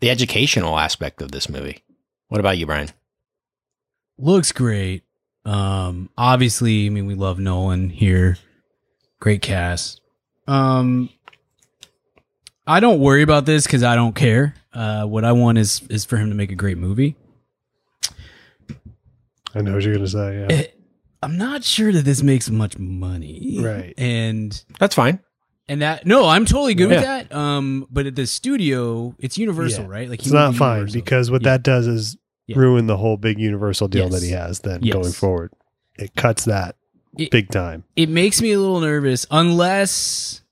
the 0.00 0.10
educational 0.10 0.76
aspect 0.76 1.22
of 1.22 1.30
this 1.30 1.48
movie. 1.48 1.84
What 2.28 2.40
about 2.40 2.58
you, 2.58 2.66
Brian? 2.66 2.90
looks 4.18 4.50
great. 4.52 5.02
Um, 5.44 6.10
obviously, 6.18 6.86
I 6.86 6.88
mean, 6.88 7.06
we 7.06 7.14
love 7.14 7.38
Nolan 7.38 7.90
here. 7.90 8.36
Great 9.20 9.42
cast. 9.42 10.00
Um, 10.46 11.08
I 12.66 12.80
don't 12.80 12.98
worry 13.00 13.22
about 13.22 13.44
this 13.46 13.66
because 13.66 13.82
I 13.82 13.94
don't 13.94 14.14
care. 14.14 14.54
Uh, 14.72 15.04
what 15.04 15.24
I 15.24 15.32
want 15.32 15.58
is 15.58 15.82
is 15.90 16.04
for 16.04 16.16
him 16.16 16.30
to 16.30 16.34
make 16.34 16.50
a 16.50 16.54
great 16.54 16.78
movie. 16.78 17.16
I 19.54 19.60
know 19.62 19.74
what 19.74 19.82
you're 19.82 19.94
gonna 19.94 20.06
say. 20.08 20.38
Yeah. 20.40 20.46
Eh, 20.56 20.66
I'm 21.22 21.38
not 21.38 21.64
sure 21.64 21.92
that 21.92 22.04
this 22.04 22.22
makes 22.22 22.50
much 22.50 22.76
money, 22.78 23.58
Right. 23.60 23.94
And 23.96 24.62
That's 24.78 24.94
fine. 24.94 25.20
and 25.68 25.80
that 25.82 26.06
no, 26.06 26.26
I'm 26.26 26.44
totally 26.44 26.74
good 26.74 26.88
with 26.90 27.02
that. 27.02 27.32
Um, 27.34 27.86
but 27.90 28.06
at 28.06 28.16
the 28.16 28.26
studio, 28.26 29.14
it's 29.18 29.38
Universal, 29.38 29.84
Yeah. 29.84 29.90
right? 29.90 30.08
Like 30.10 30.20
he 30.20 30.26
It's 30.26 30.32
not 30.34 30.52
to 30.52 30.58
fine 30.58 30.76
Universal. 30.78 31.00
because 31.00 31.30
what 31.30 31.42
Yeah. 31.42 31.50
that 31.52 31.62
does 31.62 31.86
is 31.86 32.16
Yeah. 32.46 32.58
ruin 32.58 32.86
the 32.86 32.96
whole 32.96 33.16
big 33.16 33.38
Universal 33.38 33.88
deal 33.88 34.04
Yes. 34.10 34.12
that 34.20 34.26
he 34.26 34.32
has. 34.32 34.60
Then 34.60 34.80
Yes. 34.82 34.92
going 34.94 35.12
forward, 35.12 35.52
it 35.98 36.14
cuts 36.16 36.44
that 36.46 36.76
It- 37.16 37.30
big 37.30 37.48
time. 37.50 37.84
it 37.96 38.08
makes 38.08 38.42
me 38.42 38.52
a 38.52 38.58
little 38.60 38.80
nervous 38.80 39.24
unless 39.30 40.42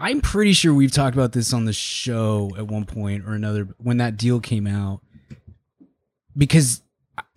I'm 0.00 0.20
pretty 0.20 0.52
sure 0.54 0.72
we've 0.72 0.92
talked 0.92 1.14
about 1.14 1.32
this 1.32 1.52
on 1.52 1.64
the 1.66 1.72
show 1.72 2.50
at 2.56 2.66
one 2.66 2.84
point 2.86 3.24
or 3.26 3.34
another 3.34 3.68
when 3.78 3.98
that 3.98 4.16
deal 4.16 4.40
came 4.40 4.66
out 4.66 5.00
because 6.36 6.82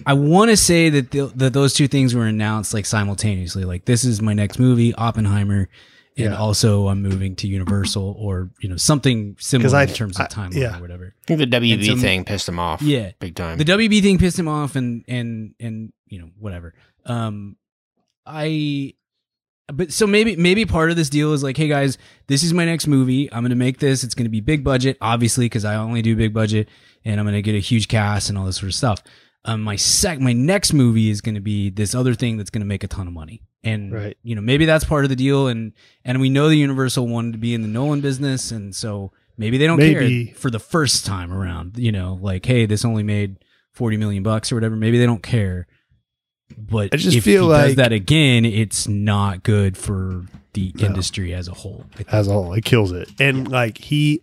I 0.05 0.13
want 0.13 0.49
to 0.49 0.57
say 0.57 0.89
that 0.89 1.11
the, 1.11 1.25
that 1.35 1.53
those 1.53 1.73
two 1.73 1.87
things 1.87 2.15
were 2.15 2.25
announced 2.25 2.73
like 2.73 2.85
simultaneously 2.85 3.65
like 3.65 3.85
this 3.85 4.03
is 4.05 4.21
my 4.21 4.33
next 4.33 4.59
movie 4.59 4.93
Oppenheimer 4.95 5.67
and 6.15 6.31
Yeah. 6.31 6.35
also 6.37 6.87
I'm 6.89 7.01
moving 7.01 7.35
to 7.37 7.47
Universal 7.47 8.15
or 8.19 8.51
you 8.61 8.69
know 8.69 8.77
something 8.77 9.35
similar 9.39 9.75
I- 9.77 9.83
in 9.83 9.89
terms 9.89 10.19
of 10.19 10.25
I- 10.25 10.27
timeline 10.29 10.53
yeah. 10.55 10.77
or 10.77 10.81
whatever. 10.81 11.15
I 11.23 11.25
think 11.27 11.39
the 11.39 11.47
WB 11.47 11.85
so- 11.85 11.97
thing 11.97 12.23
pissed 12.23 12.47
him 12.47 12.59
off. 12.59 12.81
Yeah. 12.81 13.11
big 13.19 13.35
time. 13.35 13.57
The 13.57 13.65
WB 13.65 14.01
thing 14.01 14.17
pissed 14.19 14.37
him 14.39 14.47
off 14.47 14.75
and 14.75 15.03
and 15.07 15.53
and 15.59 15.91
you 16.07 16.19
know 16.19 16.29
whatever. 16.39 16.73
Um 17.05 17.57
I 18.25 18.93
but 19.71 19.91
so 19.93 20.05
maybe 20.05 20.35
maybe 20.35 20.65
part 20.65 20.89
of 20.89 20.95
this 20.97 21.09
deal 21.09 21.33
is 21.33 21.43
like 21.43 21.55
hey 21.57 21.67
guys, 21.67 21.97
this 22.27 22.43
is 22.43 22.53
my 22.53 22.65
next 22.65 22.87
movie. 22.87 23.31
I'm 23.31 23.43
going 23.43 23.49
to 23.51 23.55
make 23.55 23.79
this. 23.79 24.03
It's 24.03 24.13
going 24.15 24.25
to 24.25 24.29
be 24.29 24.41
big 24.41 24.63
budget 24.63 24.97
obviously 25.01 25.47
cuz 25.49 25.63
I 25.65 25.75
only 25.75 26.01
do 26.01 26.15
big 26.15 26.33
budget 26.33 26.67
and 27.05 27.19
I'm 27.19 27.25
going 27.25 27.35
to 27.35 27.41
get 27.41 27.55
a 27.55 27.59
huge 27.59 27.87
cast 27.87 28.29
and 28.29 28.37
all 28.37 28.45
this 28.45 28.57
sort 28.57 28.69
of 28.69 28.75
stuff. 28.75 29.01
Um 29.45 29.61
my 29.61 29.75
sec 29.75 30.19
my 30.19 30.33
next 30.33 30.73
movie 30.73 31.09
is 31.09 31.21
going 31.21 31.35
to 31.35 31.41
be 31.41 31.69
this 31.69 31.95
other 31.95 32.13
thing 32.13 32.37
that's 32.37 32.49
going 32.49 32.61
to 32.61 32.65
make 32.67 32.83
a 32.83 32.87
ton 32.87 33.07
of 33.07 33.13
money. 33.13 33.41
And 33.63 33.93
Right. 33.93 34.17
you 34.23 34.35
know, 34.35 34.41
maybe 34.41 34.65
that's 34.65 34.83
part 34.83 35.05
of 35.05 35.09
the 35.09 35.15
deal 35.15 35.47
and 35.47 35.71
and 36.03 36.19
we 36.19 36.29
know 36.29 36.49
the 36.49 36.57
Universal 36.57 37.07
wanted 37.07 37.31
to 37.33 37.37
be 37.39 37.53
in 37.53 37.61
the 37.61 37.67
Nolan 37.69 38.01
business 38.01 38.51
and 38.51 38.75
so 38.75 39.11
maybe 39.37 39.57
they 39.57 39.65
don't 39.65 39.77
Maybe. 39.79 40.25
care 40.27 40.35
for 40.35 40.51
the 40.51 40.59
first 40.59 41.05
time 41.05 41.31
around, 41.33 41.77
you 41.77 41.91
know, 41.91 42.19
like 42.21 42.45
hey, 42.45 42.65
this 42.65 42.83
only 42.85 43.03
made 43.03 43.37
40 43.71 43.97
million 43.97 44.21
bucks 44.23 44.51
or 44.51 44.55
whatever. 44.55 44.75
Maybe 44.75 44.97
they 44.99 45.05
don't 45.05 45.23
care. 45.23 45.67
But 46.57 46.93
I 46.93 46.97
just 46.97 47.17
if 47.17 47.23
feel 47.23 47.49
he 47.51 47.57
does 47.61 47.75
that 47.75 47.91
again, 47.91 48.45
it's 48.45 48.87
not 48.87 49.43
good 49.43 49.77
for 49.77 50.25
the 50.53 50.71
No. 50.79 50.87
industry 50.87 51.33
as 51.33 51.47
a 51.47 51.53
whole. 51.53 51.85
As 52.11 52.27
a 52.27 52.33
whole. 52.33 52.53
It 52.53 52.63
kills 52.65 52.91
it. 52.91 53.09
And 53.19 53.49
like 53.49 53.77
he, 53.79 54.21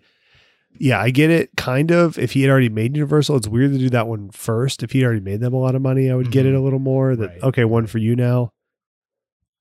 yeah, 0.79 1.01
I 1.01 1.11
get 1.11 1.31
it. 1.31 1.51
Kind 1.57 1.91
of. 1.91 2.19
If 2.19 2.33
he 2.33 2.43
had 2.43 2.51
already 2.51 2.69
made 2.69 2.97
Universal, 2.97 3.37
it's 3.37 3.49
weird 3.49 3.73
to 3.73 3.79
do 3.79 3.91
that 3.91 4.07
one 4.07 4.31
first. 4.31 4.83
If 4.83 4.93
he 4.93 5.01
had 5.01 5.07
already 5.07 5.21
made 5.21 5.41
them 5.41 5.53
a 5.55 5.59
lot 5.59 5.75
of 5.75 5.83
money, 5.83 6.11
I 6.11 6.15
would 6.15 6.31
get 6.31 6.47
it 6.47 6.55
Mhm. 6.55 6.59
a 6.59 6.61
little 6.61 6.79
more. 6.79 7.17
That 7.17 7.29
Right. 7.31 7.43
okay, 7.43 7.65
one 7.65 7.87
for 7.87 7.99
you 7.99 8.15
now. 8.17 8.53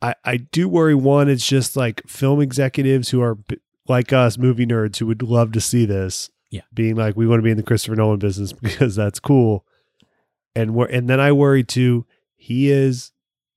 I 0.01 0.15
I 0.23 0.37
do 0.37 0.69
worry. 0.69 0.95
One, 0.95 1.27
it's 1.29 1.45
just 1.47 1.75
like 1.75 2.01
film 2.07 2.39
executives 2.41 3.09
who 3.09 3.21
are 3.21 3.35
b- 3.35 3.57
like 3.87 4.13
us, 4.13 4.37
movie 4.37 4.65
nerds, 4.65 4.97
who 4.99 5.07
would 5.07 5.21
love 5.23 5.51
to 5.53 5.61
see 5.61 5.85
this. 5.85 6.29
Yeah. 6.51 6.61
being 6.73 6.95
like 6.95 7.15
we 7.15 7.27
want 7.27 7.37
to 7.39 7.43
be 7.43 7.51
in 7.51 7.57
the 7.57 7.63
Christopher 7.63 7.95
Nolan 7.95 8.17
business 8.17 8.53
because 8.61 8.95
that's 8.95 9.19
cool. 9.19 9.65
And 10.55 10.73
we're 10.73 10.87
and 10.87 11.07
then 11.09 11.19
I 11.19 11.31
worry 11.31 11.63
too. 11.63 12.05
He 12.39 12.71
is, 12.71 13.11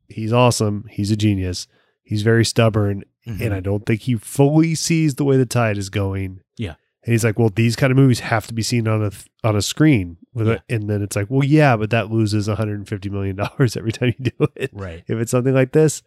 he's 0.08 0.32
awesome. 0.32 0.84
He's 0.90 1.10
a 1.10 1.16
genius. 1.16 1.66
He's 2.02 2.22
very 2.22 2.44
stubborn 2.44 3.04
and 3.24 3.54
I 3.54 3.60
don't 3.60 3.86
think 3.86 4.00
he 4.02 4.16
fully 4.16 4.74
sees 4.74 5.14
the 5.14 5.24
way 5.24 5.36
the 5.36 5.46
tide 5.46 5.78
is 5.78 5.88
going. 5.88 6.40
Yeah. 6.58 6.74
And 7.04 7.12
he's 7.12 7.24
like, 7.24 7.38
well, 7.38 7.50
these 7.54 7.76
kind 7.76 7.90
of 7.92 7.96
movies 7.96 8.18
have 8.20 8.46
to 8.48 8.54
be 8.54 8.62
seen 8.62 8.86
on 8.88 9.00
a 9.02 9.10
th- 9.10 9.26
on 9.44 9.54
a 9.56 9.62
screen 9.62 10.16
with 10.34 10.48
Yeah. 10.48 10.54
it. 10.54 10.62
And 10.68 10.90
then 10.90 11.02
it's 11.02 11.14
like, 11.16 11.28
well, 11.30 11.44
yeah, 11.44 11.76
but 11.76 11.90
that 11.90 12.10
loses 12.10 12.48
150 12.48 13.08
million 13.10 13.36
dollars 13.42 13.76
every 13.76 13.92
time 13.92 14.12
you 14.18 14.24
do 14.38 14.46
it. 14.56 14.70
right. 14.74 15.04
If 15.06 15.18
it's 15.18 15.30
something 15.30 15.54
like 15.54 15.70
this, 15.72 16.02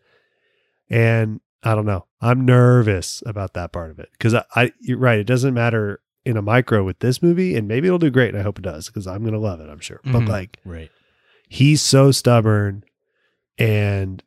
and 0.90 1.40
I 1.64 1.74
don't 1.76 1.86
know, 1.86 2.06
I'm 2.22 2.46
nervous 2.46 3.24
about 3.26 3.54
that 3.54 3.72
part 3.72 3.92
of 3.92 4.00
it 4.00 4.10
because 4.14 4.34
I, 4.36 4.44
I, 4.56 4.72
you're 4.82 4.98
right. 5.00 5.20
It 5.20 5.28
doesn't 5.28 5.54
matter 5.54 6.02
in 6.26 6.38
a 6.38 6.42
micro 6.42 6.84
with 6.84 7.00
this 7.00 7.22
movie, 7.22 7.56
and 7.56 7.68
maybe 7.68 7.88
it'll 7.88 8.00
do 8.00 8.10
great. 8.10 8.30
And 8.30 8.38
I 8.40 8.44
hope 8.44 8.60
it 8.60 8.64
does 8.64 8.88
because 8.88 9.08
I'm 9.08 9.24
gonna 9.24 9.40
love 9.40 9.60
it. 9.62 9.70
I'm 9.70 9.80
sure. 9.80 10.00
But 10.04 10.24
Mhm. 10.24 10.28
like, 10.30 10.60
Right. 10.66 10.90
He's 11.56 11.82
so 11.82 12.12
stubborn 12.12 12.84
and 13.58 14.22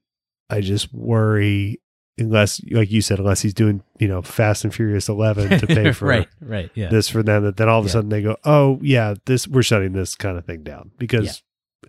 i 0.50 0.60
just 0.60 0.92
worry 0.94 1.80
unless 2.16 2.60
like 2.70 2.90
you 2.90 3.00
said 3.00 3.18
unless 3.18 3.40
he's 3.42 3.54
doing 3.54 3.82
you 3.98 4.08
know 4.08 4.22
fast 4.22 4.64
and 4.64 4.74
furious 4.74 5.08
11 5.08 5.60
to 5.60 5.66
pay 5.66 5.92
for 5.98 6.06
right. 6.06 6.28
Right. 6.40 6.70
Yeah. 6.74 6.88
this 6.88 7.08
for 7.08 7.22
them 7.22 7.44
that 7.44 7.56
then 7.56 7.68
all 7.68 7.78
of 7.80 7.84
a 7.84 7.88
Yeah. 7.88 7.92
sudden 7.92 8.10
they 8.10 8.22
go 8.22 8.36
oh 8.44 8.78
yeah 8.82 9.14
this 9.26 9.46
we're 9.46 9.62
shutting 9.62 9.92
this 9.92 10.14
kind 10.16 10.36
of 10.38 10.44
thing 10.44 10.62
down 10.62 10.90
because 10.98 11.42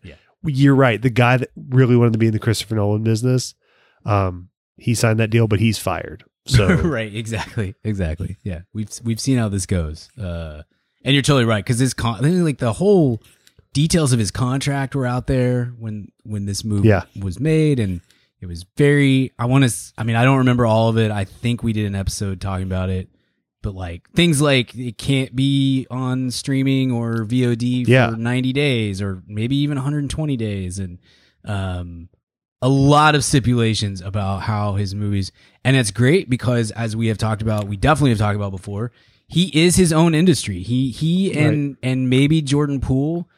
Yeah. 0.03 0.15
you're 0.43 0.75
right 0.75 1.01
the 1.01 1.09
guy 1.09 1.37
that 1.37 1.49
really 1.69 1.95
wanted 1.95 2.13
to 2.13 2.19
be 2.19 2.27
in 2.27 2.33
the 2.33 2.39
christopher 2.39 2.75
nolan 2.75 3.03
business 3.03 3.55
um 4.05 4.49
he 4.77 4.93
signed 4.93 5.19
that 5.19 5.29
deal 5.29 5.47
but 5.47 5.59
he's 5.59 5.77
fired 5.77 6.23
so 6.45 6.67
right. 6.77 7.13
Exactly. 7.13 7.75
Exactly. 7.83 8.37
Yeah. 8.43 8.61
We've 8.73 8.89
we've 9.03 9.19
seen 9.19 9.37
how 9.37 9.49
this 9.49 9.67
goes. 9.67 10.09
Uh, 10.17 10.63
and 11.05 11.13
you're 11.13 11.21
totally 11.21 11.45
right 11.45 11.63
because 11.63 11.77
this 11.77 11.93
con- 11.93 12.43
like 12.43 12.57
the 12.57 12.73
whole 12.73 13.21
details 13.73 14.13
of 14.13 14.19
his 14.19 14.31
contract 14.31 14.95
were 14.95 15.05
out 15.05 15.27
there 15.27 15.73
when 15.77 16.07
when 16.23 16.45
this 16.45 16.63
movie 16.63 16.87
Yeah. 16.87 17.03
was 17.21 17.39
made 17.39 17.79
and 17.79 18.01
it 18.41 18.45
was 18.47 18.65
very 18.77 19.31
i 19.37 19.45
want 19.45 19.69
to 19.69 19.75
i 19.97 20.03
mean 20.03 20.15
i 20.15 20.23
don't 20.23 20.39
remember 20.39 20.65
all 20.65 20.89
of 20.89 20.97
it 20.97 21.11
i 21.11 21.23
think 21.25 21.61
we 21.63 21.73
did 21.73 21.85
an 21.85 21.95
episode 21.95 22.41
talking 22.41 22.65
about 22.65 22.89
it 22.89 23.09
but 23.61 23.75
like 23.75 24.09
things 24.11 24.41
like 24.41 24.73
it 24.75 24.97
can't 24.97 25.35
be 25.35 25.85
on 25.91 26.31
streaming 26.31 26.91
or 26.91 27.25
vod 27.25 27.85
for 27.85 27.91
Yeah. 27.91 28.09
90 28.17 28.53
days 28.53 29.01
or 29.01 29.21
maybe 29.27 29.55
even 29.57 29.75
120 29.77 30.35
days 30.37 30.79
and 30.79 30.97
um 31.45 32.09
a 32.61 32.67
lot 32.69 33.15
of 33.15 33.23
stipulations 33.23 34.01
about 34.01 34.41
how 34.41 34.75
his 34.75 34.93
movies 34.95 35.31
and 35.63 35.77
it's 35.77 35.91
great 35.91 36.29
because 36.29 36.71
as 36.71 36.95
we 36.95 37.07
have 37.07 37.17
talked 37.17 37.41
about 37.41 37.67
we 37.67 37.77
definitely 37.77 38.09
have 38.09 38.19
talked 38.19 38.35
about 38.35 38.51
before 38.51 38.91
he 39.27 39.45
is 39.57 39.75
his 39.75 39.93
own 39.93 40.15
industry 40.15 40.61
he 40.63 40.89
he 40.91 41.31
and 41.37 41.77
and 41.83 42.09
maybe 42.09 42.41
jordan 42.41 42.81
poole 42.81 43.29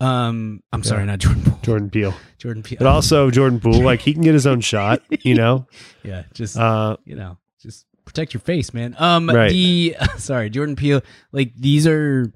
um 0.00 0.62
i'm 0.72 0.82
sorry 0.82 1.06
not 1.06 1.18
jordan 1.18 1.42
poole. 1.42 1.58
Jordan 1.62 1.90
peele. 1.90 2.14
Jordan 2.38 2.62
peele. 2.62 2.76
But 2.78 2.86
also 2.86 3.30
jordan 3.30 3.60
poole 3.60 3.82
like 3.82 4.00
he 4.00 4.12
can 4.12 4.22
get 4.22 4.34
his 4.34 4.46
own 4.46 4.60
shot 4.72 5.00
you 5.10 5.34
know? 5.34 5.66
Yeah 6.02 6.24
just 6.34 6.56
uh 6.58 6.96
you 7.04 7.16
know 7.16 7.38
just 7.62 7.86
protect 8.04 8.34
your 8.34 8.40
face 8.42 8.74
man. 8.74 8.94
Um 8.98 9.28
Right. 9.30 9.50
the 9.50 9.96
sorry 10.18 10.50
jordan 10.50 10.76
peele 10.76 11.02
like 11.32 11.52
these 11.56 11.86
are 11.86 12.30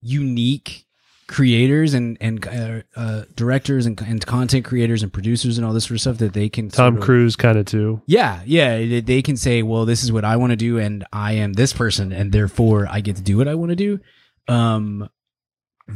unique 0.00 0.86
creators 1.28 1.94
and 1.94 2.18
and 2.20 2.46
uh, 2.46 2.82
uh, 2.96 3.22
directors 3.36 3.86
and, 3.86 3.98
and 4.02 4.24
content 4.26 4.64
creators 4.64 5.02
and 5.02 5.12
producers 5.12 5.56
and 5.56 5.66
all 5.66 5.72
this 5.72 5.84
sort 5.84 5.92
of 5.96 6.00
stuff 6.00 6.18
that 6.18 6.32
they 6.34 6.48
can 6.48 6.68
tom 6.68 6.94
sort 6.94 6.98
of- 6.98 7.04
cruise 7.04 7.36
kind 7.36 7.56
of 7.58 7.64
too. 7.66 8.02
Yeah 8.06 8.42
yeah 8.44 9.00
they 9.00 9.22
can 9.22 9.36
say 9.36 9.62
well 9.62 9.84
this 9.86 10.02
is 10.02 10.10
what 10.12 10.24
i 10.24 10.36
want 10.36 10.50
to 10.50 10.56
do 10.56 10.78
and 10.78 11.04
i 11.12 11.32
am 11.34 11.52
this 11.54 11.72
person 11.72 12.12
and 12.12 12.32
therefore 12.32 12.86
i 12.90 13.00
get 13.00 13.16
to 13.16 13.22
do 13.22 13.36
what 13.36 13.48
i 13.48 13.54
want 13.54 13.70
to 13.70 13.76
do. 13.76 14.00
Um 14.48 15.08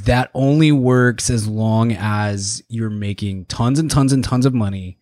that 0.05 0.31
only 0.35 0.73
works 0.73 1.31
as 1.31 1.47
long 1.49 1.93
as 1.93 2.63
you're 2.69 2.91
making 2.91 3.47
tons 3.47 3.79
and 3.79 3.91
tons 3.91 4.13
and 4.13 4.23
tons 4.25 4.47
of 4.47 4.55
money 4.55 4.99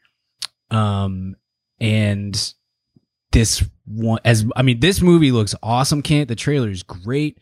um 0.71 1.35
and 1.81 2.55
this 3.33 3.65
one 3.85 4.21
as 4.25 4.47
I 4.55 4.63
mean 4.63 4.79
this 4.81 5.01
movie 5.03 5.33
looks 5.33 5.55
awesome. 5.63 6.03
Kent, 6.03 6.29
the 6.29 6.37
trailer 6.37 6.71
is 6.71 6.83
great. 6.85 7.39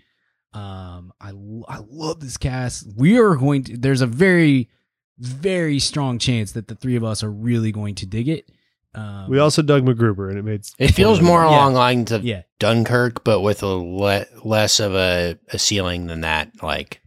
Um, 0.55 1.13
I 1.21 1.33
I 1.69 1.81
love 1.87 2.21
this 2.21 2.39
cast. 2.39 2.87
We 2.97 3.19
are 3.19 3.37
going 3.37 3.65
to. 3.65 3.77
There's 3.77 4.01
a 4.01 4.07
very 4.07 4.71
very 5.19 5.79
strong 5.79 6.19
chance 6.19 6.53
that 6.53 6.67
the 6.69 6.75
three 6.75 6.97
of 6.97 7.05
us 7.05 7.23
are 7.23 7.31
really 7.31 7.73
going 7.73 7.95
to 7.97 8.07
dig 8.07 8.29
it. 8.29 8.51
Um, 8.95 9.29
We 9.29 9.39
also 9.39 9.61
dug 9.63 9.85
MacGruber, 9.85 10.31
and 10.31 10.39
it 10.39 10.43
made 10.45 10.63
It 10.79 10.93
feels 10.93 11.21
more 11.21 11.43
Yeah. 11.43 11.49
along 11.51 11.75
lines 11.75 12.11
of 12.11 12.25
yeah 12.25 12.43
Dunkirk, 12.59 13.23
but 13.23 13.43
with 13.43 13.63
a 13.63 13.67
le- 13.67 14.27
less 14.43 14.81
of 14.81 14.95
a, 14.95 15.39
a 15.53 15.59
ceiling 15.59 16.07
than 16.07 16.23
that. 16.23 16.51
Like, 16.63 17.02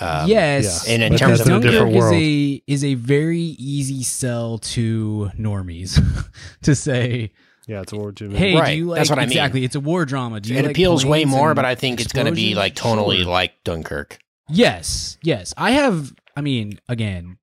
um, 0.00 0.28
yes, 0.28 0.88
And 0.88 1.02
in 1.02 1.12
But 1.12 1.18
terms 1.18 1.40
of 1.40 1.46
in 1.46 1.52
a 1.52 1.60
Dunkirk 1.60 1.72
different 1.92 1.96
is 1.96 2.12
a 2.12 2.62
is 2.66 2.84
a 2.84 2.94
very 2.94 3.40
easy 3.40 4.02
sell 4.02 4.58
to 4.58 5.30
normies 5.38 6.00
to 6.62 6.74
say, 6.74 7.32
yeah, 7.68 7.82
it's 7.82 7.92
a 7.92 7.96
war 7.96 8.10
Jimmy. 8.12 8.36
hey, 8.36 8.54
Right, 8.56 8.72
do 8.72 8.76
you 8.78 8.86
like 8.86 8.98
that's 8.98 9.10
what 9.10 9.18
I 9.18 9.22
mean. 9.22 9.30
exactly? 9.32 9.64
It's 9.64 9.74
a 9.76 9.80
war 9.80 10.04
drama. 10.04 10.40
Do 10.40 10.52
you 10.52 10.58
it 10.58 10.62
like 10.62 10.70
appeals 10.72 11.04
way 11.04 11.24
more, 11.24 11.54
but 11.54 11.64
I 11.64 11.74
think 11.74 12.00
it's 12.00 12.12
going 12.12 12.26
to 12.26 12.32
be 12.32 12.54
like 12.54 12.74
tonally 12.74 13.22
Sure. 13.22 13.30
like 13.30 13.52
Dunkirk. 13.64 14.18
Yes, 14.48 15.18
yes. 15.22 15.54
I 15.56 15.72
have. 15.72 16.12
I 16.36 16.40
mean, 16.40 16.78
again, 16.88 17.38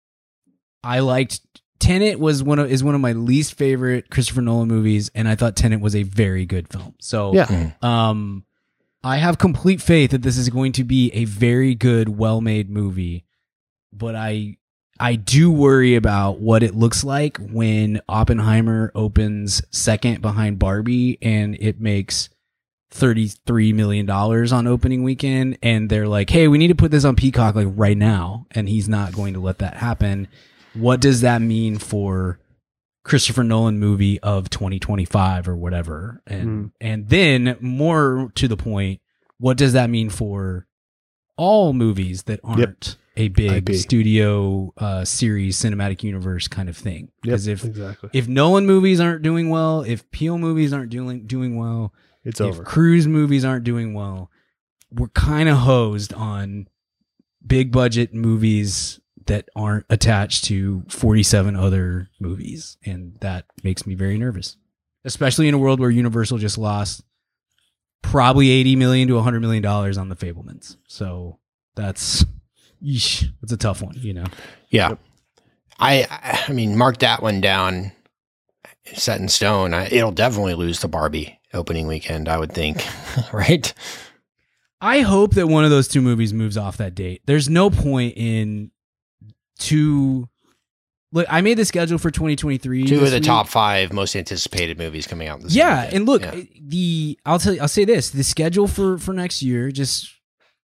I 0.84 1.00
liked 1.00 1.40
Tenet 1.80 2.20
was 2.20 2.44
one 2.44 2.60
of 2.60 2.70
is 2.72 2.84
one 2.84 2.96
of 2.96 3.02
my 3.02 3.14
least 3.14 3.54
favorite 3.54 4.10
Christopher 4.10 4.42
Nolan 4.42 4.68
movies, 4.68 5.10
and 5.16 5.28
I 5.28 5.36
thought 5.36 5.56
Tenet 5.56 5.80
was 5.80 5.96
a 5.96 6.04
very 6.04 6.46
good 6.46 6.68
film. 6.68 6.96
So, 7.00 7.34
Yeah. 7.34 7.72
um, 7.82 8.44
I 9.04 9.18
have 9.18 9.38
complete 9.38 9.82
faith 9.82 10.12
that 10.12 10.24
this 10.24 10.38
is 10.38 10.50
going 10.50 10.74
to 10.74 10.84
be 10.84 11.10
a 11.14 11.26
very 11.26 11.74
good, 11.74 12.18
well 12.18 12.42
made 12.42 12.70
movie. 12.70 13.26
But 13.94 14.16
I, 14.16 14.58
I 15.00 15.16
do 15.16 15.52
worry 15.52 15.96
about 15.96 16.40
what 16.40 16.64
it 16.64 16.76
looks 16.76 17.04
like 17.04 17.38
when 17.38 18.02
Oppenheimer 18.10 18.92
opens 18.94 19.62
second 19.72 20.22
behind 20.22 20.60
Barbie, 20.60 21.18
and 21.22 21.56
it 21.60 21.80
makes. 21.80 22.30
$33 22.92 23.76
million 23.76 24.10
on 24.10 24.66
opening 24.66 25.04
weekend 25.04 25.60
and 25.62 25.92
they're 25.92 26.08
like 26.08 26.32
hey 26.32 26.48
we 26.48 26.58
need 26.58 26.70
to 26.70 26.76
put 26.76 26.90
this 26.90 27.06
on 27.06 27.16
peacock 27.16 27.54
like 27.54 27.68
right 27.76 27.96
now 27.96 28.48
and 28.50 28.68
he's 28.68 28.90
not 28.90 29.14
going 29.14 29.36
to 29.36 29.40
let 29.40 29.60
that 29.60 29.76
happen 29.76 30.28
what 30.74 31.00
does 31.00 31.22
that 31.22 31.40
mean 31.40 31.78
for 31.78 32.40
christopher 33.04 33.44
nolan 33.44 33.80
movie 33.80 34.20
of 34.22 34.50
2025 34.50 35.48
or 35.48 35.56
whatever 35.56 36.22
and 36.28 36.48
Mhm. 36.48 36.72
and 36.82 37.08
then 37.10 37.58
more 37.62 38.32
to 38.36 38.48
the 38.48 38.58
point 38.58 39.00
what 39.38 39.58
does 39.58 39.74
that 39.74 39.90
mean 39.90 40.10
for 40.10 40.68
all 41.38 41.72
movies 41.74 42.24
that 42.24 42.40
aren't 42.44 42.98
a 43.16 43.30
big 43.30 43.70
IP. 43.70 43.76
studio 43.76 44.74
uh 44.78 45.06
series 45.06 45.58
cinematic 45.58 46.04
universe 46.04 46.48
kind 46.50 46.68
of 46.70 46.76
thing 46.78 47.04
Yep, 47.04 47.12
because 47.24 47.48
if 47.48 47.64
exactly, 47.64 48.10
if 48.14 48.28
nolan 48.28 48.66
movies 48.66 49.00
aren't 49.00 49.22
doing 49.22 49.50
well 49.50 49.82
if 49.82 50.10
Peele 50.12 50.38
movies 50.38 50.74
aren't 50.74 50.90
doing 50.92 51.26
doing 51.26 51.56
well 51.56 51.94
it's 52.26 52.42
if 52.42 52.48
over. 52.48 52.64
cruise 52.64 53.08
movies 53.08 53.46
aren't 53.46 53.64
doing 53.64 53.94
well, 53.94 54.30
we're 54.92 55.08
kind 55.10 55.48
of 55.48 55.60
hosed 55.60 56.14
on 56.14 56.68
big 57.46 57.72
budget 57.72 58.14
movies 58.14 59.00
that 59.30 59.48
aren't 59.56 59.86
attached 59.90 60.44
to 60.46 60.84
47 60.90 61.56
other 61.56 62.10
movies. 62.20 62.78
And 62.86 63.16
that 63.22 63.46
makes 63.64 63.88
me 63.88 63.96
very 63.96 64.18
nervous, 64.18 64.58
especially 65.06 65.48
in 65.48 65.54
a 65.54 65.58
world 65.58 65.80
where 65.80 65.90
Universal 65.90 66.40
just 66.40 66.58
lost 66.58 67.04
probably 68.02 68.50
80 68.50 68.76
million 68.76 69.08
to 69.08 69.16
100 69.16 69.40
million 69.40 69.64
dollars 69.64 69.98
on 69.98 70.10
the 70.10 70.16
Fabelmans. 70.16 70.78
So 70.88 71.40
that's, 71.76 72.26
yeesh, 72.84 73.26
that's 73.42 73.54
a 73.54 73.58
tough 73.58 73.82
one, 73.82 73.96
you 73.98 74.14
know? 74.14 74.26
Yeah. 74.70 74.96
I 75.80 76.46
I 76.48 76.52
mean, 76.52 76.76
mark 76.78 76.98
that 77.00 77.22
one 77.22 77.40
down, 77.40 77.94
set 78.94 79.22
in 79.22 79.30
stone. 79.30 79.74
I, 79.74 79.88
it'll 79.88 80.12
definitely 80.12 80.56
lose 80.56 80.82
the 80.82 80.88
Barbie 80.90 81.40
opening 81.54 81.88
weekend, 81.88 82.28
I 82.28 82.38
would 82.38 82.52
think. 82.52 82.84
right? 83.34 83.74
I 84.82 85.02
hope 85.02 85.36
that 85.36 85.48
one 85.48 85.66
of 85.66 85.70
those 85.70 85.88
two 85.88 86.02
movies 86.02 86.34
moves 86.34 86.58
off 86.58 86.78
that 86.78 86.96
date. 86.96 87.22
There's 87.26 87.50
no 87.50 87.70
point 87.70 88.14
in 88.18 88.72
two. 89.60 90.28
Look, 91.12 91.26
I 91.30 91.42
made 91.42 91.58
the 91.58 91.66
schedule 91.66 91.98
for 91.98 92.12
2023. 92.12 92.86
Two 92.86 93.00
of 93.04 93.10
the 93.10 93.18
week. 93.18 93.24
top 93.24 93.48
five 93.48 93.92
most 93.92 94.16
anticipated 94.16 94.78
movies 94.78 95.08
coming 95.08 95.28
out 95.28 95.42
this 95.42 95.56
Yeah, 95.56 95.86
weekend. 95.86 95.96
and 95.96 96.06
look, 96.06 96.22
Yeah. 96.22 96.42
the 96.62 97.20
I'll 97.26 97.40
tell 97.40 97.54
you, 97.54 97.62
I'll 97.62 97.68
say 97.68 97.84
this: 97.86 98.10
the 98.12 98.24
schedule 98.24 98.68
for 98.68 98.98
for 98.98 99.14
next 99.14 99.42
year, 99.42 99.72
just 99.72 100.08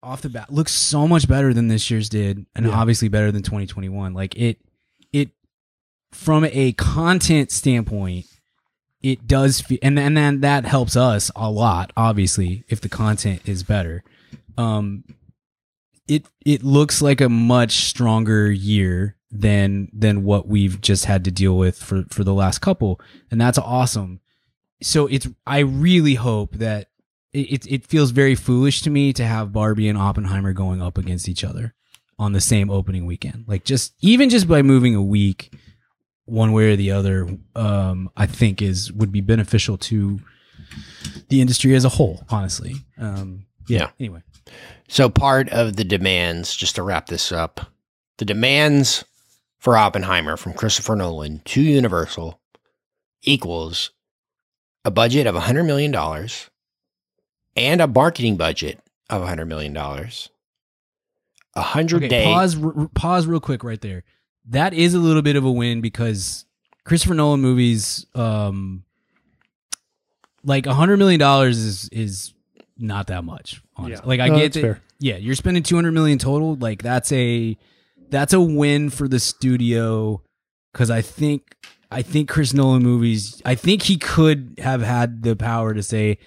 off 0.03 0.21
the 0.21 0.29
bat, 0.29 0.53
looks 0.53 0.71
so 0.71 1.07
much 1.07 1.27
better 1.27 1.51
than 1.53 1.67
this 1.67 1.89
year's 1.89 2.09
did, 2.09 2.45
and 2.55 2.65
Yeah. 2.67 2.73
obviously 2.73 3.07
better 3.07 3.31
than 3.31 3.41
2021. 3.41 4.13
Like 4.13 4.35
it, 4.35 4.59
it 5.11 5.29
from 6.11 6.45
a 6.45 6.73
content 6.73 7.49
standpoint, 7.51 8.25
it 9.01 9.25
does, 9.27 9.61
fe- 9.61 9.79
and 9.81 9.97
and 9.97 10.15
then 10.15 10.41
that 10.41 10.65
helps 10.65 10.95
us 10.95 11.31
a 11.35 11.49
lot. 11.49 11.91
Obviously, 11.97 12.63
if 12.69 12.81
the 12.81 12.89
content 12.89 13.41
is 13.45 13.63
better, 13.63 14.03
um, 14.59 15.03
it 16.07 16.27
it 16.45 16.63
looks 16.63 17.01
like 17.01 17.21
a 17.21 17.29
much 17.29 17.85
stronger 17.85 18.51
year 18.51 19.15
than 19.31 19.89
than 19.93 20.23
what 20.23 20.47
we've 20.47 20.79
just 20.81 21.05
had 21.05 21.23
to 21.25 21.31
deal 21.31 21.57
with 21.57 21.77
for 21.77 22.03
for 22.09 22.23
the 22.23 22.33
last 22.33 22.59
couple, 22.59 22.99
and 23.29 23.39
that's 23.39 23.57
awesome 23.57 24.19
so 24.81 25.07
it's 25.07 25.27
I 25.45 25.59
really 25.59 26.15
hope 26.15 26.55
that 26.55 26.89
it, 27.33 27.65
it 27.67 27.85
feels 27.85 28.11
very 28.11 28.35
foolish 28.35 28.81
to 28.83 28.89
me 28.89 29.11
to 29.13 29.25
have 29.25 29.51
Barbie 29.51 29.89
and 29.89 29.97
Oppenheimer 29.97 30.53
going 30.53 30.81
up 30.81 30.97
against 30.97 31.27
each 31.27 31.43
other 31.43 31.73
on 32.17 32.31
the 32.31 32.41
same 32.41 32.69
opening 32.69 33.05
weekend. 33.05 33.45
Like 33.47 33.65
just 33.65 33.93
even 34.01 34.29
just 34.29 34.47
by 34.47 34.61
moving 34.61 34.95
a 34.95 35.01
week 35.01 35.53
one 36.25 36.53
way 36.53 36.71
or 36.71 36.75
the 36.75 36.91
other, 36.91 37.27
um, 37.55 38.09
I 38.15 38.25
think 38.25 38.61
is 38.61 38.91
would 38.93 39.11
be 39.11 39.21
beneficial 39.21 39.77
to 39.79 40.19
the 41.29 41.41
industry 41.41 41.75
as 41.75 41.85
a 41.85 41.89
whole, 41.89 42.23
honestly. 42.29 42.75
Um, 42.97 43.45
yeah. 43.67 43.79
Yeah. 43.79 43.89
Anyway. 43.99 44.21
So 44.87 45.09
part 45.09 45.49
of 45.49 45.75
the 45.75 45.83
demands, 45.83 46.55
just 46.55 46.75
to 46.75 46.83
wrap 46.83 47.07
this 47.07 47.31
up, 47.31 47.71
the 48.17 48.25
demands 48.25 49.03
for 49.59 49.77
Oppenheimer 49.77 50.37
from 50.37 50.53
Christopher 50.53 50.95
Nolan 50.95 51.41
to 51.45 51.61
Universal 51.61 52.39
equals 53.23 53.91
a 54.83 54.91
budget 54.91 55.25
of 55.25 55.35
$100 55.35 55.65
million 55.65 55.93
and 57.55 57.81
a 57.81 57.87
marketing 57.87 58.37
budget 58.37 58.79
of 59.09 59.23
$100 59.27 59.47
million. 59.47 59.75
A 61.57 61.61
hundred 61.61 61.97
Okay, 61.97 62.07
day 62.09 62.25
pause 62.25 62.61
r- 62.61 62.89
pause 62.93 63.27
real 63.27 63.39
quick 63.39 63.63
right 63.63 63.79
there. 63.79 64.03
That 64.49 64.73
is 64.73 64.93
a 64.93 64.99
little 64.99 65.21
bit 65.21 65.37
of 65.37 65.45
a 65.45 65.51
win 65.51 65.79
because 65.79 66.45
Christopher 66.83 67.13
Nolan 67.13 67.39
movies 67.39 68.05
um 68.13 68.83
like 70.43 70.65
a 70.65 70.73
hundred 70.73 70.97
million 70.97 71.17
dollars 71.19 71.57
is 71.57 71.87
is 71.93 72.33
not 72.77 73.07
that 73.07 73.23
much. 73.23 73.61
Honestly. 73.77 74.01
Yeah. 74.03 74.07
Like 74.07 74.19
I 74.19 74.27
No, 74.29 74.35
get 74.35 74.41
that's 74.43 74.55
that 74.55 74.61
fair. 74.61 74.81
yeah, 74.99 75.17
you're 75.17 75.35
spending 75.35 75.63
200 75.63 75.91
million 75.91 76.17
total, 76.17 76.55
like 76.55 76.81
that's 76.81 77.11
a 77.11 77.57
that's 78.09 78.33
a 78.33 78.39
win 78.41 78.89
for 78.89 79.07
the 79.07 79.19
studio 79.19 80.21
cuz 80.73 80.89
I 80.89 81.01
think 81.01 81.55
I 81.91 82.01
think 82.01 82.29
Chris 82.29 82.53
Nolan 82.53 82.83
movies, 82.83 83.41
I 83.45 83.55
think 83.55 83.83
he 83.83 83.97
could 83.97 84.55
have 84.61 84.81
had 84.81 85.23
the 85.23 85.35
power 85.35 85.73
to 85.73 85.83
say 85.83 86.17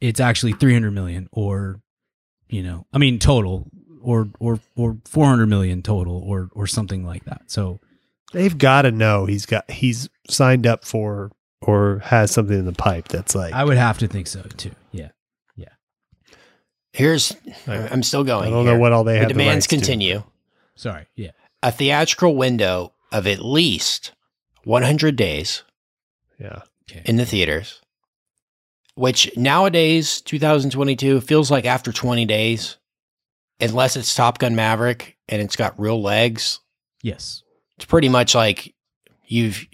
it's 0.00 0.20
actually 0.20 0.52
300 0.52 0.90
million 0.90 1.28
or 1.32 1.80
you 2.48 2.62
know, 2.62 2.86
I 2.92 2.98
mean 2.98 3.18
total 3.18 3.68
or 4.02 4.28
or 4.40 4.60
or 4.76 4.98
400 5.06 5.46
million 5.46 5.82
total 5.82 6.16
or 6.18 6.50
or 6.54 6.66
something 6.66 7.04
like 7.04 7.24
that. 7.24 7.42
So 7.50 7.80
They've 8.32 8.56
got 8.56 8.82
to 8.82 8.90
know 8.90 9.26
he's 9.26 9.44
got 9.44 9.70
he's 9.70 10.08
signed 10.30 10.66
up 10.66 10.84
for 10.86 11.30
or 11.60 11.98
has 12.04 12.30
something 12.30 12.58
in 12.58 12.64
the 12.64 12.72
pipe 12.72 13.08
that's 13.08 13.34
like 13.34 13.52
I 13.52 13.62
would 13.64 13.76
have 13.76 13.98
to 13.98 14.08
think 14.08 14.26
so 14.26 14.42
too. 14.56 14.70
Yeah. 14.90 15.10
Here's, 16.92 17.34
I- 17.66 17.88
I'm 17.88 18.02
still 18.02 18.24
going. 18.24 18.48
I 18.48 18.50
don't 18.50 18.64
here. 18.64 18.74
know 18.74 18.80
what 18.80 18.92
all 18.92 19.04
they 19.04 19.14
the 19.14 19.18
have. 19.20 19.28
the 19.28 19.34
demands 19.34 19.66
to. 19.66 19.76
continue. 19.76 20.22
Sorry. 20.74 21.06
Yeah. 21.16 21.30
A 21.62 21.70
theatrical 21.72 22.34
window 22.36 22.92
of 23.12 23.26
at 23.26 23.40
least 23.44 24.12
100 24.64 25.16
days 25.16 25.62
Yeah, 26.38 26.62
in 27.04 27.16
the 27.16 27.24
theaters, 27.26 27.80
which 28.94 29.34
nowadays, 29.36 30.20
2022, 30.22 31.20
feels 31.20 31.50
like 31.50 31.64
after 31.64 31.92
20 31.92 32.24
days, 32.26 32.76
unless 33.60 33.96
it's 33.96 34.14
Top 34.14 34.38
Gun 34.38 34.54
Maverick 34.56 35.16
and 35.28 35.40
it's 35.40 35.56
got 35.56 35.78
real 35.78 36.00
legs, 36.02 36.60
Yes. 37.02 37.42
it's 37.76 37.84
pretty 37.84 38.08
much 38.08 38.34
like 38.34 38.74
you've, 39.26 39.64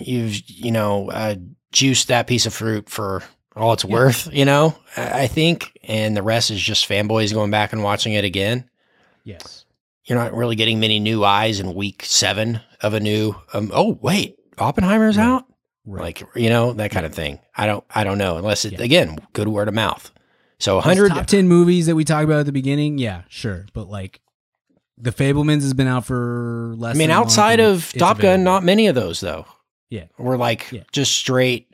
you've, 0.00 0.40
you 0.48 0.70
know, 0.70 1.10
uh, 1.10 1.34
juiced 1.72 2.08
that 2.08 2.26
piece 2.26 2.46
of 2.46 2.54
fruit 2.54 2.88
for 2.88 3.22
all 3.58 3.72
it's 3.72 3.84
Yeah. 3.84 3.90
worth, 3.92 4.28
you 4.32 4.44
know, 4.44 4.74
I 4.96 5.26
think. 5.26 5.78
And 5.84 6.16
the 6.16 6.22
rest 6.22 6.50
is 6.50 6.60
just 6.60 6.88
fanboys 6.88 7.32
going 7.32 7.50
back 7.50 7.72
and 7.72 7.82
watching 7.82 8.12
it 8.14 8.24
again. 8.24 8.68
Yes. 9.24 9.64
You're 10.04 10.18
not 10.18 10.34
really 10.34 10.56
getting 10.56 10.80
many 10.80 11.00
new 11.00 11.24
eyes 11.24 11.60
in 11.60 11.74
week 11.74 12.02
seven 12.04 12.60
of 12.80 12.94
a 12.94 13.00
new, 13.00 13.34
um, 13.52 13.70
oh, 13.74 13.98
wait, 14.00 14.36
Oppenheimer's 14.58 15.16
Right. 15.18 15.24
out? 15.24 15.44
Right. 15.86 16.02
like 16.02 16.22
you 16.36 16.50
know 16.50 16.74
that 16.74 16.90
kind 16.90 17.06
of 17.06 17.14
thing. 17.14 17.38
I 17.56 17.64
don't 17.66 17.82
I 17.94 18.04
don't 18.04 18.18
know 18.18 18.36
unless 18.36 18.66
it 18.66 18.74
Yeah. 18.74 18.82
again 18.82 19.16
good 19.32 19.48
word 19.48 19.68
of 19.68 19.74
mouth. 19.74 20.10
So 20.58 20.74
Those 20.74 20.84
100 20.84 21.08
top 21.10 21.26
10 21.26 21.48
movies 21.48 21.86
that 21.86 21.94
we 21.94 22.04
talked 22.04 22.24
about 22.24 22.40
at 22.40 22.46
the 22.46 22.52
beginning, 22.52 22.98
yeah, 22.98 23.22
sure. 23.30 23.64
But 23.72 23.88
like 23.88 24.20
The 24.98 25.12
Fabelmans 25.12 25.62
has 25.62 25.72
been 25.72 25.86
out 25.86 26.04
for 26.04 26.74
less 26.76 26.94
I 26.96 26.98
mean 26.98 27.08
than 27.08 27.16
outside 27.16 27.60
of 27.60 27.90
Top 27.96 28.18
Gun 28.18 28.44
not 28.44 28.64
many 28.64 28.86
of 28.88 28.94
those 28.96 29.20
though. 29.20 29.46
Yeah. 29.88 30.04
We're 30.18 30.36
like 30.36 30.70
Yeah. 30.72 30.82
just 30.92 31.12
straight. 31.12 31.67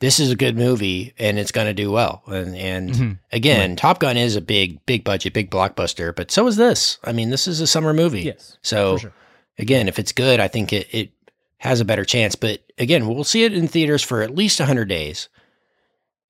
This 0.00 0.18
is 0.18 0.30
a 0.30 0.36
good 0.36 0.56
movie 0.56 1.12
and 1.18 1.38
it's 1.38 1.52
going 1.52 1.66
to 1.66 1.74
do 1.74 1.90
well. 1.92 2.22
And 2.26 2.56
and 2.56 2.90
Mhm. 2.90 3.18
again, 3.32 3.76
Top 3.76 4.00
Gun 4.00 4.16
is 4.16 4.34
a 4.36 4.40
big 4.40 4.84
big 4.86 5.04
budget, 5.04 5.32
big 5.34 5.50
blockbuster, 5.50 6.14
but 6.14 6.30
so 6.30 6.46
is 6.46 6.56
this. 6.56 6.98
I 7.04 7.12
mean, 7.12 7.30
this 7.30 7.46
is 7.46 7.60
a 7.60 7.66
summer 7.66 7.92
movie. 7.92 8.22
Yes. 8.22 8.56
So 8.62 8.96
sure. 8.98 9.12
again, 9.58 9.88
if 9.88 9.98
it's 9.98 10.12
good, 10.12 10.40
I 10.40 10.48
think 10.48 10.72
it, 10.72 10.88
it 10.90 11.10
has 11.58 11.80
a 11.80 11.84
better 11.84 12.04
chance. 12.06 12.34
But 12.34 12.60
again, 12.78 13.06
we'll 13.06 13.24
see 13.24 13.44
it 13.44 13.52
in 13.52 13.68
theaters 13.68 14.02
for 14.02 14.22
at 14.22 14.34
least 14.34 14.58
100 14.58 14.86
days. 14.88 15.28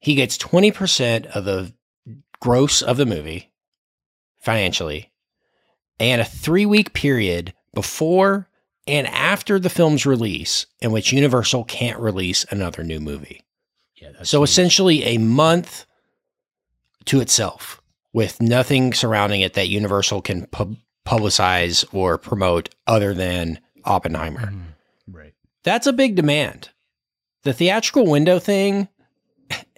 He 0.01 0.15
gets 0.17 0.37
20% 0.39 1.27
of 1.27 1.45
the 1.45 1.73
gross 2.41 2.83
of 2.83 2.97
the 2.97 3.07
movie 3.07 3.53
financially, 4.41 5.13
and 6.01 6.21
a 6.21 6.25
three 6.25 6.67
week 6.67 6.93
period 6.95 7.53
before 7.75 8.49
and 8.87 9.07
after 9.07 9.61
the 9.61 9.69
film's 9.71 10.07
release 10.07 10.67
in 10.81 10.91
which 10.91 11.13
Universal 11.13 11.65
can't 11.65 12.01
release 12.01 12.45
another 12.51 12.83
new 12.83 12.99
movie. 12.99 13.43
Yeah. 14.01 14.11
So 14.23 14.43
essentially, 14.43 15.05
a 15.05 15.19
month 15.19 15.87
to 17.07 17.21
itself 17.21 17.81
with 18.13 18.41
nothing 18.41 18.93
surrounding 18.93 19.41
it 19.43 19.55
that 19.55 19.69
Universal 19.69 20.23
can 20.23 20.47
pub- 20.47 20.77
publicize 21.07 21.85
or 21.93 22.19
promote 22.19 22.69
other 22.87 23.15
than 23.15 23.61
Oppenheimer. 23.85 24.47
Mhm. 24.53 24.63
Right. 25.11 25.35
That's 25.65 25.87
a 25.87 25.93
big 25.93 26.15
demand. 26.17 26.71
The 27.43 27.53
theatrical 27.53 28.07
window 28.07 28.39
thing 28.39 28.89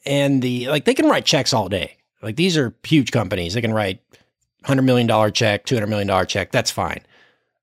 and 0.04 0.42
the 0.42 0.68
like, 0.68 0.84
they 0.84 0.94
can 0.94 1.06
write 1.08 1.24
checks 1.24 1.52
all 1.52 1.68
day. 1.68 1.96
Like 2.22 2.36
these 2.36 2.56
are 2.56 2.74
huge 2.84 3.10
companies. 3.12 3.54
They 3.54 3.60
can 3.60 3.72
write 3.72 4.00
$100 4.64 4.84
million 4.84 5.08
check, 5.32 5.64
$200 5.66 5.88
million 5.88 6.26
check. 6.26 6.50
That's 6.52 6.70
fine. 6.70 7.00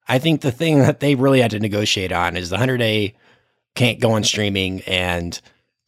I 0.07 0.19
think 0.19 0.41
the 0.41 0.51
thing 0.51 0.79
that 0.79 0.99
they 1.01 1.15
really 1.15 1.41
had 1.41 1.51
to 1.51 1.59
negotiate 1.59 2.11
on 2.11 2.35
is 2.35 2.49
the 2.49 2.55
100 2.55 2.77
day 2.77 3.15
can't 3.75 3.99
go 3.99 4.11
on 4.11 4.23
streaming 4.23 4.81
and 4.81 5.39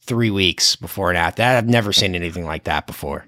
three 0.03 0.31
weeks 0.31 0.75
before 0.75 1.09
and 1.09 1.17
after. 1.17 1.37
That 1.41 1.57
I've 1.57 1.67
never 1.69 1.93
seen 1.93 2.15
anything 2.15 2.45
like 2.45 2.63
that 2.65 2.87
before. 2.87 3.25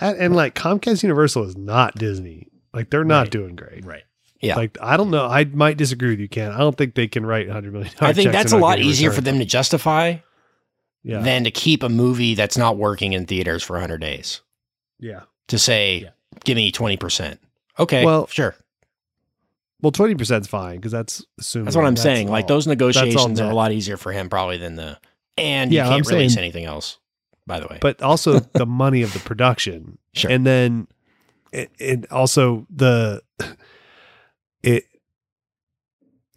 That 0.00 0.16
and 0.16 0.34
like 0.34 0.54
Comcast 0.54 1.02
Universal 1.02 1.44
is 1.44 1.56
not 1.56 1.94
Disney. 1.96 2.48
Like 2.72 2.90
they're 2.90 3.04
not 3.04 3.22
Right. 3.26 3.30
doing 3.30 3.56
great. 3.56 3.84
Right. 3.84 4.02
Yeah. 4.40 4.56
Like 4.56 4.76
I 4.80 4.96
don't 4.96 5.10
know. 5.10 5.26
I 5.26 5.44
might 5.44 5.76
disagree 5.76 6.10
with 6.10 6.20
you, 6.20 6.28
Ken. 6.28 6.50
I 6.52 6.58
don't 6.58 6.76
think 6.76 6.94
they 6.94 7.08
can 7.08 7.24
write 7.24 7.48
hundred 7.50 7.72
million. 7.72 7.92
I 8.00 8.12
think 8.12 8.32
that's 8.32 8.52
a 8.52 8.58
lot 8.58 8.76
get 8.78 8.84
a 8.86 8.88
easier 8.88 9.10
for 9.12 9.20
them 9.20 9.38
to 9.38 9.44
justify 9.44 10.16
Yeah. 11.02 11.20
than 11.20 11.44
to 11.44 11.50
keep 11.50 11.82
a 11.82 11.88
movie 11.88 12.34
that's 12.34 12.56
not 12.58 12.76
working 12.76 13.12
in 13.12 13.26
theaters 13.26 13.62
for 13.62 13.74
100 13.74 13.98
days. 14.00 14.40
yeah. 14.98 15.20
To 15.48 15.58
say, 15.58 16.00
Yeah. 16.02 16.08
give 16.44 16.56
me 16.56 16.72
20%. 16.72 17.38
Okay. 17.78 18.04
Well, 18.04 18.26
sure. 18.26 18.56
Well, 19.82 19.92
twenty 19.92 20.14
percent 20.14 20.40
is 20.42 20.48
fine 20.48 20.76
because 20.76 20.90
that's 20.90 21.24
assuming. 21.38 21.66
That's 21.66 21.76
what 21.76 21.84
I'm 21.84 21.96
saying. 21.96 22.28
Like 22.28 22.46
those 22.48 22.66
negotiations 22.66 23.40
are 23.40 23.50
a 23.50 23.54
lot 23.54 23.72
easier 23.72 23.96
for 23.98 24.10
him 24.10 24.28
probably 24.30 24.56
than 24.56 24.74
the, 24.74 24.98
and 25.38 25.72
Yeah, 25.72 25.84
you 25.84 25.90
can't 25.90 26.06
I'm 26.06 26.12
release 26.14 26.34
saying- 26.34 26.44
anything 26.44 26.64
else, 26.64 26.98
by 27.46 27.60
the 27.60 27.66
way. 27.66 27.78
but 27.80 28.02
also 28.02 28.38
the 28.54 28.66
money 28.66 29.02
of 29.02 29.12
the 29.12 29.18
production, 29.20 29.98
Sure. 30.14 30.30
and 30.30 30.46
then 30.46 30.88
it, 31.52 31.70
it 31.78 32.10
also 32.12 32.66
the 32.70 33.22
it. 34.62 34.84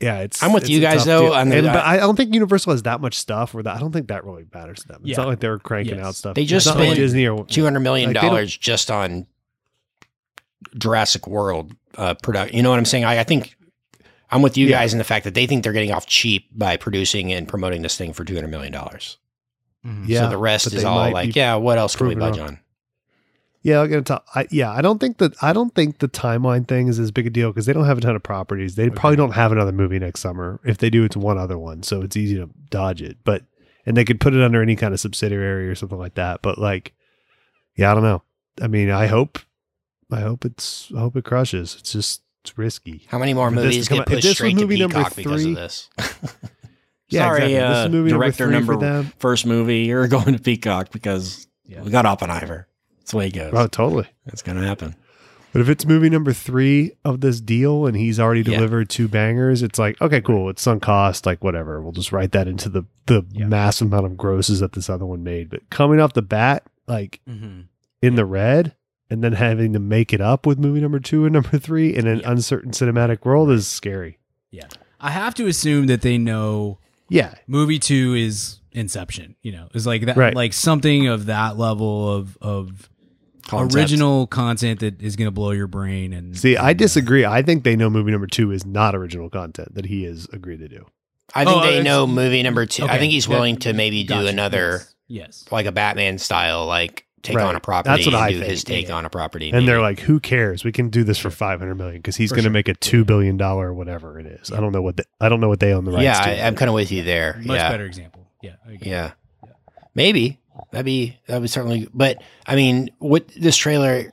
Yeah, 0.01 0.19
it's. 0.19 0.41
I'm 0.41 0.53
with 0.53 0.63
it's 0.63 0.69
you 0.69 0.79
guys, 0.79 0.99
tough 0.99 1.05
though, 1.07 1.21
deal. 1.23 1.33
on 1.33 1.49
the- 1.49 1.57
and, 1.57 1.67
but 1.67 1.83
I 1.83 1.97
don't 1.97 2.15
think 2.15 2.33
Universal 2.33 2.71
has 2.71 2.83
that 2.83 3.01
much 3.01 3.15
stuff 3.15 3.53
or 3.53 3.61
that 3.63 3.75
I 3.75 3.79
don't 3.81 3.91
think 3.91 4.07
that 4.07 4.23
really 4.23 4.45
matters 4.53 4.79
to 4.83 4.87
them. 4.87 5.01
It's 5.01 5.09
Yeah. 5.11 5.17
not 5.17 5.27
like 5.27 5.39
they're 5.41 5.59
cranking 5.59 5.97
Yes. 5.97 6.05
out 6.05 6.15
stuff. 6.15 6.35
They 6.35 6.43
It's 6.43 6.49
just 6.49 6.67
not 6.67 6.77
like 6.77 6.85
spent 6.85 6.99
Disney 6.99 7.27
or 7.27 7.45
$200 7.45 7.81
million 7.81 8.13
Like, 8.13 8.47
just 8.47 8.89
on 8.91 9.27
Jurassic 10.77 11.27
World 11.27 11.73
uh, 11.97 12.13
product. 12.15 12.53
You 12.53 12.63
know 12.63 12.69
what 12.69 12.79
I'm 12.79 12.85
saying? 12.85 13.03
I, 13.03 13.19
I 13.19 13.23
think 13.25 13.57
I'm 14.31 14.41
with 14.41 14.57
you 14.57 14.67
Yeah. 14.67 14.77
guys 14.79 14.93
in 14.93 14.97
the 14.99 15.03
fact 15.03 15.23
that 15.25 15.33
they 15.33 15.47
think 15.47 15.63
they're 15.63 15.73
getting 15.73 15.91
off 15.91 16.05
cheap 16.05 16.47
by 16.55 16.77
producing 16.77 17.31
and 17.33 17.47
promoting 17.47 17.81
this 17.81 17.97
thing 17.97 18.13
for 18.13 18.23
$200 18.23 18.49
million. 18.49 18.73
Mhm. 18.73 20.07
Yeah, 20.07 20.21
so 20.25 20.29
the 20.29 20.37
rest 20.37 20.73
is 20.73 20.83
all 20.83 21.11
like, 21.11 21.35
yeah, 21.35 21.55
what 21.55 21.77
else 21.77 21.95
can 21.95 22.07
we 22.07 22.15
proven 22.15 22.29
budge 22.31 22.39
wrong. 22.39 22.47
on? 22.49 22.59
Yeah, 23.61 23.81
I'm 23.81 23.89
gonna 23.89 24.01
talk. 24.03 24.25
I, 24.35 24.47
yeah, 24.51 24.71
I 24.71 24.81
don't 24.81 24.99
think 24.99 25.17
that 25.17 25.33
I 25.43 25.51
don't 25.51 25.75
think 25.75 25.99
the 25.99 26.07
timeline 26.07 26.65
thing 26.67 26.87
is 26.87 26.97
as 26.97 27.11
big 27.11 27.27
a 27.27 27.29
deal 27.29 27.49
because 27.49 27.65
they 27.65 27.73
don't 27.73 27.85
have 27.85 27.97
a 27.97 28.01
ton 28.01 28.15
of 28.15 28.23
properties. 28.23 28.75
They 28.75 28.89
probably 28.89 29.17
don't 29.17 29.33
have 29.33 29.51
another 29.51 29.73
movie 29.73 29.99
next 29.99 30.21
summer. 30.21 30.61
If 30.63 30.77
they 30.77 30.89
do, 30.89 31.03
it's 31.03 31.17
one 31.17 31.37
other 31.37 31.57
one, 31.57 31.83
so 31.83 32.01
it's 32.01 32.15
easy 32.15 32.35
to 32.35 32.49
dodge 32.69 33.01
it. 33.01 33.17
But 33.25 33.43
and 33.85 33.97
they 33.97 34.05
could 34.05 34.21
put 34.21 34.33
it 34.33 34.41
under 34.41 34.61
any 34.61 34.77
kind 34.77 34.93
of 34.93 34.99
subsidiary 35.01 35.67
or 35.67 35.75
something 35.75 35.97
like 35.97 36.13
that. 36.15 36.41
But 36.41 36.57
like, 36.57 36.93
yeah, 37.75 37.91
I 37.91 37.93
don't 37.95 38.03
know. 38.03 38.23
I 38.61 38.67
mean, 38.67 38.89
I 38.91 39.07
hope, 39.07 39.39
I 40.11 40.21
hope 40.21 40.45
it's, 40.45 40.89
I 40.95 40.99
hope 40.99 41.15
it 41.17 41.25
crushes. 41.25 41.75
It's 41.79 41.91
just 41.91 42.21
it's 42.49 42.57
risky. 42.57 43.05
How 43.07 43.17
many 43.19 43.33
more 43.33 43.49
For 43.49 43.55
this 43.55 43.63
to 43.63 43.67
movies 43.69 43.87
come 43.87 43.97
get 43.97 44.01
out- 44.01 44.07
if 44.07 44.13
pushed 44.13 44.23
this 44.23 44.29
was 44.31 44.37
straight 44.37 44.55
to 44.55 44.61
movie 44.61 44.79
number 44.79 44.95
Peacock 44.97 45.15
because 45.15 45.41
three- 45.43 45.51
of 45.51 45.57
this? 45.57 45.89
Yeah, 47.11 47.21
Sorry, 47.25 47.37
exactly. 47.37 47.53
This 47.55 47.63
uh, 47.63 47.85
is 47.87 47.91
movie 47.91 48.09
number 48.11 48.23
director 48.25 48.43
three 48.45 48.53
number 48.53 48.73
for 48.73 48.79
them. 48.79 49.13
first 49.17 49.45
movie. 49.47 49.79
You're 49.79 50.07
going 50.15 50.33
to 50.33 50.39
Peacock 50.39 50.91
because 50.91 51.47
Yeah. 51.65 51.81
we 51.81 51.89
got 51.89 52.05
Oppenheimer. 52.05 52.67
That's 52.99 53.11
the 53.11 53.17
way 53.17 53.27
it 53.27 53.33
goes. 53.33 53.51
Oh, 53.55 53.65
totally. 53.65 54.07
It's 54.27 54.43
going 54.43 54.59
to 54.61 54.67
happen. 54.67 54.95
But 55.51 55.61
if 55.61 55.69
it's 55.69 55.87
movie 55.87 56.11
number 56.11 56.31
three 56.33 56.91
of 57.03 57.21
this 57.21 57.41
deal 57.41 57.87
and 57.87 57.97
he's 57.97 58.19
already 58.19 58.41
Yeah. 58.41 58.57
delivered 58.57 58.91
two 58.91 59.07
bangers, 59.07 59.63
it's 59.63 59.79
like, 59.79 59.99
okay, 59.99 60.21
cool. 60.21 60.51
It's 60.51 60.61
sunk 60.61 60.83
cost, 60.83 61.25
like 61.25 61.43
whatever. 61.43 61.81
We'll 61.81 61.93
just 61.93 62.11
write 62.11 62.31
that 62.33 62.47
into 62.47 62.69
the 62.69 62.83
the 63.07 63.25
Yeah. 63.31 63.47
massive 63.47 63.87
amount 63.87 64.05
of 64.05 64.15
grosses 64.15 64.59
that 64.59 64.73
this 64.73 64.87
other 64.87 65.07
one 65.07 65.23
made. 65.23 65.49
But 65.49 65.67
coming 65.71 65.99
off 65.99 66.13
the 66.13 66.21
bat, 66.21 66.61
like 66.87 67.21
Mhm. 67.27 67.63
in 68.03 68.13
the 68.13 68.25
red, 68.25 68.75
and 69.09 69.23
then 69.23 69.33
having 69.33 69.73
to 69.73 69.79
make 69.79 70.13
it 70.13 70.21
up 70.21 70.45
with 70.45 70.59
movie 70.59 70.79
number 70.81 70.99
two 70.99 71.25
and 71.25 71.33
number 71.33 71.57
three 71.57 71.95
in 71.95 72.07
an 72.07 72.19
Yeah. 72.19 72.31
uncertain 72.31 72.71
cinematic 72.71 73.25
world 73.25 73.49
is 73.51 73.67
scary. 73.67 74.17
Yeah. 74.51 74.67
I 74.99 75.11
have 75.11 75.33
to 75.35 75.47
assume 75.47 75.87
that 75.87 76.01
they 76.01 76.17
know 76.17 76.79
Yeah. 77.09 77.33
movie 77.47 77.79
two 77.79 78.13
is 78.15 78.57
Inception. 78.71 79.35
You 79.41 79.51
know, 79.53 79.67
is 79.73 79.87
like 79.87 80.05
that, 80.05 80.15
Right. 80.15 80.35
like 80.35 80.53
something 80.53 81.07
of 81.07 81.25
that 81.25 81.57
level 81.57 82.13
of 82.13 82.37
of 82.41 82.87
Concept. 83.47 83.75
original 83.75 84.27
content 84.27 84.79
that 84.81 85.01
is 85.01 85.15
going 85.15 85.25
to 85.25 85.31
blow 85.31 85.49
your 85.51 85.65
brain. 85.65 86.13
And 86.13 86.37
See, 86.37 86.55
I 86.55 86.69
and, 86.71 86.79
uh, 86.79 86.83
disagree. 86.83 87.25
I 87.25 87.41
think 87.41 87.63
they 87.63 87.75
know 87.75 87.89
movie 87.89 88.11
number 88.11 88.27
two 88.27 88.51
is 88.51 88.63
not 88.65 88.93
original 88.95 89.27
content 89.29 89.73
that 89.73 89.87
he 89.87 90.03
has 90.03 90.27
agreed 90.31 90.59
to 90.59 90.67
do. 90.67 90.85
I 91.33 91.45
think 91.45 91.57
Oh, 91.57 91.61
they 91.61 91.69
it's- 91.79 91.83
know 91.85 92.05
movie 92.05 92.43
number 92.43 92.67
two. 92.67 92.85
I 92.85 92.99
think 92.99 93.11
he's 93.11 93.25
That- 93.25 93.31
willing 93.33 93.57
to 93.57 93.73
maybe 93.73 94.03
do 94.03 94.09
Gotcha. 94.09 94.27
another, 94.27 94.71
Yes. 95.07 95.43
yes. 95.43 95.45
like 95.51 95.65
a 95.65 95.71
Batman 95.71 96.19
style, 96.19 96.67
like 96.67 97.05
take 97.23 97.35
Right. 97.37 97.45
on 97.45 97.55
a 97.55 97.59
property 97.59 97.89
That's 97.95 98.05
what 98.05 98.15
and 98.15 98.23
I 98.23 98.31
do 98.31 98.39
think. 98.39 98.51
his 98.51 98.63
take 98.63 98.87
Yeah. 98.87 98.95
on 98.95 99.05
a 99.05 99.09
property. 99.09 99.51
And 99.51 99.67
they're 99.67 99.81
like, 99.81 99.99
"Who 100.01 100.19
cares? 100.19 100.63
We 100.63 100.71
can 100.71 100.89
do 100.89 101.03
this 101.03 101.17
for 101.17 101.29
five 101.29 101.59
hundred 101.59 101.75
million 101.75 101.97
because 101.97 102.15
he's 102.15 102.31
going 102.31 102.43
to 102.43 102.47
sure. 102.47 102.51
make 102.51 102.67
a 102.67 102.73
two 102.73 103.03
billion 103.05 103.37
dollar 103.37 103.73
whatever 103.73 104.19
it 104.19 104.25
is. 104.25 104.51
I 104.51 104.59
don't 104.59 104.71
know 104.71 104.81
what 104.81 104.97
the, 104.97 105.05
I 105.21 105.29
don't 105.29 105.39
know 105.41 105.49
what 105.49 105.59
they 105.59 105.73
own 105.73 105.85
the 105.85 105.91
rights 105.91 106.03
yeah, 106.03 106.21
to. 106.21 106.43
I, 106.43 106.47
I'm 106.47 106.55
kind 106.55 106.69
of 106.69 106.75
with 106.75 106.91
you 106.91 107.03
there. 107.03 107.35
Much 107.43 107.57
yeah, 107.57 107.69
better 107.69 107.85
example. 107.85 108.27
Yeah. 108.41 108.55
I 108.67 108.71
agree. 108.73 108.89
yeah, 108.91 109.11
maybe 109.95 110.39
that'd 110.71 110.85
be 110.85 111.17
that 111.27 111.41
would 111.41 111.49
certainly. 111.49 111.87
But 111.93 112.21
I 112.45 112.55
mean, 112.55 112.89
what 112.99 113.27
this 113.37 113.57
trailer? 113.57 114.11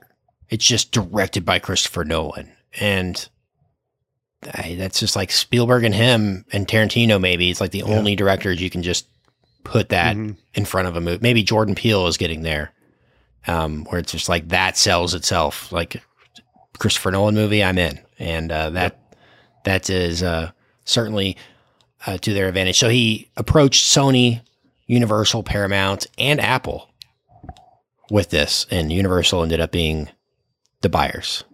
It's 0.48 0.64
just 0.64 0.92
directed 0.92 1.44
by 1.44 1.58
Christopher 1.58 2.04
Nolan, 2.04 2.52
and 2.78 3.28
I, 4.54 4.76
that's 4.78 5.00
just 5.00 5.16
like 5.16 5.32
Spielberg 5.32 5.82
and 5.84 5.94
him 5.94 6.44
and 6.52 6.68
Tarantino. 6.68 7.20
Maybe 7.20 7.50
it's 7.50 7.60
like 7.60 7.72
the 7.72 7.78
Yeah. 7.86 7.96
only 7.96 8.14
directors 8.14 8.60
you 8.60 8.70
can 8.70 8.82
just 8.82 9.06
put 9.64 9.88
that 9.88 10.14
Mhm. 10.16 10.36
in 10.54 10.64
front 10.64 10.86
of 10.86 10.96
a 10.96 11.00
movie. 11.00 11.18
Maybe 11.20 11.42
Jordan 11.42 11.74
Peele 11.74 12.06
is 12.06 12.16
getting 12.16 12.42
there, 12.42 12.70
um, 13.46 13.84
where 13.84 13.98
it's 14.00 14.12
just 14.12 14.28
like 14.28 14.48
that 14.48 14.76
sells 14.76 15.14
itself. 15.14 15.70
Like 15.72 16.02
Christopher 16.78 17.10
Nolan 17.10 17.34
movie, 17.34 17.62
I'm 17.62 17.78
in, 17.78 18.00
and 18.18 18.50
uh, 18.52 18.70
that 18.70 18.98
that 19.64 19.88
is 19.90 20.22
uh, 20.22 20.50
certainly 20.84 21.36
uh, 22.06 22.18
to 22.18 22.32
their 22.34 22.48
advantage. 22.48 22.78
So 22.78 22.88
he 22.88 23.30
approached 23.36 23.84
Sony, 23.84 24.40
Universal, 24.86 25.42
Paramount, 25.42 26.06
and 26.18 26.40
Apple 26.40 26.90
with 28.10 28.30
this, 28.30 28.66
and 28.70 28.92
Universal 28.92 29.42
ended 29.42 29.60
up 29.60 29.72
being 29.72 30.08
the 30.82 30.88
buyers. 30.88 31.44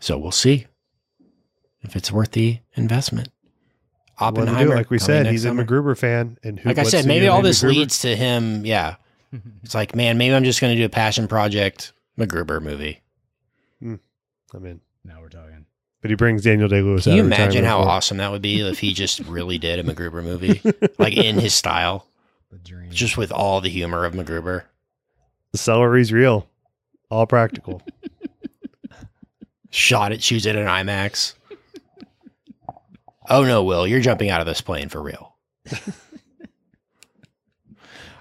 So 0.00 0.16
we'll 0.16 0.30
see 0.30 0.66
if 1.82 1.96
it's 1.96 2.12
worth 2.12 2.32
the 2.32 2.60
investment. 2.74 3.28
To 3.28 3.32
do. 4.32 4.40
Oppenheimer, 4.40 4.74
like 4.74 4.90
we 4.90 4.98
said, 4.98 5.26
he's 5.26 5.42
summer. 5.44 5.62
a 5.62 5.66
MacGruber 5.66 5.96
fan, 5.96 6.38
and 6.42 6.58
who, 6.58 6.68
Like 6.68 6.78
I 6.78 6.82
said, 6.84 7.06
maybe 7.06 7.28
all 7.28 7.42
this 7.42 7.62
MacGruber? 7.62 7.68
leads 7.68 7.98
to 8.00 8.16
him. 8.16 8.64
Yeah, 8.66 8.96
it's 9.62 9.74
like, 9.74 9.94
man, 9.94 10.18
maybe 10.18 10.34
I'm 10.34 10.44
just 10.44 10.60
going 10.60 10.74
to 10.74 10.80
do 10.80 10.84
a 10.86 10.88
passion 10.88 11.28
project 11.28 11.92
MacGruber 12.18 12.60
movie. 12.62 13.00
Hmm. 13.80 13.96
I'm 14.54 14.64
in. 14.66 14.80
Now 15.04 15.20
we're 15.20 15.28
talking. 15.28 15.66
But 16.00 16.10
he 16.10 16.16
brings 16.16 16.42
Daniel 16.42 16.68
Day 16.68 16.80
Lewis. 16.80 17.04
Can 17.04 17.14
you 17.14 17.22
imagine 17.24 17.64
how 17.64 17.80
awesome 17.80 18.18
that 18.18 18.30
would 18.30 18.42
be 18.42 18.60
if 18.60 18.78
he 18.78 18.94
just 18.94 19.18
really 19.26 19.58
did 19.58 19.78
a 19.78 19.82
MacGruber 19.84 20.22
movie, 20.22 20.60
like 20.98 21.16
in 21.16 21.38
his 21.38 21.54
style, 21.54 22.06
The 22.50 22.58
dream. 22.58 22.90
just 22.90 23.16
with 23.16 23.32
all 23.32 23.60
the 23.60 23.68
humor 23.70 24.04
of 24.04 24.14
MacGruber? 24.14 24.62
the 25.52 25.58
celery's 25.58 26.12
real, 26.12 26.48
all 27.10 27.26
practical? 27.26 27.82
Shot 29.70 30.12
it, 30.12 30.22
shoots 30.22 30.46
it 30.46 30.56
in 30.56 30.66
IMAX. 30.66 31.34
Oh 33.28 33.44
no, 33.44 33.62
Will, 33.64 33.86
you're 33.86 34.00
jumping 34.00 34.30
out 34.30 34.40
of 34.40 34.46
this 34.46 34.60
plane 34.62 34.88
for 34.88 35.02
real. 35.02 35.36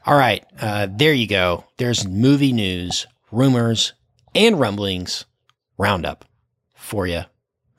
All 0.08 0.18
right, 0.18 0.42
uh, 0.62 0.88
there 0.90 1.12
you 1.12 1.28
go. 1.28 1.66
There's 1.76 2.08
movie 2.08 2.54
news, 2.54 3.08
rumors, 3.30 3.92
and 4.34 4.58
rumblings 4.58 5.26
roundup 5.78 6.24
for 6.74 7.06
you 7.06 7.24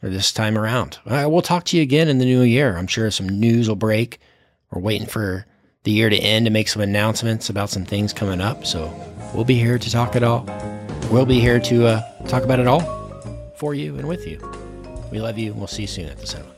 this 0.03 0.31
time 0.31 0.59
around. 0.59 0.99
Uh, 1.07 1.27
we'll 1.27 1.41
talk 1.41 1.65
to 1.65 1.79
you 1.79 1.83
again 1.83 2.07
in 2.07 2.19
the 2.19 2.27
new 2.27 2.43
year. 2.43 2.77
I'm 2.77 2.87
sure 2.87 3.11
some 3.11 3.31
news 3.31 3.67
will 3.67 3.77
break. 3.77 4.19
we're 4.71 4.83
waiting 4.83 5.07
for 5.07 5.47
the 5.85 5.91
year 5.91 6.11
to 6.11 6.19
end 6.19 6.45
to 6.45 6.51
make 6.51 6.69
some 6.69 6.83
announcements 6.83 7.49
about 7.49 7.71
some 7.71 7.87
things 7.87 8.13
coming 8.13 8.43
up. 8.43 8.67
So 8.67 8.93
we'll 9.33 9.45
be 9.47 9.59
here 9.59 9.79
to 9.79 9.91
talk 9.91 10.15
it 10.15 10.23
all. 10.23 10.45
We'll 11.11 11.25
be 11.25 11.41
here 11.41 11.59
to 11.59 11.87
uh, 11.87 12.27
talk 12.27 12.43
about 12.43 12.61
it 12.61 12.67
all 12.67 12.83
for 13.57 13.73
you 13.73 13.97
and 13.97 14.07
with 14.07 14.27
you. 14.27 14.39
We 15.11 15.19
love 15.19 15.39
you. 15.39 15.53
And 15.53 15.59
we'll 15.59 15.67
see 15.67 15.83
you 15.83 15.89
soon 15.89 16.11
at 16.11 16.19
the 16.19 16.27
cinema. 16.27 16.58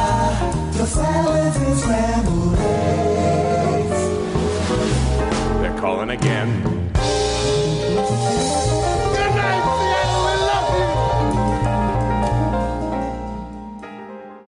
Your 0.81 0.87
salads 0.87 1.57
and 1.57 1.77
scrambled 1.77 2.55
eggs. 2.57 4.01
They're 5.61 5.77
calling 5.79 6.09
again. 6.09 6.80